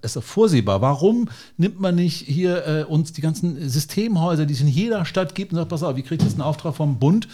ist 0.01 0.15
doch 0.15 0.23
vorsehbar. 0.23 0.81
Warum 0.81 1.29
nimmt 1.57 1.79
man 1.79 1.95
nicht 1.95 2.21
hier 2.21 2.65
äh, 2.65 2.83
uns 2.83 3.11
die 3.11 3.21
ganzen 3.21 3.69
Systemhäuser, 3.69 4.45
die 4.45 4.53
es 4.53 4.61
in 4.61 4.67
jeder 4.67 5.03
Stadt 5.03 5.35
gibt, 5.35 5.51
und 5.51 5.57
sagt, 5.57 5.69
pass 5.69 5.83
auf, 5.83 5.97
ihr 5.97 6.03
kriegt 6.03 6.23
jetzt 6.23 6.33
einen 6.33 6.41
Auftrag 6.41 6.75
vom 6.75 6.97
Bund, 6.97 7.27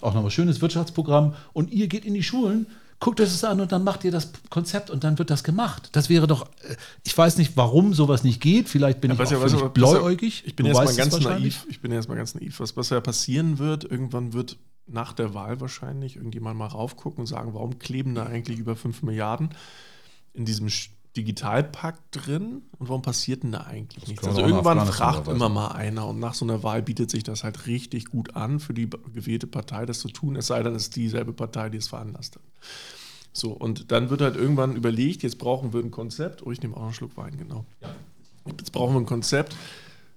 auch 0.00 0.12
nochmal 0.12 0.30
schönes 0.30 0.60
Wirtschaftsprogramm, 0.60 1.34
und 1.54 1.72
ihr 1.72 1.88
geht 1.88 2.04
in 2.04 2.12
die 2.12 2.22
Schulen, 2.22 2.66
guckt 3.00 3.20
euch 3.20 3.28
das 3.28 3.44
an 3.44 3.60
und 3.60 3.72
dann 3.72 3.84
macht 3.84 4.04
ihr 4.04 4.10
das 4.10 4.30
Konzept 4.50 4.90
und 4.90 5.04
dann 5.04 5.18
wird 5.18 5.30
das 5.30 5.44
gemacht. 5.44 5.90
Das 5.92 6.08
wäre 6.08 6.26
doch, 6.26 6.46
äh, 6.68 6.76
ich 7.04 7.16
weiß 7.16 7.38
nicht, 7.38 7.56
warum 7.56 7.94
sowas 7.94 8.24
nicht 8.24 8.40
geht. 8.40 8.68
Vielleicht 8.68 9.00
bin 9.00 9.10
ja, 9.10 9.22
ich 9.22 9.34
auch 9.34 9.60
ja, 9.60 9.68
blauäugig. 9.68 10.44
Ich 10.46 10.56
bin 10.56 10.66
erstmal 10.66 10.94
ganz 10.94 11.18
naiv. 11.20 11.66
Ich 11.68 11.80
bin 11.80 11.92
erstmal 11.92 12.16
ganz 12.16 12.34
naiv. 12.34 12.60
Was, 12.60 12.76
was 12.76 12.90
ja 12.90 13.00
passieren 13.00 13.58
wird, 13.58 13.84
irgendwann 13.84 14.32
wird 14.32 14.56
nach 14.86 15.12
der 15.12 15.34
Wahl 15.34 15.60
wahrscheinlich 15.60 16.16
irgendjemand 16.16 16.58
mal 16.58 16.66
raufgucken 16.66 17.20
und 17.20 17.26
sagen, 17.26 17.54
warum 17.54 17.78
kleben 17.78 18.14
da 18.14 18.26
eigentlich 18.26 18.58
über 18.58 18.76
5 18.76 19.02
Milliarden 19.02 19.50
in 20.32 20.44
diesem 20.44 20.68
Digitalpakt 21.16 22.02
drin 22.12 22.62
und 22.78 22.88
warum 22.88 23.02
passiert 23.02 23.42
denn 23.42 23.52
da 23.52 23.62
eigentlich 23.62 24.00
das 24.00 24.08
nichts? 24.08 24.26
Also 24.26 24.42
irgendwann 24.42 24.86
fragt 24.86 25.28
immer 25.28 25.48
mal 25.48 25.68
einer 25.68 26.06
und 26.06 26.20
nach 26.20 26.34
so 26.34 26.44
einer 26.44 26.62
Wahl 26.62 26.82
bietet 26.82 27.10
sich 27.10 27.24
das 27.24 27.42
halt 27.42 27.66
richtig 27.66 28.06
gut 28.06 28.36
an, 28.36 28.60
für 28.60 28.74
die 28.74 28.88
gewählte 29.14 29.46
Partei 29.46 29.86
das 29.86 30.00
zu 30.00 30.08
tun, 30.08 30.36
es 30.36 30.48
sei 30.48 30.62
denn, 30.62 30.74
es 30.74 30.84
ist 30.84 30.96
dieselbe 30.96 31.32
Partei, 31.32 31.70
die 31.70 31.78
es 31.78 31.88
veranlasst 31.88 32.36
hat. 32.36 32.42
So, 33.32 33.52
und 33.52 33.92
dann 33.92 34.10
wird 34.10 34.20
halt 34.20 34.36
irgendwann 34.36 34.76
überlegt, 34.76 35.22
jetzt 35.22 35.38
brauchen 35.38 35.72
wir 35.72 35.80
ein 35.80 35.90
Konzept, 35.90 36.46
oh, 36.46 36.52
ich 36.52 36.62
nehme 36.62 36.74
auch 36.74 36.80
noch 36.80 36.86
einen 36.86 36.94
Schluck 36.94 37.16
Wein, 37.16 37.36
genau. 37.36 37.64
Jetzt 38.46 38.72
brauchen 38.72 38.94
wir 38.94 39.00
ein 39.00 39.06
Konzept, 39.06 39.56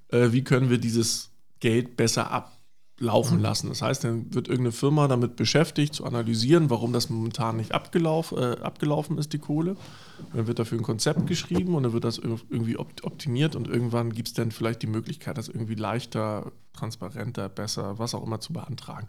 äh, 0.09 0.31
wie 0.31 0.43
können 0.43 0.69
wir 0.69 0.77
dieses 0.77 1.29
Geld 1.59 1.97
besser 1.97 2.31
ab 2.31 2.58
laufen 2.99 3.37
mhm. 3.37 3.43
lassen. 3.43 3.69
Das 3.69 3.81
heißt, 3.81 4.03
dann 4.03 4.33
wird 4.33 4.47
irgendeine 4.47 4.73
Firma 4.73 5.07
damit 5.07 5.35
beschäftigt, 5.35 5.95
zu 5.95 6.05
analysieren, 6.05 6.69
warum 6.69 6.93
das 6.93 7.09
momentan 7.09 7.57
nicht 7.57 7.73
abgelauf, 7.73 8.33
äh, 8.33 8.57
abgelaufen 8.61 9.17
ist, 9.17 9.33
die 9.33 9.39
Kohle. 9.39 9.71
Und 9.71 10.35
dann 10.35 10.47
wird 10.47 10.59
dafür 10.59 10.77
ein 10.77 10.83
Konzept 10.83 11.25
geschrieben 11.27 11.75
und 11.75 11.83
dann 11.83 11.93
wird 11.93 12.03
das 12.03 12.17
irgendwie 12.17 12.77
optimiert 12.77 13.55
und 13.55 13.67
irgendwann 13.67 14.11
gibt 14.11 14.27
es 14.27 14.33
dann 14.33 14.51
vielleicht 14.51 14.81
die 14.81 14.87
Möglichkeit, 14.87 15.37
das 15.37 15.47
irgendwie 15.47 15.75
leichter, 15.75 16.51
transparenter, 16.73 17.47
besser, 17.47 17.97
was 17.99 18.13
auch 18.13 18.23
immer 18.23 18.41
zu 18.41 18.53
beantragen. 18.53 19.07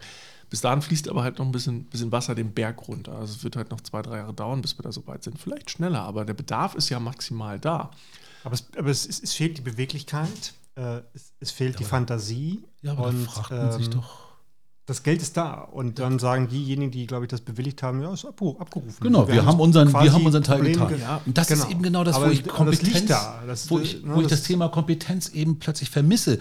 Bis 0.49 0.61
dahin 0.61 0.81
fließt 0.81 1.09
aber 1.09 1.23
halt 1.23 1.39
noch 1.39 1.45
ein 1.45 1.51
bisschen, 1.51 1.85
bisschen 1.85 2.11
Wasser 2.11 2.35
den 2.35 2.53
Berg 2.53 2.87
runter. 2.87 3.13
Also 3.13 3.33
es 3.35 3.43
wird 3.43 3.55
halt 3.55 3.71
noch 3.71 3.81
zwei, 3.81 4.01
drei 4.01 4.17
Jahre 4.17 4.33
dauern, 4.33 4.61
bis 4.61 4.77
wir 4.77 4.83
da 4.83 4.91
so 4.91 5.05
weit 5.07 5.23
sind. 5.23 5.37
Vielleicht 5.37 5.69
schneller, 5.69 6.01
aber 6.01 6.25
der 6.25 6.33
Bedarf 6.33 6.75
ist 6.75 6.89
ja 6.89 6.99
maximal 6.99 7.59
da. 7.59 7.91
Aber 8.43 8.53
es, 8.53 8.67
aber 8.77 8.89
es, 8.89 9.05
es 9.05 9.33
fehlt 9.33 9.57
die 9.57 9.61
Beweglichkeit 9.61 10.53
äh, 10.75 11.01
es, 11.13 11.33
es, 11.39 11.51
fehlt 11.51 11.73
ja, 11.73 11.77
die 11.79 11.83
Fantasie. 11.85 12.63
Ja, 12.81 12.93
aber 12.93 13.07
und, 13.07 13.25
fragt 13.25 13.51
man 13.51 13.71
ähm, 13.71 13.77
sich 13.77 13.89
doch. 13.89 14.31
Das 14.87 15.03
Geld 15.03 15.21
ist 15.21 15.37
da 15.37 15.53
und 15.53 15.99
dann 15.99 16.19
sagen 16.19 16.47
diejenigen, 16.49 16.91
die, 16.91 17.05
glaube 17.07 17.25
ich, 17.25 17.29
das 17.29 17.41
bewilligt 17.41 17.81
haben, 17.83 18.01
ja, 18.01 18.11
ist 18.13 18.25
abgerufen. 18.25 18.97
Genau, 18.99 19.27
wir, 19.27 19.35
wir 19.35 19.45
haben, 19.45 19.59
unseren, 19.59 19.93
wir 19.93 20.11
haben 20.11 20.25
unseren 20.25 20.43
Teil 20.43 20.57
Problem 20.57 20.87
getan. 20.87 20.99
Ja, 20.99 21.21
und 21.25 21.37
das 21.37 21.47
genau. 21.47 21.63
ist 21.63 21.71
eben 21.71 21.81
genau 21.81 22.03
das, 22.03 22.19
wo 22.19 22.25
ich 22.25 22.45
Kompetenz, 22.45 23.05
da. 23.05 23.43
Das, 23.45 23.69
wo 23.69 23.79
ich, 23.79 24.01
wo 24.05 24.21
ich 24.21 24.27
das 24.27 24.43
Thema 24.43 24.69
Kompetenz 24.69 25.29
eben 25.29 25.59
plötzlich 25.59 25.89
vermisse 25.89 26.39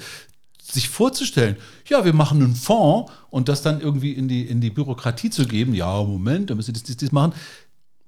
sich 0.62 0.88
vorzustellen, 0.88 1.56
ja, 1.86 2.04
wir 2.04 2.12
machen 2.12 2.42
einen 2.42 2.54
Fonds 2.54 3.12
und 3.30 3.48
das 3.48 3.62
dann 3.62 3.80
irgendwie 3.80 4.12
in 4.12 4.28
die, 4.28 4.46
in 4.46 4.60
die 4.60 4.70
Bürokratie 4.70 5.30
zu 5.30 5.46
geben, 5.46 5.74
ja, 5.74 6.02
Moment, 6.02 6.50
da 6.50 6.54
müssen 6.54 6.68
wir 6.68 6.74
das, 6.74 6.84
das, 6.84 6.96
das 6.96 7.12
machen 7.12 7.34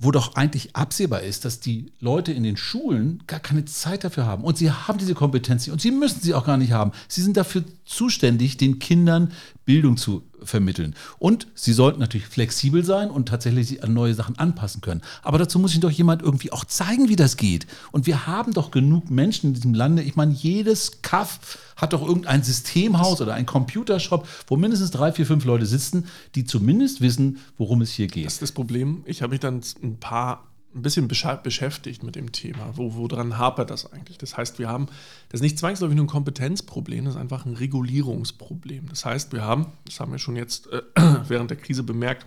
wo 0.02 0.10
doch 0.10 0.34
eigentlich 0.34 0.74
absehbar 0.74 1.22
ist, 1.22 1.44
dass 1.44 1.60
die 1.60 1.92
Leute 2.00 2.32
in 2.32 2.42
den 2.42 2.56
Schulen 2.56 3.22
gar 3.26 3.40
keine 3.40 3.64
Zeit 3.64 4.02
dafür 4.02 4.26
haben. 4.26 4.42
Und 4.42 4.58
sie 4.58 4.70
haben 4.70 4.98
diese 4.98 5.14
Kompetenz 5.14 5.66
nicht 5.66 5.72
und 5.72 5.80
sie 5.80 5.92
müssen 5.92 6.20
sie 6.20 6.34
auch 6.34 6.44
gar 6.44 6.56
nicht 6.56 6.72
haben. 6.72 6.90
Sie 7.08 7.22
sind 7.22 7.36
dafür 7.36 7.64
zuständig, 7.84 8.56
den 8.56 8.80
Kindern 8.80 9.32
Bildung 9.64 9.96
zu 9.96 10.22
vermitteln. 10.44 10.94
Und 11.18 11.46
sie 11.55 11.72
sollten 11.72 12.00
natürlich 12.00 12.26
flexibel 12.26 12.85
sein 12.85 13.11
und 13.11 13.28
tatsächlich 13.28 13.68
sich 13.68 13.85
an 13.85 13.92
neue 13.92 14.14
Sachen 14.14 14.38
anpassen 14.38 14.81
können. 14.81 15.02
Aber 15.22 15.38
dazu 15.38 15.59
muss 15.59 15.72
ihnen 15.72 15.83
doch 15.83 15.90
jemand 15.90 16.22
irgendwie 16.22 16.52
auch 16.52 16.64
zeigen, 16.64 17.09
wie 17.09 17.16
das 17.16 17.37
geht. 17.37 17.66
Und 17.90 18.07
wir 18.07 18.26
haben 18.26 18.52
doch 18.52 18.70
genug 18.70 19.11
Menschen 19.11 19.48
in 19.48 19.55
diesem 19.55 19.74
Lande. 19.74 20.02
Ich 20.02 20.16
meine, 20.16 20.33
jedes 20.33 21.02
Kaff 21.02 21.59
hat 21.76 21.92
doch 21.92 22.07
irgendein 22.07 22.42
Systemhaus 22.42 23.20
oder 23.20 23.35
ein 23.35 23.46
Computershop, 23.46 24.28
wo 24.46 24.57
mindestens 24.57 24.90
drei, 24.90 25.12
vier, 25.12 25.26
fünf 25.26 25.44
Leute 25.44 25.66
sitzen, 25.66 26.07
die 26.35 26.44
zumindest 26.44 27.00
wissen, 27.00 27.38
worum 27.59 27.83
es 27.83 27.92
hier 27.92 28.07
geht. 28.07 28.26
Das 28.26 28.35
ist 28.35 28.42
das 28.42 28.52
Problem. 28.52 29.02
Ich 29.07 29.22
habe 29.22 29.33
mich 29.33 29.40
dann 29.40 29.62
ein 29.83 29.96
paar 29.98 30.51
ein 30.74 30.82
bisschen 30.82 31.08
beschäftigt 31.08 32.02
mit 32.02 32.16
dem 32.16 32.32
Thema. 32.32 32.76
Wo, 32.76 32.94
woran 32.94 33.38
hapert 33.38 33.70
das 33.70 33.92
eigentlich? 33.92 34.18
Das 34.18 34.37
heißt, 34.37 34.58
wir 34.58 34.68
haben, 34.68 34.87
das 35.28 35.40
ist 35.40 35.42
nicht 35.42 35.58
zwangsläufig 35.58 35.96
nur 35.96 36.06
ein 36.06 36.08
Kompetenzproblem, 36.08 37.04
das 37.04 37.14
ist 37.14 37.20
einfach 37.20 37.44
ein 37.44 37.54
Regulierungsproblem. 37.54 38.88
Das 38.88 39.04
heißt, 39.04 39.32
wir 39.32 39.42
haben, 39.42 39.66
das 39.85 40.00
haben 40.00 40.12
wir 40.12 40.18
schon 40.18 40.37
jetzt 40.37 40.68
äh, 40.68 40.82
während 41.28 41.50
der 41.50 41.58
Krise 41.58 41.82
bemerkt, 41.82 42.26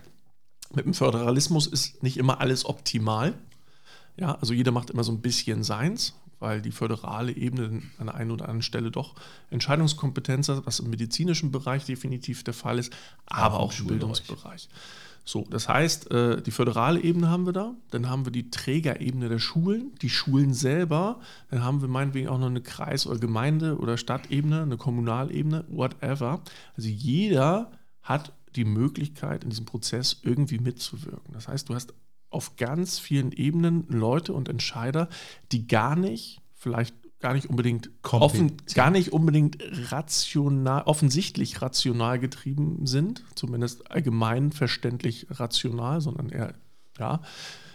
mit 0.74 0.84
dem 0.84 0.94
Föderalismus 0.94 1.66
ist 1.66 2.02
nicht 2.02 2.16
immer 2.16 2.40
alles 2.40 2.64
optimal. 2.64 3.34
Ja, 4.16 4.34
also 4.36 4.52
jeder 4.52 4.72
macht 4.72 4.90
immer 4.90 5.04
so 5.04 5.12
ein 5.12 5.20
bisschen 5.20 5.62
seins. 5.62 6.14
weil 6.38 6.60
die 6.60 6.70
föderale 6.70 7.32
Ebene 7.32 7.82
an 7.98 8.06
der 8.06 8.14
einen 8.14 8.30
oder 8.30 8.44
anderen 8.44 8.62
Stelle 8.62 8.90
doch 8.90 9.14
Entscheidungskompetenz 9.50 10.48
hat, 10.48 10.66
was 10.66 10.80
im 10.80 10.90
medizinischen 10.90 11.50
Bereich 11.50 11.86
definitiv 11.86 12.44
der 12.44 12.54
Fall 12.54 12.78
ist, 12.78 12.92
aber 13.24 13.58
auch, 13.58 13.72
auch 13.72 13.78
im 13.78 13.86
Bildungsbereich. 13.86 14.68
So, 15.28 15.44
das 15.50 15.68
heißt, 15.68 16.12
äh, 16.12 16.40
die 16.40 16.52
föderale 16.52 17.02
Ebene 17.02 17.28
haben 17.28 17.46
wir 17.46 17.52
da, 17.52 17.74
dann 17.90 18.08
haben 18.08 18.24
wir 18.24 18.30
die 18.30 18.48
Trägerebene 18.48 19.28
der 19.28 19.40
Schulen, 19.40 19.90
die 20.00 20.08
Schulen 20.08 20.54
selber, 20.54 21.18
dann 21.50 21.64
haben 21.64 21.80
wir 21.80 21.88
meinetwegen 21.88 22.28
auch 22.28 22.38
noch 22.38 22.46
eine 22.46 22.60
Kreis- 22.60 23.08
oder 23.08 23.18
Gemeinde- 23.18 23.76
oder 23.78 23.98
Stadtebene, 23.98 24.62
eine 24.62 24.76
Kommunalebene, 24.76 25.64
whatever. 25.68 26.42
Also 26.76 26.88
jeder 26.88 27.72
hat 28.02 28.32
die 28.54 28.64
Möglichkeit, 28.64 29.42
in 29.42 29.50
diesem 29.50 29.66
Prozess 29.66 30.20
irgendwie 30.22 30.58
mitzuwirken. 30.58 31.34
Das 31.34 31.48
heißt, 31.48 31.68
du 31.68 31.74
hast 31.74 31.92
auf 32.30 32.54
ganz 32.54 33.00
vielen 33.00 33.32
Ebenen 33.32 33.84
Leute 33.88 34.32
und 34.32 34.48
Entscheider, 34.48 35.08
die 35.50 35.66
gar 35.66 35.96
nicht, 35.96 36.40
vielleicht 36.54 36.94
gar 37.20 37.32
nicht 37.32 37.48
unbedingt 37.48 37.90
offen, 38.02 38.52
gar 38.74 38.90
nicht 38.90 39.12
unbedingt 39.12 39.58
rational, 39.90 40.82
offensichtlich 40.82 41.62
rational 41.62 42.18
getrieben 42.18 42.86
sind, 42.86 43.24
zumindest 43.34 43.90
allgemein 43.90 44.52
verständlich 44.52 45.26
rational, 45.30 46.00
sondern 46.00 46.28
eher, 46.28 46.54
ja, 46.98 47.22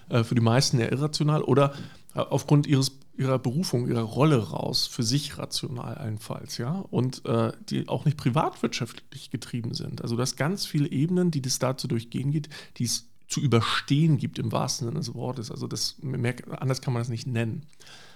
äh, 0.09 0.23
für 0.23 0.35
die 0.35 0.41
meisten 0.41 0.79
eher 0.79 0.91
irrational 0.91 1.41
oder 1.41 1.73
äh, 2.13 2.19
aufgrund 2.19 2.67
ihres, 2.67 2.99
ihrer 3.17 3.39
Berufung, 3.39 3.87
ihrer 3.87 4.03
Rolle 4.03 4.49
raus, 4.49 4.85
für 4.85 5.03
sich 5.03 5.37
rational 5.39 5.95
allenfalls, 5.95 6.59
ja, 6.59 6.73
und 6.91 7.25
äh, 7.25 7.51
die 7.69 7.87
auch 7.87 8.05
nicht 8.05 8.17
privatwirtschaftlich 8.17 9.31
getrieben 9.31 9.73
sind. 9.73 10.03
Also 10.03 10.15
das 10.15 10.35
ganz 10.35 10.67
viele 10.67 10.89
Ebenen, 10.89 11.31
die 11.31 11.41
das 11.41 11.57
dazu 11.57 11.87
durchgehen 11.87 12.31
geht, 12.31 12.47
die 12.77 12.85
es 12.85 13.07
zu 13.27 13.41
überstehen 13.41 14.17
gibt 14.17 14.37
im 14.37 14.51
wahrsten 14.51 14.87
Sinne 14.87 14.99
des 14.99 15.13
Wortes. 15.15 15.49
Also 15.49 15.65
das, 15.65 15.95
anders 16.59 16.81
kann 16.81 16.93
man 16.93 17.01
das 17.01 17.09
nicht 17.09 17.27
nennen 17.27 17.65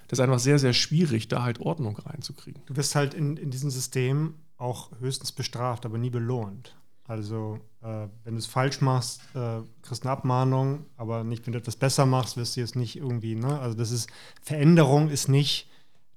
das 0.07 0.19
ist 0.19 0.23
einfach 0.23 0.39
sehr, 0.39 0.59
sehr 0.59 0.73
schwierig, 0.73 1.27
da 1.27 1.43
halt 1.43 1.59
Ordnung 1.59 1.97
reinzukriegen. 1.97 2.61
Du 2.65 2.75
wirst 2.75 2.95
halt 2.95 3.13
in, 3.13 3.37
in 3.37 3.51
diesem 3.51 3.69
System 3.69 4.35
auch 4.57 4.91
höchstens 4.99 5.31
bestraft, 5.31 5.85
aber 5.85 5.97
nie 5.97 6.09
belohnt. 6.09 6.75
Also, 7.07 7.59
äh, 7.83 8.07
wenn 8.23 8.33
du 8.33 8.39
es 8.39 8.47
falsch 8.47 8.81
machst, 8.81 9.21
äh, 9.35 9.59
kriegst 9.83 10.03
du 10.03 10.07
eine 10.07 10.17
Abmahnung, 10.17 10.85
aber 10.97 11.23
nicht, 11.23 11.45
wenn 11.45 11.53
du 11.53 11.59
etwas 11.59 11.75
besser 11.75 12.05
machst, 12.07 12.35
wirst 12.35 12.55
du 12.55 12.61
jetzt 12.61 12.75
nicht 12.75 12.95
irgendwie, 12.95 13.35
ne? 13.35 13.59
Also, 13.59 13.77
das 13.77 13.91
ist, 13.91 14.09
Veränderung 14.41 15.09
ist 15.09 15.29
nicht, 15.29 15.67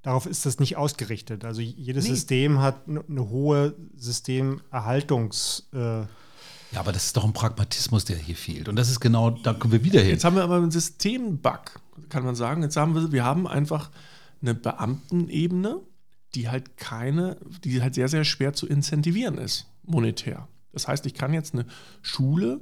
darauf 0.03 0.24
ist 0.24 0.46
das 0.46 0.59
nicht 0.61 0.79
ausgerichtet. 0.79 1.44
Also, 1.44 1.61
jedes 1.61 2.05
nee. 2.05 2.11
System 2.11 2.61
hat 2.61 2.88
eine 2.88 3.29
hohe 3.29 3.74
Systemerhaltungs- 3.98 5.64
äh, 5.74 6.07
ja, 6.70 6.81
aber 6.81 6.92
das 6.92 7.07
ist 7.07 7.16
doch 7.16 7.24
ein 7.24 7.33
Pragmatismus, 7.33 8.05
der 8.05 8.16
hier 8.16 8.37
fehlt. 8.37 8.68
Und 8.68 8.77
das 8.77 8.90
ist 8.90 9.01
genau, 9.01 9.31
da 9.31 9.55
kommen 9.55 9.72
wir 9.72 9.85
wieder 9.85 10.01
hin. 10.01 10.11
Jetzt 10.11 10.24
haben 10.24 10.37
wir 10.37 10.44
aber 10.44 10.57
einen 10.57 10.70
Systembug, 10.70 11.81
kann 12.08 12.24
man 12.24 12.34
sagen. 12.34 12.62
Jetzt 12.62 12.76
haben 12.76 12.94
wir, 12.94 13.12
wir 13.12 13.24
haben 13.24 13.46
einfach 13.46 13.90
eine 14.40 14.54
Beamtenebene, 14.54 15.80
die 16.34 16.48
halt 16.48 16.76
keine, 16.76 17.38
die 17.64 17.82
halt 17.82 17.94
sehr, 17.94 18.08
sehr 18.08 18.24
schwer 18.24 18.52
zu 18.52 18.66
incentivieren 18.66 19.38
ist, 19.38 19.66
monetär. 19.82 20.48
Das 20.72 20.87
heißt, 20.87 21.06
ich 21.06 21.14
kann 21.14 21.32
jetzt 21.32 21.54
eine 21.54 21.66
Schule, 22.02 22.61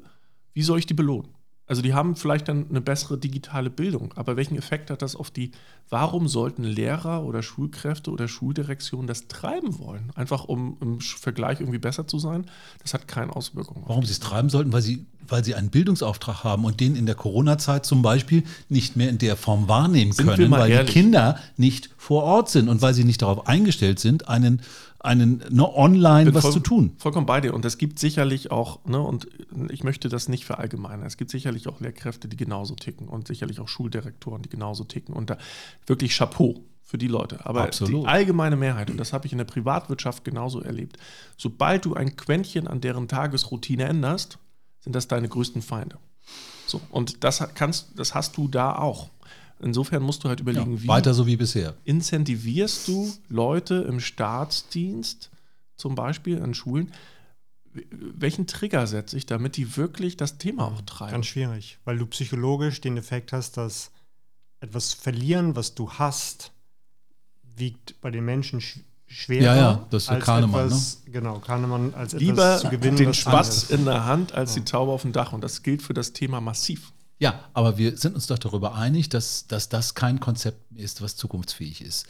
wie 0.52 0.62
soll 0.62 0.78
ich 0.78 0.86
die 0.86 0.94
belohnen? 0.94 1.36
Also 1.68 1.82
die 1.82 1.94
haben 1.94 2.14
vielleicht 2.14 2.46
dann 2.46 2.68
eine 2.68 2.80
bessere 2.80 3.18
digitale 3.18 3.70
Bildung, 3.70 4.12
aber 4.14 4.36
welchen 4.36 4.56
Effekt 4.56 4.88
hat 4.88 5.02
das 5.02 5.16
auf 5.16 5.32
die, 5.32 5.50
warum 5.88 6.28
sollten 6.28 6.62
Lehrer 6.62 7.24
oder 7.24 7.42
Schulkräfte 7.42 8.12
oder 8.12 8.28
Schuldirektionen 8.28 9.08
das 9.08 9.26
treiben 9.26 9.80
wollen? 9.80 10.12
Einfach 10.14 10.44
um 10.44 10.76
im 10.80 11.00
Vergleich 11.00 11.58
irgendwie 11.58 11.80
besser 11.80 12.06
zu 12.06 12.20
sein? 12.20 12.46
Das 12.82 12.94
hat 12.94 13.08
keine 13.08 13.34
Auswirkungen. 13.34 13.82
Warum 13.86 14.04
sie 14.04 14.12
es 14.12 14.20
treiben 14.20 14.48
sollten? 14.48 14.72
Weil 14.72 14.82
sie, 14.82 15.06
weil 15.28 15.44
sie 15.44 15.54
einen 15.54 15.70
Bildungsauftrag 15.70 16.44
haben 16.44 16.64
und 16.64 16.80
den 16.80 16.96
in 16.96 17.06
der 17.06 17.14
Corona-Zeit 17.14 17.86
zum 17.86 18.02
Beispiel 18.02 18.44
nicht 18.68 18.96
mehr 18.96 19.08
in 19.08 19.18
der 19.18 19.36
Form 19.36 19.68
wahrnehmen 19.68 20.12
sind 20.12 20.26
können, 20.26 20.50
weil 20.50 20.70
ehrlich? 20.70 20.92
die 20.92 21.00
Kinder 21.00 21.38
nicht 21.56 21.90
vor 21.96 22.22
Ort 22.22 22.50
sind 22.50 22.68
und 22.68 22.82
weil 22.82 22.94
sie 22.94 23.04
nicht 23.04 23.22
darauf 23.22 23.46
eingestellt 23.46 23.98
sind, 23.98 24.28
einen 24.28 24.62
einen 25.06 25.44
ne, 25.50 25.72
online 25.72 26.34
was 26.34 26.42
voll, 26.42 26.52
zu 26.52 26.60
tun. 26.60 26.92
Vollkommen 26.98 27.26
bei 27.26 27.40
dir. 27.40 27.54
Und 27.54 27.64
es 27.64 27.78
gibt 27.78 27.98
sicherlich 27.98 28.50
auch, 28.50 28.84
ne, 28.86 29.00
und 29.00 29.28
ich 29.70 29.84
möchte 29.84 30.08
das 30.08 30.28
nicht 30.28 30.44
verallgemeinern, 30.44 31.06
es 31.06 31.16
gibt 31.16 31.30
sicherlich 31.30 31.68
auch 31.68 31.80
Lehrkräfte, 31.80 32.28
die 32.28 32.36
genauso 32.36 32.74
ticken 32.74 33.08
und 33.08 33.28
sicherlich 33.28 33.60
auch 33.60 33.68
Schuldirektoren, 33.68 34.42
die 34.42 34.48
genauso 34.48 34.82
ticken. 34.82 35.14
Und 35.14 35.30
da 35.30 35.38
wirklich 35.86 36.16
Chapeau 36.16 36.64
für 36.82 36.98
die 36.98 37.08
Leute. 37.08 37.44
Aber 37.44 37.64
Absolut. 37.64 38.04
die 38.04 38.08
allgemeine 38.08 38.56
Mehrheit, 38.56 38.90
und 38.90 38.96
das 38.96 39.12
habe 39.12 39.26
ich 39.26 39.32
in 39.32 39.38
der 39.38 39.44
Privatwirtschaft 39.44 40.24
genauso 40.24 40.60
erlebt, 40.60 40.98
sobald 41.36 41.84
du 41.84 41.94
ein 41.94 42.16
Quäntchen 42.16 42.68
an 42.68 42.80
deren 42.80 43.08
Tagesroutine 43.08 43.84
änderst, 43.84 44.38
sind 44.86 44.94
das 44.94 45.08
deine 45.08 45.28
größten 45.28 45.62
Feinde. 45.62 45.98
So, 46.64 46.80
und 46.90 47.24
das 47.24 47.42
kannst, 47.54 47.88
das 47.96 48.14
hast 48.14 48.36
du 48.36 48.46
da 48.46 48.76
auch. 48.76 49.10
Insofern 49.58 50.02
musst 50.04 50.22
du 50.22 50.28
halt 50.28 50.38
überlegen, 50.38 50.76
ja, 50.76 50.82
wie 50.82 50.88
weiter 50.88 51.12
so 51.12 51.26
wie 51.26 51.36
bisher. 51.36 51.74
Incentivierst 51.82 52.86
du 52.86 53.12
Leute 53.28 53.74
im 53.88 53.98
Staatsdienst, 53.98 55.30
zum 55.76 55.96
Beispiel 55.96 56.40
an 56.40 56.54
Schulen, 56.54 56.92
welchen 57.90 58.46
Trigger 58.46 58.86
setze 58.86 59.16
ich, 59.16 59.26
damit 59.26 59.56
die 59.56 59.76
wirklich 59.76 60.16
das 60.16 60.38
Thema 60.38 60.66
auch 60.66 60.82
treiben? 60.82 61.12
Ganz 61.12 61.26
schwierig, 61.26 61.78
weil 61.84 61.98
du 61.98 62.06
psychologisch 62.06 62.80
den 62.80 62.96
Effekt 62.96 63.32
hast, 63.32 63.56
dass 63.56 63.90
etwas 64.60 64.94
verlieren, 64.94 65.56
was 65.56 65.74
du 65.74 65.90
hast, 65.90 66.52
wiegt 67.42 68.00
bei 68.00 68.12
den 68.12 68.24
Menschen 68.24 68.60
schwerer. 69.06 69.44
Ja, 69.44 69.56
ja, 69.56 69.86
das 69.90 70.08
ist 70.08 70.20
Kahnemann. 70.20 70.66
Etwas, 70.66 71.02
ne? 71.04 71.12
Genau, 71.12 71.38
Kahnemann 71.38 71.94
als 71.94 72.12
Lieber 72.12 72.56
etwas 72.56 72.60
zu 72.62 72.68
gewinnen. 72.70 72.96
den 72.96 73.14
Spatz 73.14 73.70
in 73.70 73.84
der 73.84 74.04
Hand 74.04 74.34
als 74.34 74.54
ja. 74.54 74.60
die 74.60 74.64
Taube 74.64 74.92
auf 74.92 75.02
dem 75.02 75.12
Dach. 75.12 75.32
Und 75.32 75.42
das 75.42 75.62
gilt 75.62 75.82
für 75.82 75.94
das 75.94 76.12
Thema 76.12 76.40
massiv. 76.40 76.92
Ja, 77.18 77.40
aber 77.54 77.78
wir 77.78 77.96
sind 77.96 78.14
uns 78.14 78.26
doch 78.26 78.38
darüber 78.38 78.74
einig, 78.74 79.08
dass, 79.08 79.46
dass 79.46 79.68
das 79.68 79.94
kein 79.94 80.20
Konzept 80.20 80.58
ist, 80.76 81.00
was 81.00 81.16
zukunftsfähig 81.16 81.82
ist. 81.82 82.06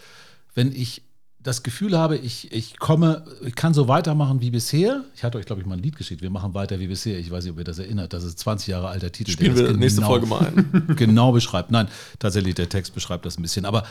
Wenn 0.54 0.72
ich 0.72 1.02
das 1.46 1.62
Gefühl 1.62 1.96
habe, 1.96 2.16
ich, 2.16 2.50
ich 2.52 2.78
komme, 2.78 3.24
ich 3.44 3.54
kann 3.54 3.72
so 3.72 3.86
weitermachen 3.86 4.40
wie 4.40 4.50
bisher. 4.50 5.04
Ich 5.14 5.22
hatte 5.22 5.38
euch, 5.38 5.46
glaube 5.46 5.60
ich, 5.60 5.66
mal 5.66 5.76
ein 5.76 5.82
Lied 5.82 5.96
geschickt. 5.96 6.20
Wir 6.20 6.30
machen 6.30 6.54
weiter 6.54 6.80
wie 6.80 6.88
bisher. 6.88 7.18
Ich 7.20 7.30
weiß 7.30 7.44
nicht, 7.44 7.52
ob 7.52 7.58
ihr 7.58 7.64
das 7.64 7.78
erinnert. 7.78 8.12
Das 8.12 8.24
ist 8.24 8.40
20 8.40 8.66
Jahre 8.66 8.88
alter 8.88 9.12
Titel. 9.12 9.30
Spielen 9.30 9.54
wir 9.54 9.66
genau, 9.68 9.78
nächste 9.78 10.02
Folge 10.02 10.26
mal 10.26 10.44
ein. 10.44 10.94
genau 10.96 11.30
beschreibt. 11.30 11.70
Nein, 11.70 11.86
tatsächlich, 12.18 12.56
der 12.56 12.68
Text 12.68 12.94
beschreibt 12.94 13.26
das 13.26 13.38
ein 13.38 13.42
bisschen. 13.42 13.64
Aber 13.64 13.84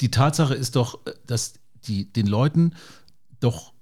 die 0.00 0.10
Tatsache 0.10 0.54
ist 0.54 0.74
doch, 0.74 1.00
dass 1.26 1.54
die, 1.88 2.12
den 2.12 2.26
Leuten 2.26 2.74
doch 3.40 3.72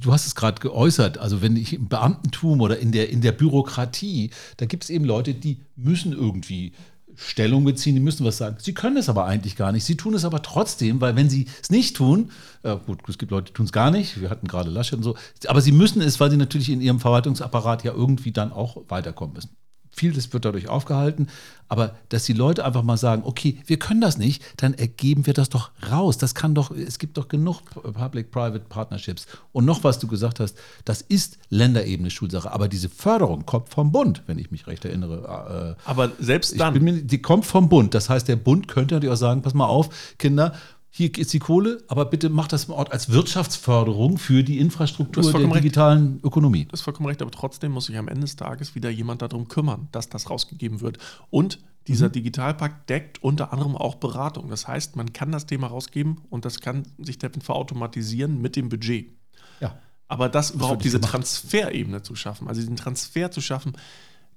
du 0.00 0.12
hast 0.12 0.26
es 0.26 0.34
gerade 0.34 0.60
geäußert, 0.60 1.18
also 1.18 1.42
wenn 1.42 1.56
ich 1.56 1.74
im 1.74 1.88
Beamtentum 1.88 2.60
oder 2.60 2.78
in 2.78 2.92
der, 2.92 3.10
in 3.10 3.20
der 3.20 3.32
Bürokratie, 3.32 4.30
da 4.56 4.66
gibt 4.66 4.84
es 4.84 4.90
eben 4.90 5.04
Leute, 5.04 5.34
die 5.34 5.60
müssen 5.76 6.12
irgendwie 6.12 6.72
Stellung 7.14 7.64
beziehen, 7.64 7.94
die 7.94 8.00
müssen 8.00 8.24
was 8.24 8.38
sagen. 8.38 8.56
Sie 8.58 8.72
können 8.72 8.96
es 8.96 9.10
aber 9.10 9.26
eigentlich 9.26 9.56
gar 9.56 9.70
nicht. 9.70 9.84
Sie 9.84 9.96
tun 9.96 10.14
es 10.14 10.24
aber 10.24 10.40
trotzdem, 10.40 11.00
weil 11.00 11.14
wenn 11.14 11.28
sie 11.28 11.46
es 11.60 11.70
nicht 11.70 11.94
tun, 11.94 12.30
äh, 12.62 12.76
gut, 12.86 13.00
es 13.06 13.18
gibt 13.18 13.30
Leute, 13.30 13.48
die 13.48 13.52
tun 13.52 13.66
es 13.66 13.72
gar 13.72 13.90
nicht, 13.90 14.20
wir 14.20 14.30
hatten 14.30 14.48
gerade 14.48 14.70
Laschet 14.70 14.96
und 14.96 15.02
so, 15.02 15.16
aber 15.46 15.60
sie 15.60 15.72
müssen 15.72 16.00
es, 16.00 16.20
weil 16.20 16.30
sie 16.30 16.38
natürlich 16.38 16.70
in 16.70 16.80
ihrem 16.80 17.00
Verwaltungsapparat 17.00 17.84
ja 17.84 17.92
irgendwie 17.92 18.32
dann 18.32 18.50
auch 18.50 18.82
weiterkommen 18.88 19.34
müssen 19.34 19.56
vieles 19.92 20.32
wird 20.32 20.44
dadurch 20.44 20.68
aufgehalten, 20.68 21.28
aber 21.68 21.94
dass 22.10 22.24
die 22.24 22.34
Leute 22.34 22.64
einfach 22.66 22.82
mal 22.82 22.98
sagen, 22.98 23.22
okay, 23.24 23.58
wir 23.66 23.78
können 23.78 24.02
das 24.02 24.18
nicht, 24.18 24.42
dann 24.58 24.74
ergeben 24.74 25.24
wir 25.24 25.32
das 25.32 25.48
doch 25.48 25.70
raus. 25.90 26.18
Das 26.18 26.34
kann 26.34 26.54
doch, 26.54 26.70
es 26.70 26.98
gibt 26.98 27.16
doch 27.16 27.28
genug 27.28 27.62
Public-Private 27.70 28.66
Partnerships. 28.68 29.26
Und 29.52 29.64
noch 29.64 29.82
was 29.82 29.98
du 29.98 30.06
gesagt 30.06 30.40
hast, 30.40 30.58
das 30.84 31.00
ist 31.00 31.38
Länderebene 31.48 32.10
Schulsache, 32.10 32.52
aber 32.52 32.68
diese 32.68 32.90
Förderung 32.90 33.46
kommt 33.46 33.70
vom 33.70 33.90
Bund, 33.90 34.22
wenn 34.26 34.38
ich 34.38 34.50
mich 34.50 34.66
recht 34.66 34.84
erinnere. 34.84 35.76
Äh, 35.78 35.88
aber 35.88 36.12
selbst 36.18 36.60
dann. 36.60 36.82
Mir, 36.82 37.02
die 37.02 37.22
kommt 37.22 37.46
vom 37.46 37.70
Bund. 37.70 37.94
Das 37.94 38.10
heißt, 38.10 38.28
der 38.28 38.36
Bund 38.36 38.68
könnte 38.68 38.94
natürlich 38.96 39.14
auch 39.14 39.18
sagen, 39.18 39.40
pass 39.40 39.54
mal 39.54 39.66
auf, 39.66 40.16
Kinder, 40.18 40.54
hier 40.94 41.16
ist 41.16 41.32
die 41.32 41.38
Kohle, 41.38 41.82
aber 41.88 42.04
bitte 42.04 42.28
macht 42.28 42.52
das 42.52 42.64
im 42.66 42.74
Ort 42.74 42.92
als 42.92 43.10
Wirtschaftsförderung 43.10 44.18
für 44.18 44.44
die 44.44 44.58
Infrastruktur 44.58 45.32
der 45.32 45.48
digitalen 45.48 46.12
recht. 46.12 46.24
Ökonomie. 46.26 46.66
Das 46.66 46.80
ist 46.80 46.84
vollkommen 46.84 47.06
recht, 47.06 47.22
aber 47.22 47.30
trotzdem 47.30 47.72
muss 47.72 47.86
sich 47.86 47.96
am 47.96 48.08
Ende 48.08 48.20
des 48.20 48.36
Tages 48.36 48.74
wieder 48.74 48.90
jemand 48.90 49.22
darum 49.22 49.48
kümmern, 49.48 49.88
dass 49.90 50.10
das 50.10 50.28
rausgegeben 50.28 50.82
wird. 50.82 50.98
Und 51.30 51.60
dieser 51.86 52.08
mhm. 52.08 52.12
Digitalpakt 52.12 52.90
deckt 52.90 53.22
unter 53.22 53.54
anderem 53.54 53.74
auch 53.74 53.94
Beratung. 53.94 54.50
Das 54.50 54.68
heißt, 54.68 54.96
man 54.96 55.14
kann 55.14 55.32
das 55.32 55.46
Thema 55.46 55.68
rausgeben 55.68 56.20
und 56.28 56.44
das 56.44 56.60
kann 56.60 56.82
sich 56.98 57.18
verautomatisieren 57.40 58.42
mit 58.42 58.54
dem 58.54 58.68
Budget. 58.68 59.16
Ja. 59.60 59.78
Aber 60.08 60.28
das, 60.28 60.48
das 60.48 60.56
überhaupt 60.56 60.84
diese 60.84 61.00
Transferebene 61.00 62.02
zu 62.02 62.14
schaffen, 62.16 62.48
also 62.48 62.60
diesen 62.60 62.76
Transfer 62.76 63.30
zu 63.30 63.40
schaffen, 63.40 63.72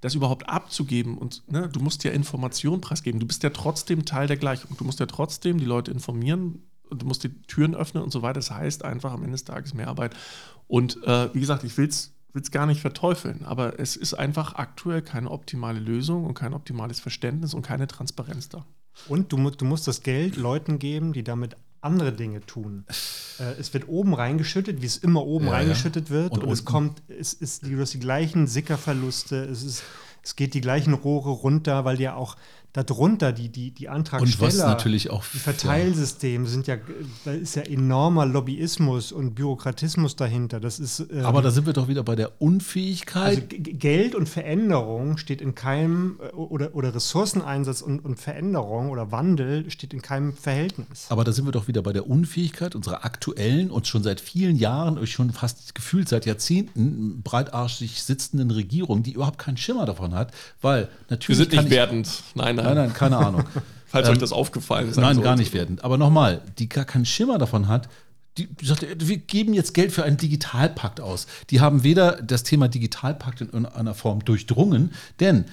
das 0.00 0.14
überhaupt 0.14 0.48
abzugeben 0.48 1.18
und 1.18 1.42
ne, 1.50 1.68
du 1.68 1.80
musst 1.80 2.04
ja 2.04 2.10
Informationen 2.10 2.80
preisgeben. 2.80 3.20
Du 3.20 3.26
bist 3.26 3.42
ja 3.42 3.50
trotzdem 3.50 4.04
Teil 4.04 4.26
der 4.26 4.36
Gleichung. 4.36 4.76
Du 4.76 4.84
musst 4.84 5.00
ja 5.00 5.06
trotzdem 5.06 5.58
die 5.58 5.64
Leute 5.64 5.90
informieren, 5.90 6.62
du 6.90 7.06
musst 7.06 7.24
die 7.24 7.42
Türen 7.42 7.74
öffnen 7.74 8.02
und 8.02 8.10
so 8.10 8.22
weiter. 8.22 8.34
Das 8.34 8.50
heißt 8.50 8.84
einfach 8.84 9.12
am 9.12 9.22
Ende 9.22 9.32
des 9.32 9.44
Tages 9.44 9.74
mehr 9.74 9.88
Arbeit. 9.88 10.14
Und 10.68 11.02
äh, 11.04 11.32
wie 11.34 11.40
gesagt, 11.40 11.64
ich 11.64 11.76
will 11.78 11.88
es 11.88 12.12
gar 12.50 12.66
nicht 12.66 12.80
verteufeln, 12.80 13.44
aber 13.44 13.78
es 13.80 13.96
ist 13.96 14.14
einfach 14.14 14.54
aktuell 14.54 15.02
keine 15.02 15.30
optimale 15.30 15.80
Lösung 15.80 16.24
und 16.24 16.34
kein 16.34 16.52
optimales 16.52 17.00
Verständnis 17.00 17.54
und 17.54 17.62
keine 17.62 17.86
Transparenz 17.86 18.48
da. 18.48 18.66
Und 19.08 19.32
du, 19.32 19.50
du 19.50 19.64
musst 19.64 19.86
das 19.88 20.02
Geld 20.02 20.36
Leuten 20.36 20.78
geben, 20.78 21.12
die 21.12 21.24
damit 21.24 21.56
andere 21.86 22.12
Dinge 22.12 22.40
tun. 22.44 22.84
Äh, 23.38 23.58
es 23.58 23.72
wird 23.72 23.88
oben 23.88 24.14
reingeschüttet, 24.14 24.82
wie 24.82 24.86
es 24.86 24.98
immer 24.98 25.24
oben 25.24 25.46
ja, 25.46 25.52
reingeschüttet 25.52 26.10
wird. 26.10 26.32
Und, 26.32 26.44
und 26.44 26.52
es 26.52 26.64
kommt, 26.64 27.02
es 27.08 27.32
ist, 27.32 27.66
du 27.66 27.80
hast 27.80 27.94
die 27.94 28.00
gleichen 28.00 28.46
Sickerverluste, 28.46 29.44
es, 29.44 29.62
ist, 29.62 29.82
es 30.22 30.36
geht 30.36 30.54
die 30.54 30.60
gleichen 30.60 30.92
Rohre 30.92 31.30
runter, 31.30 31.84
weil 31.84 32.00
ja 32.00 32.14
auch 32.14 32.36
darunter 32.84 33.32
die, 33.32 33.48
die, 33.48 33.70
die 33.70 33.88
Antragsteller, 33.88 34.42
und 34.42 34.54
was 34.54 34.58
natürlich 34.58 35.10
auch 35.10 35.24
die 35.32 35.38
Verteilsysteme 35.38 36.46
sind 36.46 36.66
ja, 36.66 36.76
da 37.24 37.32
ist 37.32 37.56
ja 37.56 37.62
enormer 37.62 38.26
Lobbyismus 38.26 39.12
und 39.12 39.34
Bürokratismus 39.34 40.16
dahinter. 40.16 40.60
Das 40.60 40.78
ist, 40.78 41.00
ähm, 41.00 41.24
Aber 41.24 41.42
da 41.42 41.50
sind 41.50 41.66
wir 41.66 41.72
doch 41.72 41.88
wieder 41.88 42.02
bei 42.02 42.16
der 42.16 42.40
Unfähigkeit. 42.40 43.26
Also 43.26 43.42
Geld 43.48 44.14
und 44.14 44.28
Veränderung 44.28 45.16
steht 45.16 45.40
in 45.40 45.54
keinem, 45.54 46.18
äh, 46.20 46.34
oder, 46.34 46.74
oder 46.74 46.94
Ressourceneinsatz 46.94 47.80
und, 47.80 48.04
und 48.04 48.18
Veränderung 48.18 48.90
oder 48.90 49.12
Wandel 49.12 49.70
steht 49.70 49.94
in 49.94 50.02
keinem 50.02 50.34
Verhältnis. 50.34 51.06
Aber 51.08 51.24
da 51.24 51.32
sind 51.32 51.46
wir 51.46 51.52
doch 51.52 51.68
wieder 51.68 51.82
bei 51.82 51.92
der 51.92 52.08
Unfähigkeit 52.08 52.74
unserer 52.74 53.04
aktuellen 53.04 53.70
und 53.70 53.86
schon 53.86 54.02
seit 54.02 54.20
vielen 54.20 54.56
Jahren, 54.56 55.04
schon 55.06 55.30
fast 55.30 55.74
gefühlt 55.74 56.08
seit 56.08 56.26
Jahrzehnten 56.26 57.22
breitarschig 57.22 58.02
sitzenden 58.02 58.50
Regierung, 58.50 59.02
die 59.02 59.12
überhaupt 59.12 59.38
keinen 59.38 59.56
Schimmer 59.56 59.86
davon 59.86 60.14
hat, 60.14 60.32
weil 60.60 60.88
natürlich. 61.08 61.38
Wir 61.38 61.46
sind 61.46 61.52
nicht 61.52 61.70
wertend. 61.70 62.08
Nein, 62.34 62.56
nein. 62.56 62.65
Nein, 62.66 62.76
nein, 62.76 62.92
keine 62.94 63.16
Ahnung. 63.18 63.44
Falls 63.86 64.08
ähm, 64.08 64.14
euch 64.14 64.18
das 64.18 64.32
aufgefallen 64.32 64.88
ist. 64.88 64.96
Nein, 64.96 65.14
sollte. 65.14 65.22
gar 65.22 65.36
nicht 65.36 65.54
wertend. 65.54 65.84
Aber 65.84 65.96
nochmal, 65.96 66.42
die 66.58 66.68
gar 66.68 66.84
keinen 66.84 67.06
Schimmer 67.06 67.38
davon 67.38 67.68
hat, 67.68 67.88
die, 68.36 68.46
die 68.46 68.66
sagt, 68.66 68.84
wir 68.98 69.16
geben 69.16 69.54
jetzt 69.54 69.72
Geld 69.72 69.92
für 69.92 70.04
einen 70.04 70.16
Digitalpakt 70.16 71.00
aus. 71.00 71.26
Die 71.50 71.60
haben 71.60 71.82
weder 71.84 72.20
das 72.20 72.42
Thema 72.42 72.68
Digitalpakt 72.68 73.40
in 73.40 73.64
einer 73.64 73.94
Form 73.94 74.24
durchdrungen, 74.24 74.92
denn 75.20 75.46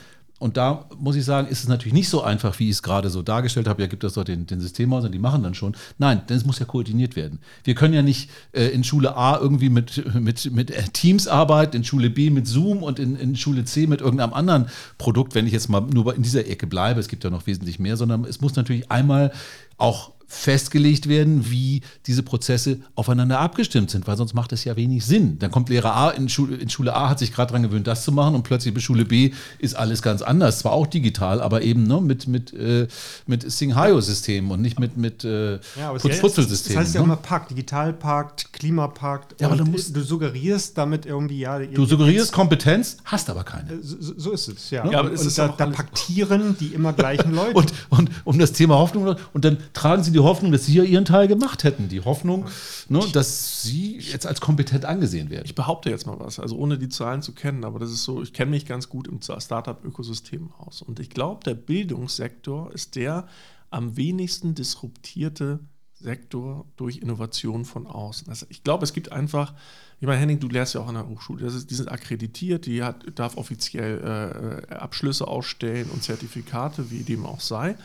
und 0.44 0.58
da 0.58 0.89
muss 1.00 1.16
ich 1.16 1.24
sagen, 1.24 1.48
ist 1.48 1.62
es 1.64 1.70
natürlich 1.70 1.94
nicht 1.94 2.10
so 2.10 2.22
einfach, 2.22 2.60
wie 2.60 2.66
ich 2.66 2.72
es 2.72 2.84
gerade 2.84 3.10
so 3.10 3.22
dargestellt 3.22 3.66
habe. 3.66 3.82
Ja, 3.82 3.88
gibt 3.88 4.04
es 4.04 4.16
doch 4.16 4.26
den, 4.26 4.46
den 4.46 4.60
Systemhäusern, 4.60 5.10
die 5.10 5.18
machen 5.18 5.41
dann 5.41 5.54
schon. 5.54 5.74
Nein, 6.00 6.22
denn 6.28 6.36
es 6.36 6.46
muss 6.46 6.60
ja 6.60 6.66
koordiniert 6.66 7.16
werden. 7.16 7.39
Wir 7.64 7.76
können 7.76 7.94
ja 7.94 8.02
nicht 8.02 8.30
äh, 8.52 8.66
in 8.66 8.84
Schule 8.84 9.16
A 9.16 9.39
irgendwie 9.39 9.70
mit, 9.70 10.14
mit, 10.20 10.52
mit 10.52 10.70
äh, 10.70 10.84
Teams 10.91 11.30
arbeiten, 11.30 11.78
in 11.78 11.86
Schule 11.86 12.10
B 12.10 12.30
mit 12.30 12.46
Zoom 12.46 12.84
und 12.84 13.00
in, 13.00 13.16
in 13.16 13.38
Schule 13.38 13.64
C 13.64 13.88
mit 13.88 14.02
irgendeinem 14.02 14.34
anderen 14.34 14.66
Produkt, 14.98 15.34
wenn 15.34 15.48
ich 15.48 15.54
jetzt 15.54 15.70
mal 15.70 15.80
nur 15.80 16.14
in 16.14 16.24
dieser 16.24 16.46
Ecke 16.46 16.68
bleibe. 16.68 17.00
Es 17.00 17.08
gibt 17.08 17.24
ja 17.24 17.30
noch 17.30 17.48
wesentlich 17.48 17.80
mehr, 17.80 17.96
sondern 17.96 18.26
es 18.26 18.41
muss 18.41 18.58
natürlich 18.58 18.91
einmal 18.91 19.32
auch 19.78 20.12
festgelegt 20.28 21.07
werden, 21.07 21.49
wie 21.49 21.82
diese 22.07 22.24
Prozesse 22.24 22.80
aufeinander 22.95 23.39
abgestimmt 23.39 23.91
sind, 23.91 24.07
weil 24.07 24.17
sonst 24.17 24.34
macht 24.34 24.51
es 24.51 24.63
ja 24.63 24.76
wenig 24.76 25.05
Sinn. 25.05 25.38
Dann 25.39 25.51
kommt 25.51 25.69
Lehrer 25.69 25.95
A 25.95 26.09
in 26.09 26.30
Schule, 26.30 26.55
in 26.55 26.69
Schule 26.69 26.95
A, 26.95 27.09
hat 27.09 27.19
sich 27.19 27.34
gerade 27.34 27.49
daran 27.49 27.63
gewöhnt, 27.63 27.88
das 27.88 28.03
zu 28.03 28.11
machen 28.11 28.36
und 28.36 28.43
plötzlich 28.43 28.74
bei 28.74 28.80
Schule 28.80 29.05
B 29.05 29.32
ist 29.59 29.76
alles 29.76 30.01
ganz 30.01 30.21
anders. 30.21 30.59
Zwar 30.59 30.74
auch 30.74 30.88
digital, 30.88 31.41
aber 31.41 31.61
eben 31.61 31.84
ne, 31.84 32.01
mit, 32.01 32.28
mit, 32.28 32.53
äh, 32.53 32.88
mit 33.28 33.49
Singhayo-Systemen 33.49 34.51
und 34.51 34.61
nicht 34.61 34.80
mit, 34.80 34.97
mit 34.97 35.24
äh, 35.24 35.53
ja, 35.78 35.91
Putz-Putzel-Systemen. 35.93 36.76
Das 36.76 36.86
heißt 36.86 36.95
ja 36.95 37.01
ne? 37.01 37.05
immer 37.05 37.15
Pakt, 37.17 37.51
Digitalpakt, 37.51 38.53
Klimapakt. 38.53 39.39
Ja, 39.39 39.47
aber 39.47 39.57
du, 39.57 39.65
musst, 39.65 39.95
du 39.95 40.01
suggerierst 40.01 40.78
damit 40.78 41.05
irgendwie, 41.05 41.39
ja. 41.39 41.59
Du 41.59 41.86
suggerierst 41.86 42.32
Kompetenz, 42.32 42.97
hast 43.05 43.30
aber 43.30 43.43
keine. 43.43 43.74
Äh, 43.74 43.78
so, 43.82 44.13
so 44.17 44.32
ist 44.32 44.47
es, 44.47 44.69
ja. 44.71 44.89
ja 44.89 44.99
aber 44.99 45.11
und 45.11 45.38
da, 45.38 45.47
da 45.49 45.65
paktieren 45.67 46.57
die 46.59 46.67
immer 46.67 46.93
gleichen 46.93 47.32
Leute. 47.36 47.53
und, 47.53 47.74
und 47.89 48.09
um 48.24 48.39
das 48.39 48.51
Thema 48.53 48.76
Hoffnung, 48.76 49.15
und 49.34 49.45
dann 49.45 49.57
tragen 49.74 50.03
sie 50.03 50.11
die 50.14 50.20
Hoffnung, 50.20 50.51
dass 50.51 50.66
sie 50.66 50.76
ja 50.76 50.84
ihren 50.84 51.05
Teil 51.05 51.28
gemacht 51.28 51.64
hätten. 51.64 51.89
Die 51.89 52.01
Hoffnung, 52.01 52.45
ne, 52.89 53.01
dass 53.11 53.64
sie 53.64 53.97
jetzt 53.97 54.26
als 54.26 54.39
kompetent 54.39 54.86
angesehen 54.86 55.30
werden. 55.30 55.45
Ich 55.45 55.55
behaupte 55.55 55.89
jetzt 55.89 56.07
mal 56.07 56.20
was, 56.20 56.39
also 56.39 56.55
ohne 56.57 56.78
die 56.78 56.89
Zahlen 56.89 57.22
zu 57.22 57.34
kennen, 57.34 57.66
aber 57.66 57.80
das 57.80 57.91
ist 57.91 58.03
so, 58.03 58.22
ich 58.22 58.34
kenne 58.34 58.51
mich 58.51 58.66
ganz 58.66 58.89
gut 58.89 59.07
im 59.07 59.20
Startup-Ökosystem 59.22 60.51
aus. 60.57 60.82
Und 60.82 60.99
ich 60.99 61.09
glaube, 61.09 61.43
der 61.43 61.55
Bildungssektor 61.55 62.72
ist 62.72 62.95
der 62.95 63.28
am 63.70 63.97
wenigsten 63.97 64.55
disruptierte 64.55 65.59
Sektor 66.03 66.66
durch 66.76 66.97
Innovation 66.97 67.66
von 67.66 67.88
außen. 67.88 68.28
Also 68.30 68.45
ich 68.49 68.64
glaube, 68.64 68.84
es 68.84 68.93
gibt 68.93 69.11
einfach, 69.11 69.53
ich 69.99 70.05
meine, 70.05 70.20
Henning, 70.20 70.39
du 70.39 70.47
lehrst 70.47 70.76
ja 70.76 70.82
auch 70.82 70.88
an 70.88 70.95
der 70.95 71.07
Hochschule, 71.07 71.47
ist, 71.47 71.72
die 71.72 71.76
sind 71.76 71.89
akkreditiert, 71.89 72.66
die 72.66 72.84
hat, 72.84 73.03
darf 73.16 73.38
offiziell 73.38 74.66
äh, 74.70 74.74
Abschlüsse 74.74 75.28
ausstellen 75.28 75.89
und 75.91 76.03
Zertifikate, 76.03 76.91
wie 76.91 77.03
dem 77.03 77.26
auch 77.26 77.39
sei. 77.39 77.76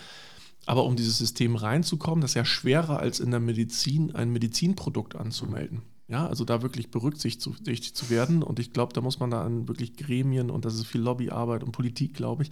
Aber 0.66 0.84
um 0.84 0.96
dieses 0.96 1.18
System 1.18 1.56
reinzukommen, 1.56 2.20
das 2.20 2.32
ist 2.32 2.34
ja 2.34 2.44
schwerer 2.44 2.98
als 2.98 3.20
in 3.20 3.30
der 3.30 3.40
Medizin 3.40 4.14
ein 4.14 4.30
Medizinprodukt 4.30 5.16
anzumelden. 5.16 5.82
Ja, 6.08 6.26
also 6.26 6.44
da 6.44 6.62
wirklich 6.62 6.90
berücksichtigt 6.90 7.96
zu 7.96 8.10
werden. 8.10 8.42
Und 8.42 8.58
ich 8.58 8.72
glaube, 8.72 8.94
da 8.94 9.02
muss 9.02 9.20
man 9.20 9.30
da 9.30 9.42
an 9.42 9.68
wirklich 9.68 9.96
Gremien 9.96 10.50
und 10.50 10.64
das 10.64 10.74
ist 10.74 10.86
viel 10.86 11.02
Lobbyarbeit 11.02 11.62
und 11.62 11.72
Politik, 11.72 12.14
glaube 12.14 12.44
ich. 12.44 12.50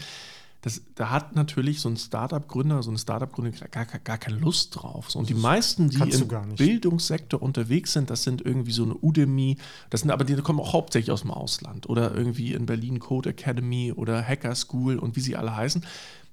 Das, 0.60 0.82
da 0.94 1.10
hat 1.10 1.36
natürlich 1.36 1.80
so 1.80 1.88
ein 1.88 1.96
Startup-Gründer, 1.96 2.82
so 2.82 2.90
eine 2.90 2.98
Startup-Gründer 2.98 3.52
gar, 3.68 3.84
gar, 3.84 4.00
gar, 4.00 4.18
keine 4.18 4.38
Lust 4.38 4.74
drauf. 4.74 5.10
So, 5.10 5.18
und 5.18 5.28
die 5.28 5.34
meisten, 5.34 5.90
die 5.90 6.10
im 6.10 6.28
Bildungssektor 6.56 7.40
unterwegs 7.40 7.92
sind, 7.92 8.10
das 8.10 8.24
sind 8.24 8.42
irgendwie 8.44 8.72
so 8.72 8.82
eine 8.82 8.96
Udemy, 8.96 9.58
das 9.90 10.00
sind 10.00 10.10
aber 10.10 10.24
die 10.24 10.34
kommen 10.36 10.58
auch 10.58 10.72
hauptsächlich 10.72 11.12
aus 11.12 11.20
dem 11.22 11.30
Ausland 11.30 11.88
oder 11.88 12.14
irgendwie 12.14 12.52
in 12.52 12.66
Berlin 12.66 12.98
Code 12.98 13.30
Academy 13.30 13.92
oder 13.92 14.22
Hacker 14.22 14.54
School 14.54 14.98
und 14.98 15.14
wie 15.16 15.20
sie 15.20 15.36
alle 15.36 15.54
heißen. 15.54 15.84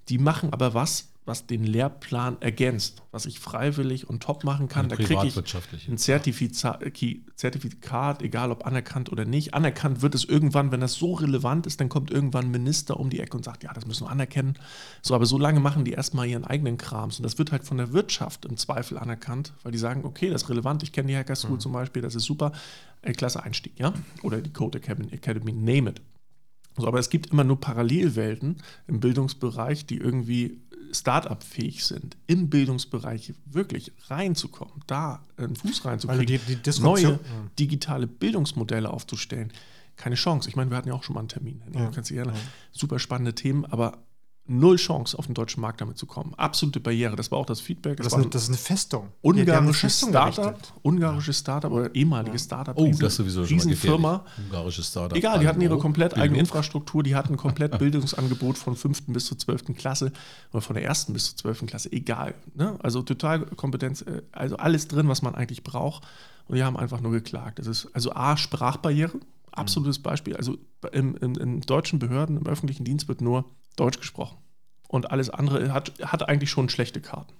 Die 0.09 0.17
machen 0.17 0.51
aber 0.51 0.74
was, 0.74 1.09
was 1.26 1.47
den 1.47 1.63
Lehrplan 1.63 2.36
ergänzt, 2.41 3.01
was 3.11 3.26
ich 3.26 3.39
freiwillig 3.39 4.09
und 4.09 4.21
top 4.21 4.43
machen 4.43 4.67
kann. 4.67 4.89
Da 4.89 4.97
kriege 4.97 5.26
ich 5.26 5.38
ein 5.88 5.97
Zertifikat, 5.97 6.82
egal 8.21 8.51
ob 8.51 8.65
anerkannt 8.65 9.09
oder 9.11 9.24
nicht. 9.24 9.53
Anerkannt 9.53 10.01
wird 10.01 10.15
es 10.15 10.26
irgendwann, 10.26 10.71
wenn 10.71 10.82
das 10.82 10.95
so 10.95 11.13
relevant 11.13 11.65
ist, 11.65 11.80
dann 11.80 11.88
kommt 11.88 12.11
irgendwann 12.11 12.43
ein 12.45 12.51
Minister 12.51 12.99
um 12.99 13.09
die 13.09 13.21
Ecke 13.21 13.38
und 13.38 13.45
sagt, 13.45 13.63
ja, 13.63 13.71
das 13.74 13.86
müssen 13.86 14.05
wir 14.05 14.11
anerkennen. 14.11 14.55
So, 15.01 15.15
aber 15.15 15.26
so 15.26 15.38
lange 15.38 15.61
machen 15.61 15.86
die 15.86 15.91
erstmal 15.91 16.28
ihren 16.28 16.43
eigenen 16.43 16.78
Krams. 16.78 17.19
Und 17.19 17.24
das 17.24 17.38
wird 17.38 17.53
halt 17.53 17.63
von 17.63 17.78
der 17.78 17.93
Wirtschaft 17.93 18.43
im 18.45 18.57
Zweifel 18.57 18.97
anerkannt, 18.97 19.53
weil 19.63 19.71
die 19.71 19.78
sagen, 19.78 20.03
okay, 20.03 20.30
das 20.30 20.43
ist 20.43 20.49
relevant, 20.49 20.84
ich 20.84 20.91
kenne 20.91 21.07
die 21.07 21.15
Hacker 21.15 21.36
School 21.36 21.55
mhm. 21.55 21.61
zum 21.61 21.71
Beispiel, 21.71 22.01
das 22.01 22.15
ist 22.15 22.26
super. 22.26 22.51
Äh, 23.01 23.13
klasse 23.13 23.41
Einstieg, 23.43 23.80
ja? 23.80 23.93
Oder 24.24 24.41
die 24.41 24.51
Code 24.51 24.80
Academy, 24.80 25.09
Academy 25.11 25.53
name 25.53 25.91
it. 25.91 26.01
So, 26.78 26.88
aber 26.88 26.99
es 26.99 27.09
gibt 27.09 27.28
immer 27.28 27.43
nur 27.43 27.59
Parallelwelten 27.59 28.57
im 28.88 28.99
Bildungsbereich, 28.99 29.86
die 29.86 29.97
irgendwie 29.97 30.61
Start-up-fähig 30.93 31.83
sind, 31.85 32.17
im 32.27 32.49
Bildungsbereich 32.49 33.33
wirklich 33.45 33.91
reinzukommen, 34.07 34.83
da 34.87 35.23
einen 35.37 35.55
Fuß 35.55 35.85
reinzukriegen, 35.85 36.39
die, 36.47 36.55
die 36.55 36.81
neue 36.81 37.19
digitale 37.59 38.07
Bildungsmodelle 38.07 38.89
aufzustellen, 38.89 39.51
keine 39.95 40.15
Chance. 40.15 40.49
Ich 40.49 40.55
meine, 40.55 40.69
wir 40.71 40.77
hatten 40.77 40.87
ja 40.87 40.93
auch 40.93 41.03
schon 41.03 41.13
mal 41.13 41.19
einen 41.21 41.29
Termin. 41.29 41.61
Ja, 41.73 41.81
ja. 42.33 42.33
Super 42.71 42.99
spannende 42.99 43.35
Themen, 43.35 43.65
aber 43.65 43.97
null 44.45 44.75
Chance, 44.75 45.17
auf 45.17 45.25
den 45.25 45.35
deutschen 45.35 45.61
Markt 45.61 45.79
damit 45.79 45.97
zu 45.97 46.05
kommen. 46.05 46.33
Absolute 46.35 46.79
Barriere. 46.79 47.15
Das 47.15 47.31
war 47.31 47.37
auch 47.37 47.45
das 47.45 47.61
Feedback. 47.61 47.97
Das, 47.97 48.07
das, 48.07 48.13
eine, 48.13 48.27
das 48.27 48.43
ist 48.43 48.49
eine 48.49 48.57
Festung. 48.57 49.09
Ungarisches 49.21 49.99
Startup, 49.99 50.57
ungarisches 50.81 51.39
Startup 51.39 51.71
oder 51.71 51.93
ehemaliges 51.95 52.41
ja. 52.43 52.45
Startup. 52.47 52.77
Oh, 52.77 52.83
Riesen, 52.83 53.01
das 53.01 53.13
ist 53.13 53.17
sowieso 53.17 53.45
schon 53.45 53.55
Riesenfirma. 53.55 54.25
Ungarisches 54.37 54.87
Startup. 54.87 55.17
Egal, 55.17 55.39
die 55.39 55.47
hatten 55.47 55.61
ihre 55.61 55.77
komplett 55.77 56.17
eigene 56.17 56.39
Infrastruktur, 56.39 57.03
die 57.03 57.15
hatten 57.15 57.37
komplett 57.37 57.77
Bildungsangebot 57.79 58.57
von 58.57 58.75
5. 58.75 59.03
bis 59.07 59.27
zur 59.27 59.37
12. 59.37 59.75
Klasse 59.77 60.11
oder 60.51 60.61
von 60.61 60.75
der 60.75 60.89
1. 60.89 61.13
bis 61.13 61.35
zur 61.35 61.37
12. 61.37 61.65
Klasse. 61.67 61.91
Egal. 61.91 62.35
Ne? 62.53 62.77
Also 62.83 63.01
total 63.01 63.45
Kompetenz, 63.45 64.01
äh, 64.01 64.23
also 64.33 64.57
alles 64.57 64.89
drin, 64.89 65.07
was 65.07 65.21
man 65.21 65.35
eigentlich 65.35 65.63
braucht. 65.63 66.03
Und 66.47 66.57
die 66.57 66.63
haben 66.63 66.75
einfach 66.75 66.99
nur 66.99 67.13
geklagt. 67.13 67.59
Das 67.59 67.67
ist 67.67 67.87
also 67.93 68.11
A, 68.11 68.35
Sprachbarriere. 68.35 69.13
Absolutes 69.51 69.99
Beispiel. 69.99 70.35
Also 70.35 70.57
in, 70.91 71.15
in, 71.15 71.35
in 71.35 71.61
deutschen 71.61 71.99
Behörden, 71.99 72.37
im 72.37 72.47
öffentlichen 72.47 72.83
Dienst 72.83 73.07
wird 73.07 73.21
nur 73.21 73.45
Deutsch 73.76 73.99
gesprochen. 73.99 74.38
Und 74.88 75.11
alles 75.11 75.30
andere 75.30 75.74
hat, 75.74 75.93
hat 76.03 76.28
eigentlich 76.30 76.51
schon 76.51 76.69
schlechte 76.69 77.01
Karten. 77.01 77.34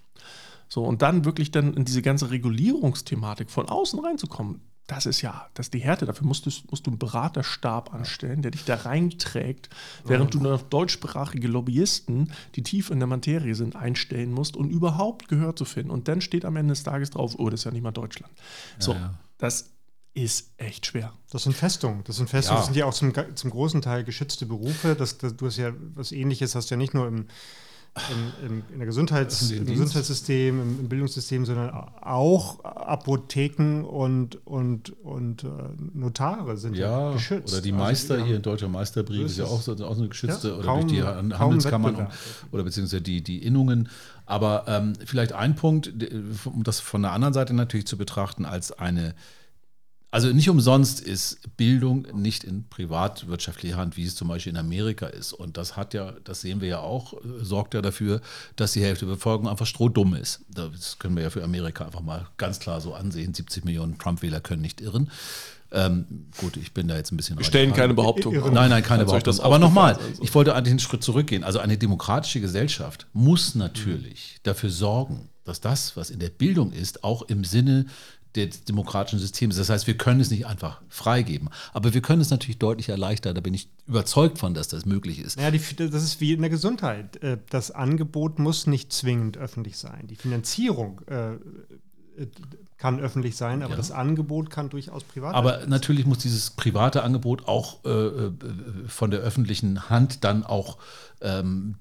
So, 0.68 0.84
und 0.84 1.02
dann 1.02 1.24
wirklich 1.26 1.52
dann 1.52 1.76
in 1.76 1.86
diese 1.86 2.02
ganze 2.02 2.32
Regulierungsthematik 2.32 3.52
von 3.52 3.70
außen 3.70 4.00
reinzukommen, 4.00 4.62
das 4.88 5.06
ist 5.06 5.22
ja, 5.22 5.48
das 5.54 5.68
ist 5.68 5.74
die 5.74 5.80
Härte. 5.80 6.06
Dafür 6.06 6.28
musst 6.28 6.46
du, 6.46 6.52
musst 6.70 6.86
du 6.86 6.92
einen 6.92 7.00
Beraterstab 7.00 7.94
anstellen, 7.94 8.42
der 8.42 8.52
dich 8.52 8.66
da 8.66 8.76
reinträgt, 8.76 9.70
während 10.04 10.34
du 10.34 10.40
noch 10.40 10.62
deutschsprachige 10.62 11.48
Lobbyisten, 11.48 12.34
die 12.56 12.64
tief 12.64 12.90
in 12.90 13.00
der 13.00 13.08
Materie 13.08 13.56
sind, 13.56 13.76
einstellen 13.76 14.32
musst, 14.32 14.58
um 14.58 14.70
überhaupt 14.70 15.30
Gehör 15.30 15.56
zu 15.56 15.64
finden. 15.64 15.90
Und 15.90 16.08
dann 16.08 16.20
steht 16.20 16.44
am 16.44 16.58
Ende 16.58 16.74
des 16.74 16.84
Tages 16.84 17.12
drauf, 17.12 17.36
oh, 17.38 17.50
das 17.50 17.62
ist 17.62 17.64
ja 17.64 17.72
nicht 17.72 17.84
mal 17.84 17.92
Deutschland. 17.92 18.34
So, 18.78 18.92
ja, 18.92 19.00
ja. 19.00 19.14
das 19.38 19.72
ist 20.14 20.52
echt 20.58 20.86
schwer. 20.86 21.14
Das 21.32 21.44
sind 21.44 21.56
Festungen. 21.56 22.04
Das 22.06 22.18
sind 22.18 22.30
Festungen. 22.30 22.58
Ja. 22.58 22.62
Das 22.62 22.66
sind 22.68 22.78
ja 22.78 22.86
auch 22.86 22.94
zum, 22.94 23.14
zum 23.36 23.50
großen 23.50 23.82
Teil 23.82 24.04
geschützte 24.04 24.46
Berufe. 24.46 24.96
Das, 24.96 25.18
das, 25.18 25.36
du 25.36 25.48
hast 25.48 25.58
ja 25.58 25.74
was 25.96 26.12
ähnliches, 26.12 26.54
hast 26.54 26.70
ja 26.70 26.78
nicht 26.78 26.94
nur 26.94 27.08
im, 27.08 27.26
im, 28.12 28.48
im, 28.48 28.64
in 28.72 28.78
der 28.80 28.86
Gesundheits, 28.86 29.50
im 29.50 29.66
Gesundheitssystem, 29.66 30.62
im, 30.62 30.80
im, 30.82 30.90
Bildungssystem, 30.90 31.46
sondern 31.46 31.72
auch 31.72 32.64
Apotheken 32.64 33.84
und, 33.84 34.46
und, 34.46 34.92
und 35.04 35.44
äh, 35.44 35.48
Notare 35.94 36.58
sind 36.58 36.76
ja, 36.76 37.08
ja, 37.08 37.14
geschützt. 37.14 37.54
Oder 37.54 37.62
die 37.62 37.72
also 37.72 37.84
Meister 37.84 38.14
also, 38.16 38.26
hier, 38.26 38.40
Deutscher 38.40 38.68
Meisterbrief 38.68 39.26
ist 39.26 39.38
ja 39.38 39.46
auch 39.46 39.62
so, 39.62 39.74
auch 39.74 39.96
so 39.96 40.02
eine 40.02 40.10
geschützte, 40.10 40.50
ja, 40.50 40.54
oder 40.56 40.66
kaum, 40.66 40.88
durch 40.88 40.94
die 40.94 41.04
Handelskammern 41.04 42.08
oder 42.52 42.64
beziehungsweise 42.64 43.02
die, 43.02 43.24
die 43.24 43.44
Innungen. 43.44 43.90
Aber 44.26 44.66
ähm, 44.68 44.94
vielleicht 45.06 45.34
ein 45.34 45.56
Punkt, 45.56 45.92
um 46.46 46.64
das 46.64 46.80
von 46.80 47.02
der 47.02 47.12
anderen 47.12 47.34
Seite 47.34 47.54
natürlich 47.54 47.88
zu 47.88 47.98
betrachten, 47.98 48.46
als 48.46 48.72
eine 48.72 49.16
also 50.14 50.28
nicht 50.28 50.48
umsonst 50.48 51.02
ist 51.02 51.40
Bildung 51.58 52.06
nicht 52.14 52.44
in 52.44 52.70
privatwirtschaftlicher 52.70 53.78
Hand, 53.78 53.98
wie 53.98 54.06
es 54.06 54.16
zum 54.16 54.28
Beispiel 54.28 54.52
in 54.52 54.60
Amerika 54.60 55.08
ist. 55.08 55.34
Und 55.34 55.58
das 55.58 55.76
hat 55.76 55.96
ja, 55.96 56.14
das 56.24 56.42
sehen 56.42 56.62
wir 56.62 56.68
ja 56.68 56.80
auch, 56.82 57.14
äh, 57.14 57.18
sorgt 57.42 57.74
ja 57.74 57.82
dafür, 57.82 58.22
dass 58.56 58.74
die 58.74 58.84
Hälfte 58.84 59.08
der 59.08 59.16
Bevölkerung 59.16 59.50
einfach 59.50 59.66
strohdumm 59.66 60.14
ist. 60.14 60.46
Das 60.50 61.00
können 61.00 61.16
wir 61.16 61.24
ja 61.24 61.32
für 61.32 61.44
Amerika 61.44 61.86
einfach 61.86 62.02
mal 62.02 62.28
ganz 62.38 62.60
klar 62.60 62.80
so 62.80 62.94
ansehen. 62.94 63.34
70 63.34 63.66
Millionen 63.66 63.98
Trump-Wähler 63.98 64.40
können 64.40 64.62
nicht 64.62 64.82
irren. 64.82 65.10
Ähm, 65.72 66.28
gut, 66.38 66.58
ich 66.58 66.76
bin 66.76 66.88
da 66.88 66.96
jetzt 66.96 67.12
ein 67.12 67.18
bisschen. 67.18 67.40
Wir 67.40 67.46
stellen 67.46 67.74
keine 67.74 67.96
Behauptung. 67.96 68.36
Nein, 68.54 68.70
nein, 68.70 68.84
keine 68.84 69.06
Behauptung. 69.06 69.40
Aber 69.40 69.58
nochmal, 69.58 69.98
ich 70.22 70.36
wollte 70.36 70.54
eigentlich 70.54 70.74
einen 70.74 70.80
Schritt 70.80 71.04
zurückgehen. 71.04 71.44
Also 71.44 71.58
eine 71.58 71.80
demokratische 71.80 72.40
Gesellschaft 72.40 73.08
muss 73.14 73.56
natürlich 73.56 74.36
mhm. 74.36 74.40
dafür 74.44 74.70
sorgen, 74.70 75.30
dass 75.44 75.60
das, 75.60 75.98
was 75.98 76.12
in 76.12 76.20
der 76.20 76.30
Bildung 76.30 76.72
ist, 76.72 77.04
auch 77.04 77.24
im 77.24 77.44
Sinne 77.44 77.88
des 78.36 78.64
demokratischen 78.64 79.20
Systems. 79.20 79.58
Das 79.58 79.70
heißt, 79.70 79.88
wir 79.88 79.98
können 79.98 80.20
es 80.20 80.32
nicht 80.32 80.48
einfach 80.48 80.82
freigeben. 80.90 81.50
Aber 81.74 81.94
wir 81.94 82.02
können 82.02 82.22
es 82.22 82.30
natürlich 82.30 82.58
deutlich 82.58 82.90
erleichtern. 82.90 83.36
Da 83.36 83.42
bin 83.42 83.54
ich 83.54 83.70
überzeugt 83.88 84.40
von, 84.40 84.54
dass 84.54 84.68
das 84.68 84.86
möglich 84.86 85.20
ist. 85.20 85.40
Ja, 85.40 85.52
die, 85.52 85.60
das 85.76 86.04
ist 86.04 86.20
wie 86.20 86.34
in 86.34 86.42
der 86.42 86.50
Gesundheit. 86.50 87.22
Äh, 87.22 87.38
das 87.50 87.72
Angebot 87.72 88.40
muss 88.40 88.68
nicht 88.68 88.92
zwingend 88.92 89.38
öffentlich 89.38 89.78
sein. 89.78 90.08
Die 90.08 90.16
Finanzierung 90.16 91.02
äh, 91.08 91.38
kann 92.78 93.00
öffentlich 93.00 93.38
sein, 93.38 93.62
aber 93.62 93.72
ja. 93.72 93.78
das 93.78 93.92
Angebot 93.92 94.50
kann 94.50 94.70
durchaus 94.70 95.04
privat 95.04 95.32
sein. 95.32 95.36
Aber 95.36 95.66
natürlich 95.68 96.06
muss 96.06 96.18
dieses 96.20 96.50
private 96.50 97.04
Angebot 97.04 97.48
auch 97.48 97.84
äh, 97.86 97.90
äh, 97.90 98.32
von 98.88 99.10
der 99.10 99.22
öffentlichen 99.22 99.90
Hand 99.90 100.24
dann 100.24 100.44
auch 100.44 100.78
ähm, 101.22 101.76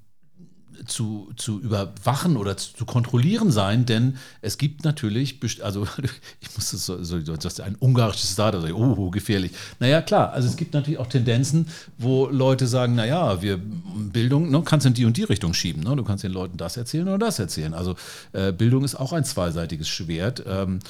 zu, 0.86 1.32
zu 1.36 1.60
überwachen 1.60 2.36
oder 2.36 2.56
zu, 2.56 2.74
zu, 2.74 2.84
kontrollieren 2.84 3.50
sein, 3.50 3.86
denn 3.86 4.16
es 4.40 4.58
gibt 4.58 4.84
natürlich, 4.84 5.38
also 5.62 5.86
ich 6.40 6.54
muss 6.54 6.70
das 6.70 6.86
so, 6.86 7.02
so 7.02 7.18
das 7.18 7.60
ein 7.60 7.76
ungarisches 7.78 8.32
Start, 8.32 8.54
also 8.54 8.68
oh, 8.74 9.10
gefährlich. 9.10 9.52
Naja, 9.80 10.02
klar, 10.02 10.32
also 10.32 10.48
es 10.48 10.56
gibt 10.56 10.74
natürlich 10.74 10.98
auch 10.98 11.06
Tendenzen, 11.06 11.68
wo 11.98 12.26
Leute 12.28 12.66
sagen, 12.66 12.94
naja, 12.94 13.42
wir 13.42 13.58
Bildung, 13.58 14.50
ne, 14.50 14.62
kannst 14.64 14.86
in 14.86 14.94
die 14.94 15.04
und 15.04 15.16
die 15.16 15.24
Richtung 15.24 15.54
schieben. 15.54 15.82
Ne? 15.82 15.94
Du 15.96 16.04
kannst 16.04 16.24
den 16.24 16.32
Leuten 16.32 16.56
das 16.56 16.76
erzählen 16.76 17.08
oder 17.08 17.18
das 17.18 17.38
erzählen. 17.38 17.74
Also 17.74 17.96
äh, 18.32 18.52
Bildung 18.52 18.84
ist 18.84 18.94
auch 18.94 19.12
ein 19.12 19.24
zweiseitiges 19.24 19.88
Schwert. 19.88 20.42
Ähm, 20.46 20.80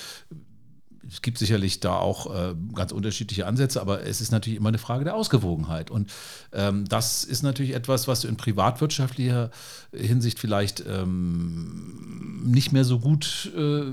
es 1.13 1.21
gibt 1.21 1.37
sicherlich 1.37 1.81
da 1.81 1.97
auch 1.97 2.35
äh, 2.35 2.55
ganz 2.75 2.91
unterschiedliche 2.91 3.47
Ansätze, 3.47 3.83
aber 3.83 4.07
es 4.07 4.23
ist 4.23 4.33
natürlich 4.33 4.59
immer 4.59 4.71
eine 4.71 4.79
Frage 4.79 5.05
der 5.05 5.15
Ausgewogenheit. 5.15 5.91
Und 5.91 6.11
ähm, 6.53 6.87
das 6.87 7.25
ist 7.25 7.43
natürlich 7.43 7.75
etwas, 7.75 8.09
was 8.09 8.23
du 8.23 8.29
in 8.29 8.37
privatwirtschaftlicher 8.37 9.51
Hinsicht 9.93 10.39
vielleicht 10.39 10.83
ähm, 10.87 12.43
nicht 12.47 12.73
mehr 12.73 12.85
so 12.85 12.99
gut 12.99 13.53
äh, 13.55 13.93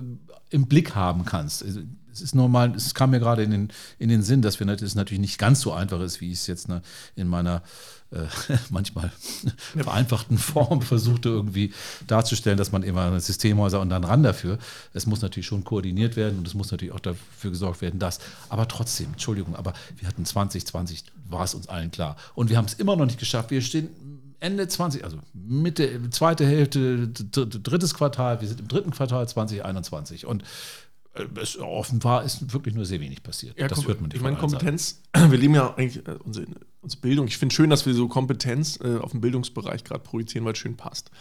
im 0.49 0.67
Blick 0.67 0.95
haben 0.95 1.25
kannst. 1.25 1.63
Also, 1.63 1.81
es 2.19 2.23
ist 2.23 2.35
normal, 2.35 2.75
es 2.75 2.93
kam 2.93 3.11
mir 3.11 3.19
gerade 3.19 3.43
in 3.43 3.51
den, 3.51 3.69
in 3.97 4.09
den 4.09 4.21
Sinn, 4.21 4.41
dass 4.41 4.59
wir 4.59 4.67
es 4.67 4.95
natürlich 4.95 5.21
nicht 5.21 5.37
ganz 5.37 5.61
so 5.61 5.71
einfach 5.71 6.01
ist, 6.01 6.19
wie 6.21 6.31
ich 6.31 6.39
es 6.39 6.47
jetzt 6.47 6.67
ne, 6.67 6.81
in 7.15 7.27
meiner 7.27 7.61
äh, 8.11 8.25
manchmal 8.69 9.11
vereinfachten 9.77 10.37
Form 10.37 10.81
versuchte 10.81 11.29
irgendwie 11.29 11.73
darzustellen, 12.07 12.57
dass 12.57 12.71
man 12.71 12.83
immer 12.83 13.19
Systemhäuser 13.19 13.79
und 13.79 13.89
dann 13.89 14.03
ran 14.03 14.23
dafür. 14.23 14.57
Es 14.93 15.05
muss 15.05 15.21
natürlich 15.21 15.47
schon 15.47 15.63
koordiniert 15.63 16.15
werden 16.15 16.39
und 16.39 16.47
es 16.47 16.53
muss 16.53 16.71
natürlich 16.71 16.93
auch 16.93 16.99
dafür 16.99 17.51
gesorgt 17.51 17.81
werden, 17.81 17.99
dass. 17.99 18.19
Aber 18.49 18.67
trotzdem, 18.67 19.07
Entschuldigung, 19.13 19.55
aber 19.55 19.73
wir 19.97 20.07
hatten 20.07 20.25
2020, 20.25 21.03
war 21.29 21.43
es 21.43 21.53
uns 21.53 21.69
allen 21.69 21.91
klar. 21.91 22.17
Und 22.35 22.49
wir 22.49 22.57
haben 22.57 22.65
es 22.65 22.73
immer 22.73 22.95
noch 22.95 23.05
nicht 23.05 23.19
geschafft. 23.19 23.51
Wir 23.51 23.61
stehen 23.61 23.89
Ende 24.39 24.67
20, 24.67 25.03
also 25.03 25.17
Mitte, 25.33 26.09
zweite 26.11 26.45
Hälfte, 26.45 27.09
drittes 27.09 27.93
Quartal, 27.93 28.39
wir 28.39 28.47
sind 28.47 28.61
im 28.61 28.67
dritten 28.69 28.91
Quartal 28.91 29.27
2021 29.27 30.25
und 30.25 30.43
es 31.41 31.57
offenbar 31.59 32.23
ist 32.23 32.53
wirklich 32.53 32.75
nur 32.75 32.85
sehr 32.85 32.99
wenig 32.99 33.23
passiert. 33.23 33.59
Ja, 33.59 33.67
das 33.67 33.87
hört 33.87 34.01
man 34.01 34.11
Ich 34.13 34.21
meine, 34.21 34.37
Kompetenz, 34.37 35.01
wir 35.13 35.37
leben 35.37 35.55
ja 35.55 35.73
eigentlich 35.75 36.05
äh, 36.07 36.17
unsere, 36.23 36.47
unsere, 36.81 37.01
Bildung. 37.01 37.27
Ich 37.27 37.37
finde 37.37 37.53
schön, 37.53 37.69
dass 37.69 37.85
wir 37.85 37.93
so 37.93 38.07
Kompetenz 38.07 38.79
äh, 38.83 38.97
auf 38.97 39.11
den 39.11 39.21
Bildungsbereich 39.21 39.83
gerade 39.83 40.03
projizieren, 40.03 40.45
weil 40.45 40.53
es 40.53 40.59
schön 40.59 40.77
passt. 40.77 41.11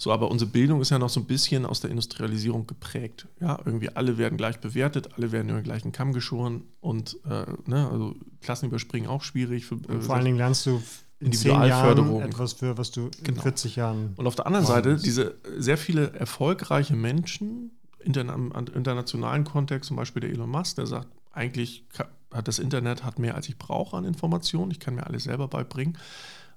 So, 0.00 0.12
aber 0.12 0.30
unsere 0.30 0.48
Bildung 0.48 0.80
ist 0.80 0.90
ja 0.90 0.98
noch 0.98 1.08
so 1.08 1.18
ein 1.18 1.26
bisschen 1.26 1.66
aus 1.66 1.80
der 1.80 1.90
Industrialisierung 1.90 2.68
geprägt. 2.68 3.26
Ja, 3.40 3.58
irgendwie 3.64 3.88
alle 3.90 4.16
werden 4.16 4.38
gleich 4.38 4.60
bewertet, 4.60 5.14
alle 5.16 5.32
werden 5.32 5.48
über 5.48 5.58
den 5.58 5.64
gleichen 5.64 5.90
Kamm 5.90 6.12
geschoren 6.12 6.62
und 6.80 7.18
äh, 7.28 7.46
ne, 7.66 7.88
also 7.90 8.14
Klassenüberspringen 8.40 9.10
auch 9.10 9.24
schwierig. 9.24 9.66
Für, 9.66 9.74
äh, 9.74 10.00
vor 10.00 10.14
allen 10.14 10.24
Dingen 10.24 10.38
lernst 10.38 10.66
du 10.66 10.80
in 11.18 11.26
Individualförderung. 11.26 12.22
etwas 12.22 12.52
für, 12.52 12.78
was 12.78 12.92
du 12.92 13.10
in 13.26 13.34
40 13.36 13.74
genau. 13.74 13.86
Jahren. 13.86 14.12
Und 14.16 14.28
auf 14.28 14.36
der 14.36 14.46
anderen 14.46 14.66
Seite, 14.66 14.96
diese 14.96 15.34
sehr 15.56 15.76
viele 15.76 16.12
erfolgreiche 16.12 16.94
Menschen, 16.94 17.72
im 18.00 18.52
internationalen 18.74 19.44
Kontext, 19.44 19.88
zum 19.88 19.96
Beispiel 19.96 20.20
der 20.20 20.30
Elon 20.30 20.50
Musk, 20.50 20.76
der 20.76 20.86
sagt, 20.86 21.08
eigentlich 21.32 21.84
hat 22.32 22.48
das 22.48 22.58
Internet 22.58 23.04
hat 23.04 23.18
mehr 23.18 23.34
als 23.34 23.48
ich 23.48 23.58
brauche 23.58 23.96
an 23.96 24.04
Informationen, 24.04 24.70
ich 24.70 24.80
kann 24.80 24.94
mir 24.94 25.06
alles 25.06 25.24
selber 25.24 25.48
beibringen. 25.48 25.96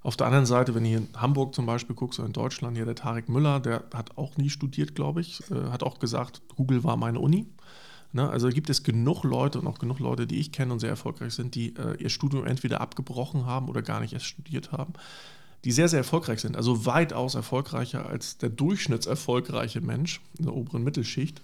Auf 0.02 0.16
der 0.16 0.26
anderen 0.26 0.46
Seite, 0.46 0.74
wenn 0.74 0.82
du 0.82 0.88
hier 0.88 0.98
in 0.98 1.08
Hamburg 1.16 1.54
zum 1.54 1.64
Beispiel 1.64 1.94
guckst 1.94 2.18
oder 2.18 2.26
in 2.26 2.32
Deutschland, 2.32 2.76
hier 2.76 2.84
der 2.84 2.96
Tarek 2.96 3.28
Müller, 3.28 3.60
der 3.60 3.84
hat 3.94 4.18
auch 4.18 4.36
nie 4.36 4.50
studiert, 4.50 4.94
glaube 4.94 5.20
ich, 5.20 5.40
äh, 5.50 5.70
hat 5.70 5.84
auch 5.84 6.00
gesagt, 6.00 6.42
Google 6.56 6.82
war 6.82 6.96
meine 6.96 7.20
Uni. 7.20 7.46
Ne? 8.12 8.28
Also 8.28 8.48
gibt 8.48 8.68
es 8.68 8.82
genug 8.82 9.22
Leute 9.22 9.60
und 9.60 9.66
auch 9.68 9.78
genug 9.78 10.00
Leute, 10.00 10.26
die 10.26 10.40
ich 10.40 10.50
kenne 10.50 10.72
und 10.72 10.80
sehr 10.80 10.90
erfolgreich 10.90 11.34
sind, 11.34 11.54
die 11.54 11.76
äh, 11.76 11.96
ihr 12.02 12.10
Studium 12.10 12.46
entweder 12.46 12.80
abgebrochen 12.80 13.46
haben 13.46 13.68
oder 13.68 13.80
gar 13.80 14.00
nicht 14.00 14.12
erst 14.12 14.26
studiert 14.26 14.72
haben 14.72 14.92
die 15.64 15.72
sehr, 15.72 15.88
sehr 15.88 15.98
erfolgreich 15.98 16.40
sind. 16.40 16.56
Also 16.56 16.86
weitaus 16.86 17.34
erfolgreicher 17.34 18.06
als 18.06 18.38
der 18.38 18.48
durchschnittserfolgreiche 18.48 19.80
Mensch 19.80 20.20
in 20.38 20.46
der 20.46 20.54
oberen 20.54 20.82
Mittelschicht. 20.82 21.40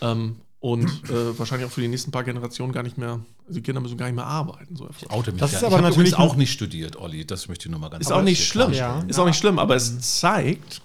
Ähm, 0.00 0.36
und 0.60 0.88
äh, 1.08 1.38
wahrscheinlich 1.38 1.68
auch 1.68 1.72
für 1.72 1.80
die 1.80 1.88
nächsten 1.88 2.10
paar 2.10 2.24
Generationen 2.24 2.72
gar 2.72 2.82
nicht 2.82 2.98
mehr, 2.98 3.20
also 3.46 3.60
die 3.60 3.62
Kinder 3.62 3.80
müssen 3.80 3.96
gar 3.96 4.06
nicht 4.06 4.16
mehr 4.16 4.26
arbeiten. 4.26 4.74
So 4.74 4.88
ich 4.90 5.08
oute 5.10 5.30
mich 5.30 5.40
das 5.40 5.52
ist 5.52 5.62
aber 5.62 5.76
ich 5.76 5.82
natürlich 5.82 6.16
auch 6.16 6.34
nicht 6.34 6.52
studiert, 6.52 6.96
Olli. 6.96 7.24
Das 7.24 7.46
möchte 7.46 7.66
ich 7.66 7.70
nur 7.70 7.80
mal 7.80 7.90
ganz 7.90 8.04
Ist 8.04 8.12
auch 8.12 8.22
nicht 8.22 8.44
schlimm. 8.44 8.72
Ja. 8.72 9.04
Ist 9.06 9.20
auch 9.20 9.26
nicht 9.26 9.38
schlimm, 9.38 9.58
aber 9.58 9.76
es 9.76 10.18
zeigt, 10.18 10.82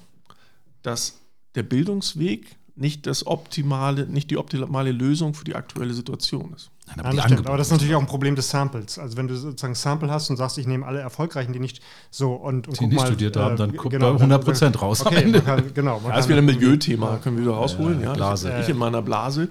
dass 0.84 1.18
der 1.56 1.64
Bildungsweg 1.64 2.56
nicht 2.76 3.06
das 3.06 3.28
optimale, 3.28 4.08
nicht 4.08 4.32
die 4.32 4.38
optimale 4.38 4.92
Lösung 4.92 5.34
für 5.34 5.46
die 5.46 5.56
aktuelle 5.56 5.94
Situation 5.94 6.54
ist. 6.56 6.72
Nein, 6.88 7.06
aber, 7.06 7.16
ja, 7.16 7.28
das 7.28 7.40
aber, 7.46 7.58
das 7.58 7.68
ist 7.68 7.72
natürlich 7.72 7.96
auch 7.96 8.02
ein 8.02 8.08
Problem 8.08 8.36
des 8.36 8.50
Samples. 8.50 9.00
Also 9.00 9.16
wenn 9.16 9.28
du 9.28 9.36
sozusagen 9.36 9.76
Sample 9.76 10.12
hast 10.12 10.30
und 10.30 10.38
sagst, 10.38 10.58
ich 10.58 10.68
nehme 10.68 10.86
alle 10.86 11.00
Erfolgreichen, 11.00 11.54
die 11.54 11.60
nicht 11.60 11.82
so 12.12 12.34
und, 12.34 12.68
und 12.68 12.80
die 12.80 12.88
nicht 12.88 12.98
mal, 12.98 13.08
studiert 13.08 13.38
haben, 13.38 13.56
dann 13.56 13.74
äh, 13.74 13.78
kommt 13.78 13.92
genau, 13.92 14.14
100 14.14 14.44
Prozent 14.44 14.82
raus. 14.82 15.06
Okay, 15.06 15.26
man 15.28 15.46
kann, 15.46 15.74
genau. 15.74 16.00
Man 16.00 16.12
ja, 16.12 16.20
ist 16.20 16.28
wieder 16.28 16.40
ein 16.40 16.46
Milieuthema, 16.46 17.18
können 17.18 17.38
wir 17.38 17.44
wieder 17.44 17.54
rausholen. 17.54 18.02
Ja, 18.02 18.14
Blase. 18.14 18.52
Ich, 18.58 18.64
ich 18.64 18.70
in 18.70 18.78
meiner 18.78 19.02
Blase. 19.02 19.50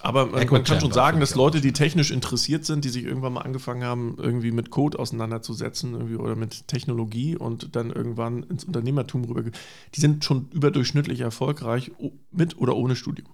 Aber 0.00 0.26
man, 0.26 0.46
man 0.46 0.64
kann 0.64 0.80
schon 0.80 0.92
sagen, 0.92 1.20
dass 1.20 1.34
Leute, 1.34 1.60
die 1.60 1.72
technisch 1.72 2.10
interessiert 2.10 2.64
sind, 2.64 2.84
die 2.84 2.90
sich 2.90 3.04
irgendwann 3.04 3.32
mal 3.32 3.42
angefangen 3.42 3.82
haben, 3.82 4.16
irgendwie 4.18 4.52
mit 4.52 4.70
Code 4.70 4.98
auseinanderzusetzen 4.98 5.94
irgendwie, 5.94 6.16
oder 6.16 6.36
mit 6.36 6.68
Technologie 6.68 7.36
und 7.36 7.74
dann 7.74 7.90
irgendwann 7.90 8.42
ins 8.44 8.64
Unternehmertum 8.64 9.24
rüber, 9.24 9.42
die 9.42 10.00
sind 10.00 10.24
schon 10.24 10.48
überdurchschnittlich 10.52 11.20
erfolgreich 11.20 11.92
mit 12.30 12.58
oder 12.58 12.76
ohne 12.76 12.96
Studium. 12.96 13.28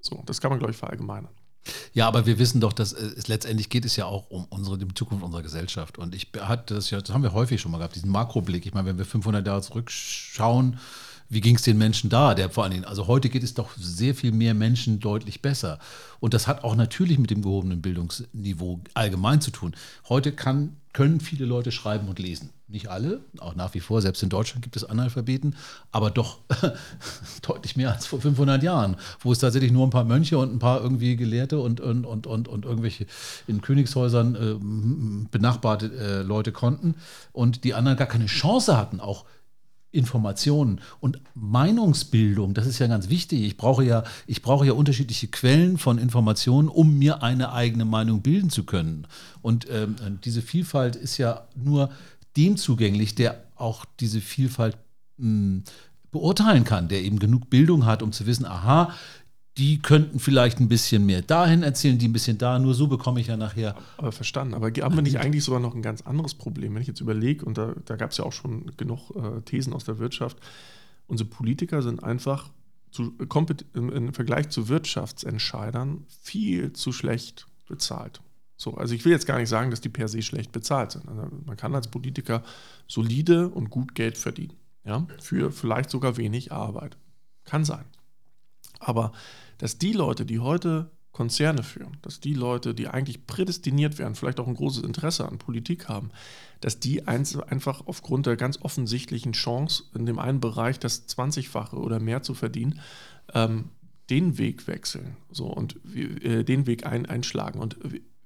So, 0.00 0.22
das 0.26 0.40
kann 0.40 0.50
man, 0.50 0.58
glaube 0.58 0.72
ich, 0.72 0.78
verallgemeinern. 0.78 1.30
Ja, 1.92 2.08
aber 2.08 2.26
wir 2.26 2.38
wissen 2.38 2.60
doch, 2.60 2.72
dass 2.72 2.92
es 2.92 3.28
letztendlich 3.28 3.68
geht 3.68 3.84
es 3.84 3.96
ja 3.96 4.06
auch 4.06 4.30
um 4.30 4.46
unsere, 4.46 4.78
die 4.78 4.86
Zukunft 4.94 5.24
unserer 5.24 5.42
Gesellschaft. 5.42 5.98
Und 5.98 6.14
ich 6.14 6.28
hatte 6.40 6.74
das 6.74 6.90
ja, 6.90 7.00
das 7.00 7.14
haben 7.14 7.22
wir 7.22 7.32
häufig 7.32 7.60
schon 7.60 7.70
mal 7.70 7.78
gehabt, 7.78 7.96
diesen 7.96 8.10
Makroblick. 8.10 8.64
Ich 8.66 8.72
meine, 8.72 8.88
wenn 8.88 8.98
wir 8.98 9.04
500 9.04 9.46
Jahre 9.46 9.60
zurückschauen, 9.60 10.78
wie 11.30 11.40
ging 11.40 11.54
es 11.54 11.62
den 11.62 11.78
Menschen 11.78 12.10
da? 12.10 12.34
Der 12.34 12.50
vor 12.50 12.64
allen 12.64 12.72
Dingen, 12.72 12.84
also 12.84 13.06
heute 13.06 13.28
geht 13.28 13.44
es 13.44 13.54
doch 13.54 13.70
sehr 13.78 14.14
viel 14.16 14.32
mehr 14.32 14.52
Menschen 14.52 14.98
deutlich 14.98 15.40
besser. 15.40 15.78
Und 16.18 16.34
das 16.34 16.48
hat 16.48 16.64
auch 16.64 16.74
natürlich 16.74 17.18
mit 17.18 17.30
dem 17.30 17.40
gehobenen 17.40 17.80
Bildungsniveau 17.80 18.80
allgemein 18.94 19.40
zu 19.40 19.52
tun. 19.52 19.74
Heute 20.08 20.32
kann, 20.32 20.76
können 20.92 21.20
viele 21.20 21.46
Leute 21.46 21.70
schreiben 21.70 22.08
und 22.08 22.18
lesen. 22.18 22.50
Nicht 22.66 22.88
alle, 22.88 23.20
auch 23.38 23.54
nach 23.54 23.74
wie 23.74 23.80
vor, 23.80 24.02
selbst 24.02 24.22
in 24.22 24.28
Deutschland 24.28 24.62
gibt 24.62 24.76
es 24.76 24.84
Analphabeten, 24.84 25.56
aber 25.92 26.10
doch 26.10 26.38
deutlich 27.42 27.76
mehr 27.76 27.92
als 27.92 28.06
vor 28.06 28.20
500 28.20 28.62
Jahren, 28.62 28.96
wo 29.20 29.32
es 29.32 29.38
tatsächlich 29.38 29.72
nur 29.72 29.86
ein 29.86 29.90
paar 29.90 30.04
Mönche 30.04 30.38
und 30.38 30.52
ein 30.52 30.58
paar 30.58 30.80
irgendwie 30.80 31.16
Gelehrte 31.16 31.60
und, 31.60 31.80
und, 31.80 32.04
und, 32.06 32.26
und, 32.26 32.48
und 32.48 32.64
irgendwelche 32.64 33.06
in 33.46 33.60
Königshäusern 33.60 34.34
äh, 34.34 35.28
benachbarte 35.30 35.92
äh, 35.92 36.22
Leute 36.22 36.52
konnten 36.52 36.94
und 37.32 37.64
die 37.64 37.74
anderen 37.74 37.98
gar 37.98 38.06
keine 38.06 38.26
Chance 38.26 38.76
hatten, 38.76 39.00
auch 39.00 39.24
Informationen 39.92 40.80
und 41.00 41.20
Meinungsbildung, 41.34 42.54
das 42.54 42.66
ist 42.66 42.78
ja 42.78 42.86
ganz 42.86 43.08
wichtig. 43.08 43.42
Ich 43.42 43.56
brauche 43.56 43.84
ja, 43.84 44.04
ich 44.26 44.40
brauche 44.42 44.66
ja 44.66 44.72
unterschiedliche 44.72 45.28
Quellen 45.28 45.78
von 45.78 45.98
Informationen, 45.98 46.68
um 46.68 46.98
mir 46.98 47.22
eine 47.22 47.52
eigene 47.52 47.84
Meinung 47.84 48.22
bilden 48.22 48.50
zu 48.50 48.64
können. 48.64 49.06
Und 49.42 49.66
ähm, 49.70 49.96
diese 50.24 50.42
Vielfalt 50.42 50.96
ist 50.96 51.18
ja 51.18 51.48
nur 51.56 51.90
dem 52.36 52.56
zugänglich, 52.56 53.14
der 53.14 53.42
auch 53.56 53.84
diese 53.98 54.20
Vielfalt 54.20 54.76
mh, 55.16 55.26
hm, 55.26 55.64
beurteilen 56.12 56.64
kann, 56.64 56.88
der 56.88 57.02
eben 57.02 57.18
genug 57.18 57.50
Bildung 57.50 57.86
hat, 57.86 58.02
um 58.02 58.12
zu 58.12 58.26
wissen, 58.26 58.44
aha, 58.44 58.92
die 59.60 59.78
könnten 59.78 60.18
vielleicht 60.18 60.58
ein 60.58 60.68
bisschen 60.68 61.04
mehr 61.04 61.20
dahin 61.20 61.62
erzählen, 61.62 61.98
die 61.98 62.08
ein 62.08 62.14
bisschen 62.14 62.38
da, 62.38 62.58
nur 62.58 62.72
so 62.72 62.86
bekomme 62.86 63.20
ich 63.20 63.26
ja 63.26 63.36
nachher. 63.36 63.76
Aber 63.98 64.10
verstanden. 64.10 64.54
Aber 64.54 64.68
haben 64.68 64.96
wir 64.96 65.02
nicht 65.02 65.18
eigentlich 65.18 65.44
sogar 65.44 65.60
noch 65.60 65.74
ein 65.74 65.82
ganz 65.82 66.00
anderes 66.00 66.32
Problem, 66.32 66.74
wenn 66.74 66.80
ich 66.80 66.88
jetzt 66.88 67.02
überlege, 67.02 67.44
und 67.44 67.58
da, 67.58 67.74
da 67.84 67.96
gab 67.96 68.10
es 68.10 68.16
ja 68.16 68.24
auch 68.24 68.32
schon 68.32 68.72
genug 68.78 69.10
äh, 69.14 69.42
Thesen 69.42 69.74
aus 69.74 69.84
der 69.84 69.98
Wirtschaft, 69.98 70.38
unsere 71.08 71.28
Politiker 71.28 71.82
sind 71.82 72.02
einfach 72.02 72.48
zu, 72.90 73.12
im 73.74 74.14
Vergleich 74.14 74.48
zu 74.48 74.68
Wirtschaftsentscheidern 74.68 76.06
viel 76.08 76.72
zu 76.72 76.90
schlecht 76.90 77.46
bezahlt. 77.68 78.22
So, 78.56 78.78
also 78.78 78.94
ich 78.94 79.04
will 79.04 79.12
jetzt 79.12 79.26
gar 79.26 79.38
nicht 79.38 79.50
sagen, 79.50 79.70
dass 79.70 79.82
die 79.82 79.90
per 79.90 80.08
se 80.08 80.22
schlecht 80.22 80.52
bezahlt 80.52 80.92
sind. 80.92 81.06
Also 81.06 81.28
man 81.44 81.58
kann 81.58 81.74
als 81.74 81.88
Politiker 81.88 82.42
solide 82.86 83.50
und 83.50 83.68
gut 83.68 83.94
Geld 83.94 84.16
verdienen. 84.16 84.54
Ja, 84.84 85.06
für 85.20 85.52
vielleicht 85.52 85.90
sogar 85.90 86.16
wenig 86.16 86.50
Arbeit. 86.50 86.96
Kann 87.44 87.66
sein. 87.66 87.84
Aber 88.78 89.12
dass 89.60 89.76
die 89.76 89.92
Leute, 89.92 90.24
die 90.24 90.40
heute 90.40 90.90
Konzerne 91.12 91.62
führen, 91.62 91.98
dass 92.00 92.20
die 92.20 92.32
Leute, 92.32 92.74
die 92.74 92.88
eigentlich 92.88 93.26
prädestiniert 93.26 93.98
wären, 93.98 94.14
vielleicht 94.14 94.40
auch 94.40 94.46
ein 94.48 94.54
großes 94.54 94.82
Interesse 94.82 95.28
an 95.28 95.36
Politik 95.36 95.86
haben, 95.86 96.10
dass 96.60 96.80
die 96.80 97.06
einfach 97.06 97.86
aufgrund 97.86 98.24
der 98.24 98.36
ganz 98.36 98.58
offensichtlichen 98.62 99.32
Chance, 99.32 99.84
in 99.94 100.06
dem 100.06 100.18
einen 100.18 100.40
Bereich 100.40 100.78
das 100.78 101.08
20-fache 101.08 101.76
oder 101.76 102.00
mehr 102.00 102.22
zu 102.22 102.32
verdienen, 102.32 102.80
ähm, 103.34 103.68
den 104.08 104.38
Weg 104.38 104.66
wechseln 104.66 105.16
so, 105.30 105.46
und 105.46 105.76
äh, 105.94 106.42
den 106.42 106.66
Weg 106.66 106.86
ein, 106.86 107.04
einschlagen. 107.04 107.60
Und 107.60 107.76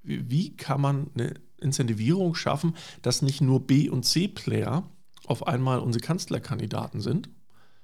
wie, 0.05 0.31
wie 0.31 0.57
kann 0.57 0.81
man 0.81 1.11
eine 1.15 1.35
Incentivierung 1.59 2.37
schaffen, 2.37 2.77
dass 3.03 3.23
nicht 3.23 3.41
nur 3.41 3.67
B- 3.67 3.89
und 3.89 4.05
C-Player 4.05 4.89
auf 5.27 5.47
einmal 5.49 5.81
unsere 5.81 6.05
Kanzlerkandidaten 6.05 7.01
sind, 7.01 7.29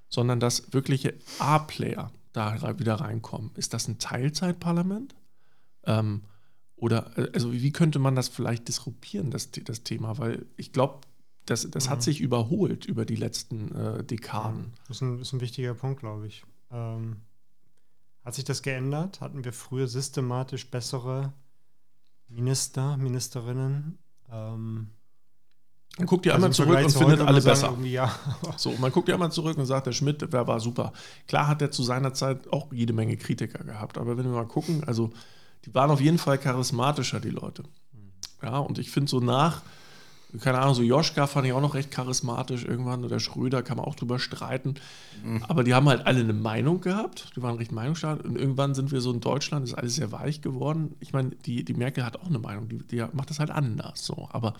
sondern 0.09 0.38
dass 0.38 0.72
wirkliche 0.72 1.14
A-Player 1.40 2.12
da 2.32 2.78
wieder 2.78 2.94
reinkommen. 2.94 3.50
Ist 3.56 3.74
das 3.74 3.88
ein 3.88 3.98
Teilzeitparlament? 3.98 5.14
Ähm, 5.84 6.22
oder 6.76 7.16
äh, 7.18 7.30
also 7.34 7.52
wie 7.52 7.72
könnte 7.72 7.98
man 7.98 8.14
das 8.14 8.28
vielleicht 8.28 8.68
disruptieren, 8.68 9.30
das, 9.30 9.50
das 9.50 9.82
Thema? 9.82 10.18
Weil 10.18 10.46
ich 10.56 10.72
glaube, 10.72 11.00
das, 11.46 11.68
das 11.70 11.88
hat 11.88 12.02
sich 12.02 12.20
überholt 12.20 12.86
über 12.86 13.04
die 13.04 13.16
letzten 13.16 13.74
äh, 13.74 14.04
Dekaden. 14.04 14.72
Das 14.86 14.98
ist 14.98 15.02
ein, 15.02 15.20
ist 15.20 15.32
ein, 15.32 15.40
wichtiger 15.40 15.74
Punkt, 15.74 16.00
glaube 16.00 16.26
ich. 16.26 16.44
Ähm, 16.70 17.16
hat 18.24 18.34
sich 18.34 18.44
das 18.44 18.62
geändert? 18.62 19.20
Hatten 19.20 19.44
wir 19.44 19.52
früher 19.52 19.88
systematisch 19.88 20.70
bessere 20.70 21.32
Minister, 22.28 22.96
Ministerinnen? 22.96 23.98
Man 26.01 26.07
guckt 26.07 26.26
ja 26.26 26.32
also 26.32 26.44
einmal 26.44 26.55
zurück 26.55 26.84
und 26.84 26.92
findet 26.92 27.20
alle 27.20 27.40
besser. 27.40 27.76
Ja. 27.84 28.14
So, 28.57 28.74
man 28.80 28.90
guckt 28.90 29.09
ja 29.09 29.14
einmal 29.14 29.30
zurück 29.30 29.57
und 29.59 29.66
sagt, 29.66 29.86
der 29.86 29.92
Schmidt, 29.92 30.32
der 30.32 30.46
war 30.46 30.61
super. 30.61 30.92
Klar 31.28 31.46
hat 31.46 31.62
er 31.62 31.70
zu 31.70 31.82
seiner 31.82 32.14
Zeit 32.14 32.53
auch 32.53 32.72
jede 32.72 32.92
Menge 32.92 33.16
Kritiker 33.16 33.62
gehabt, 33.64 33.98
aber 33.98 34.16
wenn 34.16 34.24
wir 34.24 34.32
mal 34.32 34.46
gucken, 34.46 34.82
also 34.84 35.11
die 35.64 35.74
waren 35.74 35.90
auf 35.90 36.01
jeden 36.01 36.18
Fall 36.18 36.38
charismatischer, 36.38 37.20
die 37.20 37.30
Leute. 37.30 37.64
Ja, 38.42 38.59
und 38.59 38.78
ich 38.78 38.90
finde 38.90 39.11
so 39.11 39.20
nach, 39.20 39.62
keine 40.40 40.61
Ahnung, 40.61 40.74
so 40.74 40.82
Joschka 40.82 41.26
fand 41.26 41.46
ich 41.46 41.53
auch 41.53 41.61
noch 41.61 41.74
recht 41.74 41.90
charismatisch 41.90 42.64
irgendwann 42.64 43.05
oder 43.05 43.20
Schröder 43.20 43.62
kann 43.62 43.76
man 43.76 43.86
auch 43.86 43.94
drüber 43.94 44.18
streiten. 44.18 44.74
Mhm. 45.22 45.44
Aber 45.48 45.64
die 45.64 45.74
haben 45.74 45.88
halt 45.88 46.07
alle 46.07 46.20
eine 46.20 46.32
Meinung 46.32 46.80
gehabt, 46.80 47.32
die 47.36 47.42
waren 47.42 47.57
recht 47.57 47.72
meinungsstark 47.72 48.24
und 48.24 48.36
irgendwann 48.36 48.74
sind 48.74 48.92
wir 48.92 49.01
so 49.01 49.12
in 49.12 49.20
Deutschland, 49.20 49.66
ist 49.66 49.74
alles 49.74 49.96
sehr 49.96 50.12
weich 50.12 50.40
geworden. 50.40 50.96
Ich 51.01 51.12
meine, 51.12 51.30
die, 51.30 51.64
die 51.64 51.74
Merkel 51.74 52.05
hat 52.05 52.18
auch 52.18 52.28
eine 52.28 52.38
Meinung, 52.38 52.68
die, 52.68 52.78
die 52.78 53.05
macht 53.12 53.30
das 53.30 53.38
halt 53.38 53.51
anders 53.51 54.05
so. 54.05 54.28
Aber 54.32 54.55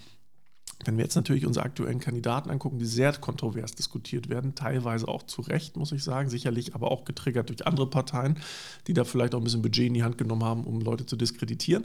wenn 0.85 0.97
wir 0.97 1.05
jetzt 1.05 1.15
natürlich 1.15 1.47
unsere 1.47 1.65
aktuellen 1.65 2.01
Kandidaten 2.01 2.51
angucken, 2.51 2.79
die 2.79 2.87
sehr 2.87 3.13
kontrovers 3.13 3.75
diskutiert 3.75 4.29
werden, 4.29 4.55
teilweise 4.55 5.09
auch 5.09 5.23
zu 5.23 5.43
Recht, 5.43 5.77
muss 5.77 5.93
ich 5.93 6.03
sagen, 6.03 6.31
sicherlich 6.31 6.75
aber 6.75 6.91
auch 6.91 7.05
getriggert 7.05 7.49
durch 7.49 7.67
andere 7.67 7.89
Parteien, 7.89 8.39
die 8.87 8.95
da 8.95 9.05
vielleicht 9.05 9.35
auch 9.35 9.39
ein 9.39 9.45
bisschen 9.45 9.63
Budget 9.63 9.87
in 9.87 9.95
die 9.95 10.03
Hand 10.03 10.19
genommen 10.19 10.45
haben, 10.45 10.65
um 10.65 10.81
Leute 10.81 11.07
zu 11.07 11.17
diskreditieren. 11.17 11.85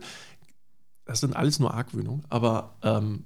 Das 1.06 1.20
sind 1.20 1.36
alles 1.36 1.60
nur 1.60 1.74
Argwöhnungen, 1.74 2.24
aber 2.30 2.78
ähm, 2.84 3.26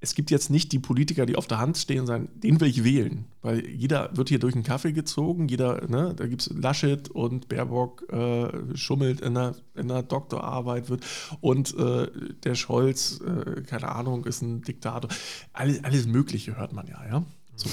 es 0.00 0.14
gibt 0.14 0.30
jetzt 0.30 0.48
nicht 0.50 0.70
die 0.72 0.78
Politiker, 0.78 1.26
die 1.26 1.36
auf 1.36 1.48
der 1.48 1.58
Hand 1.58 1.76
stehen 1.76 2.00
und 2.00 2.06
sagen, 2.06 2.28
den 2.34 2.60
will 2.60 2.68
ich 2.68 2.84
wählen. 2.84 3.24
Weil 3.42 3.66
jeder 3.66 4.16
wird 4.16 4.28
hier 4.28 4.38
durch 4.38 4.54
den 4.54 4.62
Kaffee 4.62 4.92
gezogen, 4.92 5.48
jeder, 5.48 5.86
ne, 5.88 6.14
da 6.14 6.26
gibt 6.26 6.42
es 6.42 6.50
Laschet 6.54 7.08
und 7.10 7.48
Baerbock 7.48 8.04
äh, 8.12 8.76
schummelt 8.76 9.20
in 9.20 9.34
der, 9.34 9.56
in 9.74 9.88
der 9.88 10.02
Doktorarbeit 10.02 10.88
wird 10.88 11.04
und 11.40 11.76
äh, 11.76 12.08
der 12.44 12.54
Scholz, 12.54 13.20
äh, 13.20 13.62
keine 13.62 13.90
Ahnung, 13.90 14.24
ist 14.24 14.42
ein 14.42 14.62
Diktator. 14.62 15.10
Alles, 15.52 15.82
alles 15.82 16.06
Mögliche 16.06 16.56
hört 16.56 16.72
man 16.72 16.86
ja, 16.86 17.04
ja. 17.06 17.24
So, 17.56 17.68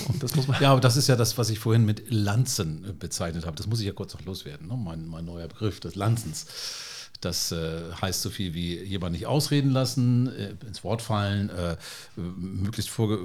ja, 0.60 0.72
aber 0.72 0.82
das 0.82 0.98
ist 0.98 1.08
ja 1.08 1.16
das, 1.16 1.38
was 1.38 1.52
ich 1.52 1.60
vorhin 1.60 1.86
mit 1.86 2.10
Lanzen 2.10 2.86
äh, 2.86 2.94
bezeichnet 2.94 3.46
habe. 3.46 3.56
Das 3.56 3.68
muss 3.68 3.80
ich 3.80 3.86
ja 3.86 3.94
kurz 3.94 4.16
noch 4.16 4.26
loswerden, 4.26 4.68
ne? 4.68 4.76
mein, 4.76 5.06
mein 5.08 5.26
neuer 5.26 5.48
Begriff 5.48 5.80
des 5.80 5.94
Lanzens. 5.94 6.48
Das 7.22 7.52
äh, 7.52 7.82
heißt 8.02 8.22
so 8.22 8.30
viel 8.30 8.54
wie 8.54 8.78
jemand 8.84 9.14
nicht 9.14 9.26
ausreden 9.26 9.72
lassen, 9.72 10.28
äh, 10.28 10.56
ins 10.66 10.84
Wort 10.84 11.02
fallen, 11.02 11.50
äh, 11.50 11.78
möglichst 12.16 12.90
vor, 12.90 13.14
äh, 13.14 13.18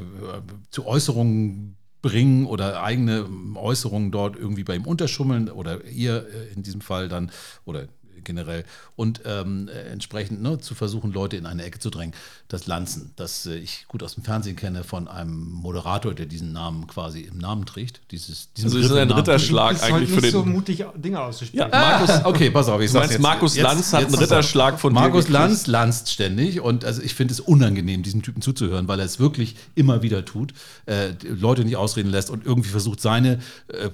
zu 0.70 0.86
Äußerungen 0.86 1.76
bringen 2.02 2.46
oder 2.46 2.82
eigene 2.82 3.26
Äußerungen 3.54 4.10
dort 4.10 4.36
irgendwie 4.36 4.64
bei 4.64 4.74
ihm 4.74 4.86
unterschummeln 4.86 5.50
oder 5.50 5.84
ihr 5.84 6.26
äh, 6.26 6.54
in 6.54 6.62
diesem 6.62 6.80
Fall 6.80 7.08
dann 7.08 7.30
oder 7.64 7.88
generell 8.24 8.64
und 8.96 9.22
ähm, 9.24 9.68
entsprechend 9.68 10.42
ne, 10.42 10.58
zu 10.58 10.74
versuchen, 10.74 11.12
Leute 11.12 11.36
in 11.36 11.46
eine 11.46 11.64
Ecke 11.64 11.78
zu 11.78 11.90
drängen. 11.90 12.14
Das 12.48 12.66
Lanzen, 12.66 13.12
das 13.16 13.46
äh, 13.46 13.56
ich 13.56 13.86
gut 13.88 14.02
aus 14.02 14.14
dem 14.14 14.24
Fernsehen 14.24 14.56
kenne 14.56 14.84
von 14.84 15.08
einem 15.08 15.50
Moderator, 15.50 16.14
der 16.14 16.26
diesen 16.26 16.52
Namen 16.52 16.86
quasi 16.86 17.20
im 17.20 17.38
Namen 17.38 17.66
trägt. 17.66 18.00
Dieses, 18.10 18.48
also 18.62 18.78
ist 18.78 18.92
ein 18.92 19.10
Ritterschlag 19.10 19.74
ist 19.74 19.82
eigentlich 19.82 20.10
für 20.10 20.20
den. 20.20 20.32
so 20.32 20.44
mutig 20.44 20.84
Dinge 20.96 21.20
auszusprechen. 21.20 21.70
Ja, 21.70 21.98
Markus, 21.98 22.24
okay, 22.24 22.50
pass 22.50 22.68
auf, 22.68 22.80
ich 22.80 22.90
sag's 22.90 23.12
jetzt. 23.12 23.20
Markus 23.20 23.56
jetzt, 23.56 23.64
Lanz 23.64 23.92
hat 23.92 24.06
einen 24.06 24.14
Ritterschlag 24.14 24.78
von 24.80 24.92
Markus 24.92 25.28
Lanz 25.28 25.66
lanzt 25.66 26.10
ständig 26.10 26.60
und 26.60 26.84
also 26.84 27.02
ich 27.02 27.14
finde 27.14 27.32
es 27.32 27.40
unangenehm, 27.40 28.02
diesem 28.02 28.22
Typen 28.22 28.42
zuzuhören, 28.42 28.88
weil 28.88 28.98
er 28.98 29.06
es 29.06 29.18
wirklich 29.18 29.56
immer 29.74 30.02
wieder 30.02 30.24
tut, 30.24 30.52
äh, 30.86 31.10
Leute 31.22 31.64
nicht 31.64 31.76
ausreden 31.76 32.10
lässt 32.10 32.30
und 32.30 32.44
irgendwie 32.44 32.70
versucht, 32.70 33.00
seine, 33.00 33.38
äh, 33.68 33.90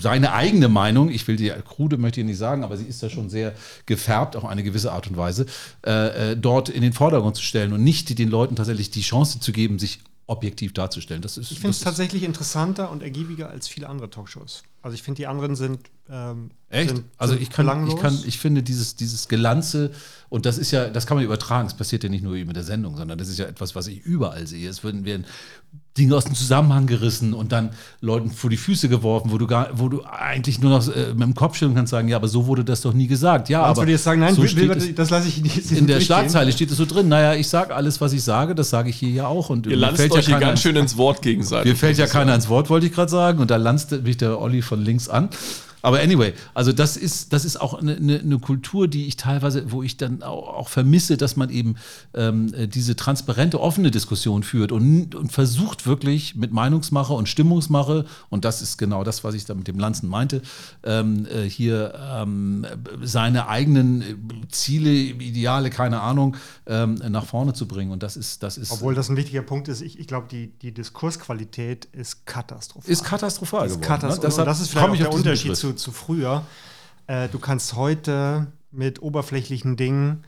seine 0.00 0.32
eigene 0.32 0.68
Meinung, 0.68 1.10
ich 1.10 1.26
will 1.28 1.36
die 1.36 1.50
krude 1.66 1.96
möchte 1.96 2.20
ich 2.20 2.26
nicht 2.26 2.38
sagen, 2.38 2.64
aber 2.64 2.76
sie 2.76 2.84
ist 2.84 3.02
ja 3.02 3.08
schon 3.08 3.30
sehr 3.30 3.54
gefärbt, 3.86 4.36
auf 4.36 4.44
eine 4.44 4.62
gewisse 4.62 4.92
Art 4.92 5.08
und 5.08 5.16
Weise, 5.16 5.46
äh, 5.86 6.32
äh, 6.32 6.36
dort 6.36 6.68
in 6.68 6.82
den 6.82 6.92
Vordergrund 6.92 7.36
zu 7.36 7.42
stellen 7.42 7.72
und 7.72 7.82
nicht 7.82 8.18
den 8.18 8.28
Leuten 8.28 8.56
tatsächlich 8.56 8.90
die 8.90 9.02
Chance 9.02 9.40
zu 9.40 9.52
geben, 9.52 9.78
sich 9.78 10.00
objektiv 10.26 10.72
darzustellen. 10.72 11.22
Das 11.22 11.36
ist, 11.36 11.50
ich 11.50 11.58
finde 11.58 11.70
es 11.70 11.80
tatsächlich 11.80 12.22
interessanter 12.22 12.90
und 12.90 13.02
ergiebiger 13.02 13.50
als 13.50 13.66
viele 13.66 13.88
andere 13.88 14.10
Talkshows. 14.10 14.62
Also 14.82 14.94
ich 14.94 15.02
finde, 15.02 15.16
die 15.16 15.26
anderen 15.26 15.56
sind 15.56 15.80
ähm, 16.10 16.50
Echt? 16.70 16.90
Sind, 16.90 17.04
also 17.18 17.34
ich 17.34 17.50
kann, 17.50 17.88
ich 17.88 17.96
kann, 17.96 18.16
ich 18.26 18.38
finde 18.38 18.62
dieses, 18.62 18.94
dieses 18.94 19.26
Gelanze, 19.26 19.90
und 20.28 20.46
das 20.46 20.56
ist 20.56 20.70
ja, 20.70 20.88
das 20.88 21.06
kann 21.06 21.16
man 21.16 21.24
übertragen, 21.24 21.66
es 21.66 21.74
passiert 21.74 22.04
ja 22.04 22.08
nicht 22.08 22.22
nur 22.22 22.34
mit 22.34 22.54
der 22.54 22.62
Sendung, 22.62 22.96
sondern 22.96 23.18
das 23.18 23.28
ist 23.28 23.38
ja 23.38 23.46
etwas, 23.46 23.74
was 23.74 23.88
ich 23.88 24.00
überall 24.04 24.46
sehe. 24.46 24.68
Es 24.68 24.84
würden 24.84 25.04
werden 25.04 25.26
Dinge 25.98 26.14
aus 26.14 26.24
dem 26.24 26.36
Zusammenhang 26.36 26.86
gerissen 26.86 27.34
und 27.34 27.50
dann 27.50 27.70
Leuten 28.00 28.30
vor 28.30 28.48
die 28.48 28.56
Füße 28.56 28.88
geworfen, 28.88 29.32
wo 29.32 29.38
du 29.38 29.48
gar, 29.48 29.70
wo 29.72 29.88
du 29.88 30.04
eigentlich 30.04 30.60
nur 30.60 30.70
noch 30.70 30.86
äh, 30.88 31.12
mit 31.12 31.22
dem 31.22 31.34
Kopf 31.34 31.56
schütteln 31.56 31.74
kannst 31.74 31.90
sagen, 31.90 32.06
ja, 32.06 32.16
aber 32.16 32.28
so 32.28 32.46
wurde 32.46 32.64
das 32.64 32.80
doch 32.82 32.94
nie 32.94 33.08
gesagt. 33.08 33.48
Ja, 33.48 33.62
Meinst 33.62 33.78
aber 33.78 33.86
du 33.86 33.92
jetzt 33.92 34.04
sagen, 34.04 34.20
nein, 34.20 34.34
so 34.34 34.42
will, 34.42 34.68
will, 34.68 34.92
das 34.92 35.10
lasse 35.10 35.26
ich 35.26 35.42
nicht. 35.42 35.72
In 35.72 35.88
der 35.88 36.00
Schlagzeile 36.00 36.52
steht 36.52 36.70
es 36.70 36.76
so 36.76 36.86
drin. 36.86 37.08
Naja, 37.08 37.34
ich 37.34 37.48
sage 37.48 37.74
alles, 37.74 38.00
was 38.00 38.12
ich 38.12 38.22
sage, 38.22 38.54
das 38.54 38.70
sage 38.70 38.90
ich 38.90 38.96
hier 38.96 39.10
ja 39.10 39.26
auch. 39.26 39.50
Und 39.50 39.66
Ihr 39.66 39.76
lanzt 39.76 40.00
euch 40.00 40.14
ja 40.14 40.20
hier 40.20 40.38
ganz 40.38 40.62
schön 40.62 40.76
ins 40.76 40.96
Wort 40.96 41.22
gegenseitig. 41.22 41.72
Mir 41.72 41.76
fällt 41.76 41.98
ja 41.98 42.06
keiner 42.06 42.36
ins 42.36 42.48
Wort, 42.48 42.70
wollte 42.70 42.86
ich 42.86 42.92
gerade 42.92 43.10
sagen. 43.10 43.40
Und 43.40 43.50
da 43.50 43.56
lanzt 43.56 43.90
mich 43.90 44.16
der 44.16 44.40
Olli 44.40 44.62
von 44.70 44.84
links 44.84 45.08
an. 45.08 45.28
Aber 45.82 46.00
anyway, 46.00 46.34
also 46.54 46.72
das 46.72 46.96
ist, 46.96 47.32
das 47.32 47.44
ist 47.44 47.60
auch 47.60 47.74
eine, 47.74 47.96
eine, 47.96 48.38
Kultur, 48.38 48.88
die 48.88 49.06
ich 49.06 49.16
teilweise, 49.16 49.70
wo 49.70 49.82
ich 49.82 49.96
dann 49.96 50.22
auch, 50.22 50.48
auch 50.48 50.68
vermisse, 50.68 51.16
dass 51.16 51.36
man 51.36 51.50
eben 51.50 51.76
ähm, 52.14 52.52
diese 52.70 52.96
transparente, 52.96 53.60
offene 53.60 53.90
Diskussion 53.90 54.42
führt 54.42 54.72
und, 54.72 55.14
und 55.14 55.32
versucht 55.32 55.86
wirklich 55.86 56.34
mit 56.34 56.52
Meinungsmache 56.52 57.12
und 57.12 57.28
Stimmungsmache, 57.28 58.04
und 58.28 58.44
das 58.44 58.62
ist 58.62 58.78
genau 58.78 59.04
das, 59.04 59.24
was 59.24 59.34
ich 59.34 59.44
da 59.44 59.54
mit 59.54 59.68
dem 59.68 59.78
Lanzen 59.78 60.08
meinte, 60.08 60.42
ähm, 60.84 61.26
äh, 61.26 61.48
hier 61.48 61.94
ähm, 61.96 62.66
seine 63.02 63.48
eigenen 63.48 64.04
Ziele, 64.50 64.90
Ideale, 64.90 65.70
keine 65.70 66.00
Ahnung, 66.00 66.36
ähm, 66.66 67.00
nach 67.08 67.26
vorne 67.26 67.52
zu 67.52 67.66
bringen. 67.66 67.90
Und 67.90 68.02
das 68.02 68.16
ist, 68.16 68.42
das 68.42 68.58
ist. 68.58 68.70
Obwohl 68.72 68.94
das 68.94 69.08
ein 69.08 69.16
wichtiger 69.16 69.42
Punkt 69.42 69.68
ist, 69.68 69.80
ich, 69.80 69.98
ich 69.98 70.06
glaube, 70.06 70.26
die, 70.30 70.48
die 70.62 70.72
Diskursqualität 70.72 71.86
ist 71.92 72.26
katastrophal. 72.26 72.90
Ist 72.90 73.04
katastrophal. 73.04 73.66
Ist 73.66 73.74
geworden, 73.74 73.88
katastrophal. 73.88 74.18
Ne? 74.18 74.28
Deshalb 74.28 74.48
das 74.48 74.60
ist 74.60 74.70
vielleicht 74.70 74.88
auch 74.88 74.96
der 74.96 75.12
Unterschied 75.12 75.56
zu 75.56 75.69
zu, 75.76 75.92
früher. 75.92 76.44
Äh, 77.06 77.28
du 77.28 77.38
kannst 77.38 77.74
heute 77.74 78.46
mit 78.70 79.02
oberflächlichen 79.02 79.76
Dingen 79.76 80.24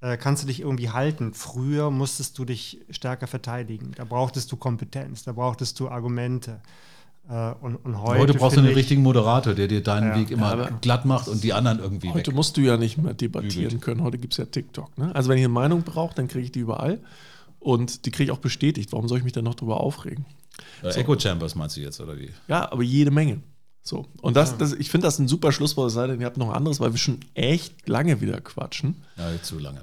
äh, 0.00 0.16
kannst 0.16 0.42
du 0.42 0.46
dich 0.46 0.60
irgendwie 0.60 0.90
halten. 0.90 1.32
Früher 1.32 1.90
musstest 1.90 2.38
du 2.38 2.44
dich 2.44 2.80
stärker 2.90 3.26
verteidigen. 3.26 3.92
Da 3.96 4.04
brauchtest 4.04 4.52
du 4.52 4.56
Kompetenz, 4.56 5.24
da 5.24 5.32
brauchtest 5.32 5.80
du 5.80 5.88
Argumente. 5.88 6.60
Äh, 7.28 7.52
und, 7.60 7.76
und 7.76 8.02
heute, 8.02 8.20
heute 8.20 8.34
brauchst 8.34 8.56
du 8.56 8.60
einen 8.60 8.74
richtigen 8.74 9.02
Moderator, 9.02 9.54
der 9.54 9.68
dir 9.68 9.82
deinen 9.82 10.08
ja, 10.10 10.16
Weg 10.16 10.30
immer 10.30 10.70
glatt 10.80 11.06
macht 11.06 11.28
und 11.28 11.42
die 11.42 11.52
anderen 11.52 11.78
irgendwie. 11.78 12.10
Heute 12.10 12.30
weg. 12.30 12.36
musst 12.36 12.56
du 12.56 12.60
ja 12.60 12.76
nicht 12.76 12.98
mehr 12.98 13.14
debattieren 13.14 13.80
können. 13.80 14.02
Heute 14.02 14.18
gibt 14.18 14.34
es 14.34 14.38
ja 14.38 14.44
TikTok. 14.44 14.96
Ne? 14.98 15.14
Also 15.14 15.30
wenn 15.30 15.38
ich 15.38 15.44
eine 15.44 15.52
Meinung 15.52 15.82
brauche, 15.82 16.14
dann 16.14 16.28
kriege 16.28 16.44
ich 16.44 16.52
die 16.52 16.60
überall. 16.60 17.00
Und 17.58 18.04
die 18.04 18.10
kriege 18.10 18.24
ich 18.24 18.30
auch 18.30 18.38
bestätigt. 18.38 18.92
Warum 18.92 19.08
soll 19.08 19.18
ich 19.18 19.24
mich 19.24 19.32
dann 19.32 19.44
noch 19.44 19.54
darüber 19.54 19.80
aufregen? 19.80 20.26
Äh, 20.82 20.92
so. 20.92 21.00
Echo 21.00 21.18
Chambers 21.18 21.54
meinst 21.54 21.76
du 21.76 21.80
jetzt, 21.80 22.00
oder 22.00 22.16
wie? 22.18 22.30
Ja, 22.48 22.70
aber 22.70 22.82
jede 22.82 23.10
Menge. 23.10 23.40
So. 23.86 24.04
Und 24.20 24.36
das, 24.36 24.58
das 24.58 24.72
ich 24.72 24.90
finde 24.90 25.06
das 25.06 25.20
ein 25.20 25.28
super 25.28 25.52
Schlusswort, 25.52 25.88
es 25.88 25.94
sei 25.94 26.08
denn, 26.08 26.20
ihr 26.20 26.26
habt 26.26 26.38
noch 26.38 26.48
ein 26.48 26.56
anderes, 26.56 26.80
weil 26.80 26.92
wir 26.92 26.98
schon 26.98 27.20
echt 27.34 27.88
lange 27.88 28.20
wieder 28.20 28.40
quatschen. 28.40 28.96
Ja, 29.16 29.30
zu 29.40 29.60
lange. 29.60 29.82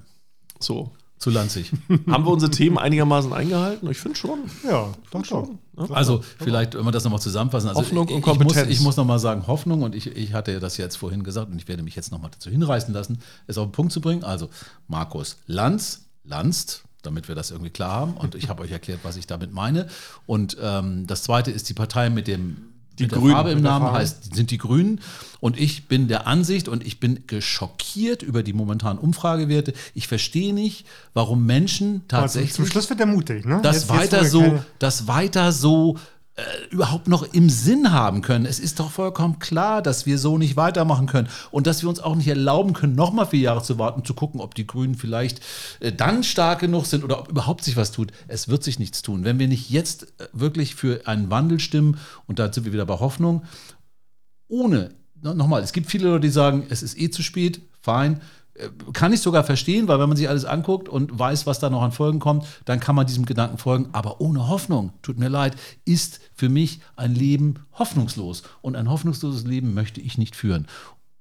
So. 0.59 0.91
Zu 1.19 1.29
lanzig. 1.29 1.71
Haben 2.09 2.25
wir 2.25 2.31
unsere 2.31 2.51
Themen 2.51 2.77
einigermaßen 2.77 3.31
eingehalten? 3.31 3.89
Ich 3.89 3.99
finde 3.99 4.17
schon. 4.17 4.39
Ja, 4.67 4.91
doch 5.09 5.23
schon. 5.23 5.57
Ja? 5.77 5.85
Also 5.91 6.21
vielleicht, 6.37 6.75
wenn 6.75 6.83
wir 6.83 6.91
das 6.91 7.05
nochmal 7.05 7.21
zusammenfassen. 7.21 7.69
Also 7.69 7.79
Hoffnung 7.79 8.09
und 8.09 8.21
Kompetenz. 8.21 8.57
Ich 8.57 8.65
muss, 8.65 8.73
ich 8.79 8.81
muss 8.81 8.97
nochmal 8.97 9.19
sagen, 9.19 9.47
Hoffnung, 9.47 9.83
und 9.83 9.95
ich, 9.95 10.07
ich 10.07 10.33
hatte 10.33 10.59
das 10.59 10.75
jetzt 10.75 10.97
vorhin 10.97 11.23
gesagt 11.23 11.49
und 11.49 11.57
ich 11.57 11.69
werde 11.69 11.81
mich 11.81 11.95
jetzt 11.95 12.11
nochmal 12.11 12.31
dazu 12.31 12.49
hinreißen 12.49 12.93
lassen, 12.93 13.19
es 13.47 13.57
auf 13.57 13.67
den 13.67 13.71
Punkt 13.71 13.93
zu 13.93 14.01
bringen. 14.01 14.25
Also 14.25 14.49
Markus 14.89 15.37
Lanz, 15.47 16.07
Lanzt, 16.25 16.83
damit 17.03 17.29
wir 17.29 17.35
das 17.35 17.51
irgendwie 17.51 17.71
klar 17.71 17.91
haben. 17.91 18.17
Und 18.17 18.35
ich 18.35 18.49
habe 18.49 18.63
euch 18.63 18.71
erklärt, 18.71 18.99
was 19.03 19.15
ich 19.15 19.25
damit 19.25 19.53
meine. 19.53 19.87
Und 20.25 20.57
ähm, 20.61 21.07
das 21.07 21.23
zweite 21.23 21.51
ist 21.51 21.69
die 21.69 21.73
Partei 21.73 22.09
mit 22.09 22.27
dem 22.27 22.72
die 22.99 23.07
Grünen. 23.07 23.31
Farbe 23.31 23.51
im 23.51 23.61
Namen 23.61 23.91
heißt, 23.91 24.35
sind 24.35 24.51
die 24.51 24.57
Grünen. 24.57 24.99
Und 25.39 25.59
ich 25.59 25.87
bin 25.87 26.07
der 26.07 26.27
Ansicht 26.27 26.67
und 26.67 26.85
ich 26.85 26.99
bin 26.99 27.23
geschockiert 27.27 28.21
über 28.23 28.43
die 28.43 28.53
momentanen 28.53 28.97
Umfragewerte. 28.97 29.73
Ich 29.93 30.07
verstehe 30.07 30.53
nicht, 30.53 30.85
warum 31.13 31.45
Menschen 31.45 32.03
tatsächlich. 32.07 32.51
Also 32.51 32.63
zum 32.63 32.71
Schluss 32.71 32.89
wird 32.89 32.99
er 32.99 33.05
mutig, 33.05 33.45
ne? 33.45 33.59
Das 33.61 33.89
weiter 33.89 34.25
so, 34.25 34.63
das 34.79 35.07
weiter 35.07 35.51
so 35.51 35.97
äh, 36.35 36.43
überhaupt 36.71 37.07
noch 37.07 37.31
im 37.33 37.47
Sinn 37.49 37.91
haben 37.91 38.21
können. 38.21 38.47
Es 38.47 38.59
ist 38.59 38.79
doch 38.79 38.89
vollkommen 38.89 39.37
klar, 39.37 39.83
dass 39.83 40.07
wir 40.07 40.17
so 40.17 40.39
nicht 40.39 40.55
weitermachen 40.55 41.05
können 41.05 41.27
und 41.51 41.67
dass 41.67 41.83
wir 41.83 41.89
uns 41.89 41.99
auch 41.99 42.15
nicht 42.15 42.27
erlauben 42.27 42.73
können, 42.73 42.95
noch 42.95 43.13
mal 43.13 43.25
vier 43.25 43.41
Jahre 43.41 43.61
zu 43.61 43.77
warten, 43.77 44.03
zu 44.03 44.15
gucken, 44.15 44.41
ob 44.41 44.55
die 44.55 44.65
Grünen 44.65 44.95
vielleicht 44.95 45.41
äh, 45.79 45.91
dann 45.91 46.23
stark 46.23 46.59
genug 46.59 46.87
sind 46.87 47.03
oder 47.03 47.19
ob 47.19 47.29
überhaupt 47.29 47.63
sich 47.63 47.77
was 47.77 47.91
tut. 47.91 48.11
Es 48.27 48.47
wird 48.47 48.63
sich 48.63 48.79
nichts 48.79 49.03
tun. 49.03 49.25
Wenn 49.25 49.37
wir 49.37 49.47
nicht 49.47 49.69
jetzt 49.69 50.03
äh, 50.19 50.27
wirklich 50.33 50.73
für 50.73 51.05
einen 51.05 51.29
Wandel 51.29 51.59
stimmen, 51.59 51.99
und 52.25 52.39
da 52.39 52.51
sind 52.51 52.65
wir 52.65 52.73
wieder 52.73 52.87
bei 52.87 52.99
Hoffnung, 52.99 53.43
ohne, 54.47 54.89
nochmal, 55.21 55.61
es 55.61 55.71
gibt 55.71 55.91
viele 55.91 56.09
Leute, 56.09 56.21
die 56.21 56.29
sagen, 56.29 56.65
es 56.69 56.81
ist 56.81 56.99
eh 56.99 57.11
zu 57.11 57.21
spät, 57.21 57.61
fein, 57.79 58.21
kann 58.93 59.11
ich 59.13 59.21
sogar 59.21 59.43
verstehen, 59.43 59.87
weil 59.87 59.99
wenn 59.99 60.09
man 60.09 60.17
sich 60.17 60.29
alles 60.29 60.45
anguckt 60.45 60.87
und 60.87 61.17
weiß, 61.17 61.47
was 61.47 61.59
da 61.59 61.69
noch 61.69 61.81
an 61.81 61.91
Folgen 61.91 62.19
kommt, 62.19 62.45
dann 62.65 62.79
kann 62.79 62.95
man 62.95 63.07
diesem 63.07 63.25
Gedanken 63.25 63.57
folgen. 63.57 63.89
Aber 63.93 64.21
ohne 64.21 64.47
Hoffnung, 64.47 64.93
tut 65.01 65.17
mir 65.17 65.29
leid, 65.29 65.55
ist 65.85 66.19
für 66.35 66.49
mich 66.49 66.79
ein 66.95 67.15
Leben 67.15 67.55
hoffnungslos. 67.73 68.43
Und 68.61 68.75
ein 68.75 68.89
hoffnungsloses 68.89 69.45
Leben 69.45 69.73
möchte 69.73 70.01
ich 70.01 70.17
nicht 70.17 70.35
führen. 70.35 70.67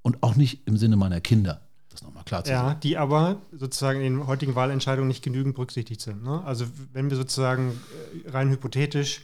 Und 0.03 0.23
auch 0.23 0.37
nicht 0.37 0.67
im 0.67 0.77
Sinne 0.77 0.97
meiner 0.97 1.21
Kinder. 1.21 1.63
Das 1.89 2.03
nochmal 2.03 2.25
klar 2.25 2.45
zu 2.45 2.51
ja, 2.51 2.65
sagen. 2.65 2.81
die 2.83 2.99
aber 2.99 3.37
sozusagen 3.53 4.01
in 4.01 4.19
den 4.19 4.27
heutigen 4.27 4.55
Wahlentscheidungen 4.55 5.09
nicht 5.09 5.23
genügend 5.23 5.55
berücksichtigt 5.55 6.01
sind. 6.01 6.23
Ne? 6.23 6.43
Also 6.45 6.67
wenn 6.93 7.09
wir 7.09 7.17
sozusagen 7.17 7.81
äh, 8.27 8.31
rein 8.31 8.51
hypothetisch 8.51 9.23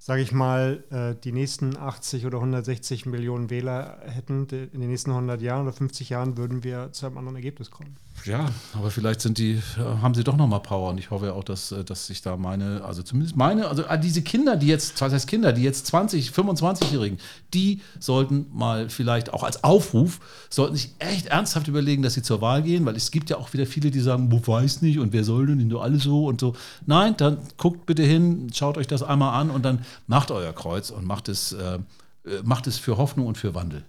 sage 0.00 0.22
ich 0.22 0.32
mal, 0.32 0.82
äh, 0.90 1.14
die 1.22 1.30
nächsten 1.30 1.76
80 1.76 2.24
oder 2.24 2.38
160 2.38 3.04
Millionen 3.04 3.50
Wähler 3.50 4.00
hätten 4.06 4.46
in 4.48 4.80
den 4.80 4.88
nächsten 4.88 5.10
100 5.10 5.42
Jahren 5.42 5.62
oder 5.62 5.74
50 5.74 6.08
Jahren, 6.08 6.38
würden 6.38 6.64
wir 6.64 6.90
zu 6.92 7.06
einem 7.06 7.18
anderen 7.18 7.36
Ergebnis 7.36 7.70
kommen. 7.70 7.96
Ja, 8.26 8.46
aber 8.74 8.90
vielleicht 8.90 9.20
sind 9.20 9.38
die, 9.38 9.60
haben 9.78 10.14
sie 10.14 10.24
doch 10.24 10.36
noch 10.36 10.46
mal 10.46 10.58
Power 10.58 10.90
und 10.90 10.98
ich 10.98 11.10
hoffe 11.10 11.32
auch, 11.32 11.44
dass, 11.44 11.72
äh, 11.72 11.84
dass 11.84 12.06
sich 12.06 12.20
da 12.22 12.36
meine, 12.36 12.82
also 12.84 13.02
zumindest 13.02 13.36
meine, 13.36 13.68
also 13.68 13.84
ah, 13.88 13.96
diese 13.96 14.22
Kinder, 14.22 14.56
die 14.56 14.66
jetzt, 14.66 15.00
was 15.00 15.12
heißt 15.12 15.26
Kinder, 15.26 15.52
die 15.52 15.62
jetzt 15.62 15.86
20, 15.86 16.30
25-Jährigen, 16.30 17.18
die 17.54 17.80
sollten 17.98 18.46
mal 18.52 18.90
vielleicht 18.90 19.32
auch 19.32 19.42
als 19.42 19.64
Aufruf, 19.64 20.20
sollten 20.50 20.76
sich 20.76 20.90
echt 20.98 21.26
ernsthaft 21.26 21.68
überlegen, 21.68 22.02
dass 22.02 22.14
sie 22.14 22.22
zur 22.22 22.40
Wahl 22.40 22.62
gehen, 22.62 22.84
weil 22.84 22.96
es 22.96 23.10
gibt 23.10 23.30
ja 23.30 23.38
auch 23.38 23.52
wieder 23.52 23.66
viele, 23.66 23.90
die 23.90 24.00
sagen, 24.00 24.30
wo 24.30 24.40
weiß 24.46 24.82
nicht 24.82 24.98
und 24.98 25.12
wer 25.12 25.24
soll 25.24 25.46
denn, 25.46 25.66
nur 25.66 25.82
alle 25.82 25.98
so 25.98 26.26
und 26.26 26.40
so. 26.40 26.54
Nein, 26.86 27.14
dann 27.16 27.38
guckt 27.56 27.86
bitte 27.86 28.02
hin, 28.02 28.50
schaut 28.52 28.76
euch 28.76 28.86
das 28.86 29.02
einmal 29.02 29.40
an 29.40 29.50
und 29.50 29.64
dann 29.64 29.84
macht 30.06 30.30
euer 30.30 30.52
Kreuz 30.52 30.90
und 30.90 31.06
macht 31.06 31.28
es, 31.28 31.52
äh, 31.52 31.78
äh 32.24 32.42
macht 32.44 32.66
es 32.66 32.78
für 32.78 32.96
Hoffnung 32.98 33.26
und 33.26 33.38
für 33.38 33.54
Wandel. 33.54 33.84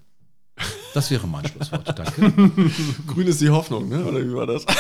Das 0.94 1.10
wäre 1.10 1.28
mein 1.28 1.46
Schlusswort. 1.48 1.98
Danke. 1.98 2.52
Grün 3.08 3.28
ist 3.28 3.42
die 3.42 3.50
Hoffnung, 3.50 3.88
ne? 3.88 4.04
oder 4.04 4.20
wie 4.20 4.34
war 4.34 4.48
das? 4.48 4.66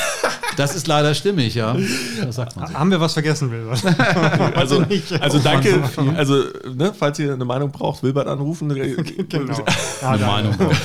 Das 0.57 0.75
ist 0.75 0.86
leider 0.86 1.15
stimmig, 1.15 1.55
ja. 1.55 1.77
Das 2.21 2.36
sagt 2.36 2.57
man 2.57 2.67
so. 2.67 2.73
Haben 2.73 2.91
wir 2.91 2.99
was 2.99 3.13
vergessen, 3.13 3.49
Wilbert? 3.51 3.84
also, 4.55 4.84
also 5.19 5.39
danke. 5.39 5.82
Also, 6.17 6.43
ne, 6.75 6.93
falls 6.93 7.19
ihr 7.19 7.34
eine 7.34 7.45
Meinung 7.45 7.71
braucht, 7.71 8.03
Wilbert 8.03 8.27
anrufen. 8.27 8.67
genau. 8.67 9.65
eine 10.01 10.25
Meinung 10.25 10.57
braucht 10.57 10.82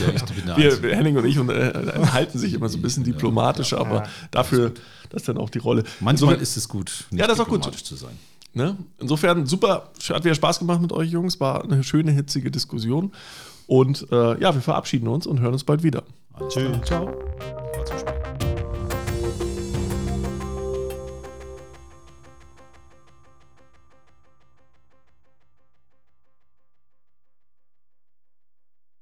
ja. 0.46 0.56
Ich 0.56 0.82
wir, 0.82 0.94
Henning 0.94 1.16
und 1.16 1.24
ich 1.24 1.36
und, 1.38 1.50
äh, 1.50 1.72
halten 2.12 2.38
sich 2.38 2.54
immer 2.54 2.68
so 2.68 2.78
ein 2.78 2.82
bisschen 2.82 3.02
diplomatisch, 3.02 3.72
ja, 3.72 3.78
aber 3.78 3.96
ja, 3.96 4.08
dafür, 4.30 4.72
das 5.10 5.22
ist 5.22 5.28
dann 5.28 5.38
auch 5.38 5.50
die 5.50 5.58
Rolle. 5.58 5.82
Manchmal 5.98 6.36
so, 6.36 6.40
ist 6.40 6.56
es 6.56 6.68
gut, 6.68 7.04
nicht 7.10 7.20
ja, 7.20 7.26
das 7.26 7.38
ist 7.38 7.44
auch 7.44 7.48
gut. 7.48 7.64
zu 7.64 7.96
sein. 7.96 8.16
Ne? 8.56 8.74
Insofern 8.98 9.44
super, 9.44 9.90
hat 10.08 10.24
wieder 10.24 10.34
Spaß 10.34 10.60
gemacht 10.60 10.80
mit 10.80 10.90
euch 10.90 11.10
Jungs, 11.10 11.38
war 11.40 11.64
eine 11.64 11.84
schöne, 11.84 12.12
hitzige 12.12 12.50
Diskussion. 12.50 13.12
Und 13.66 14.06
äh, 14.12 14.40
ja, 14.40 14.54
wir 14.54 14.62
verabschieden 14.62 15.08
uns 15.08 15.26
und 15.26 15.40
hören 15.40 15.52
uns 15.52 15.64
bald 15.64 15.82
wieder. 15.82 16.02
Tschüss. 16.48 16.80
Ciao. 16.84 17.10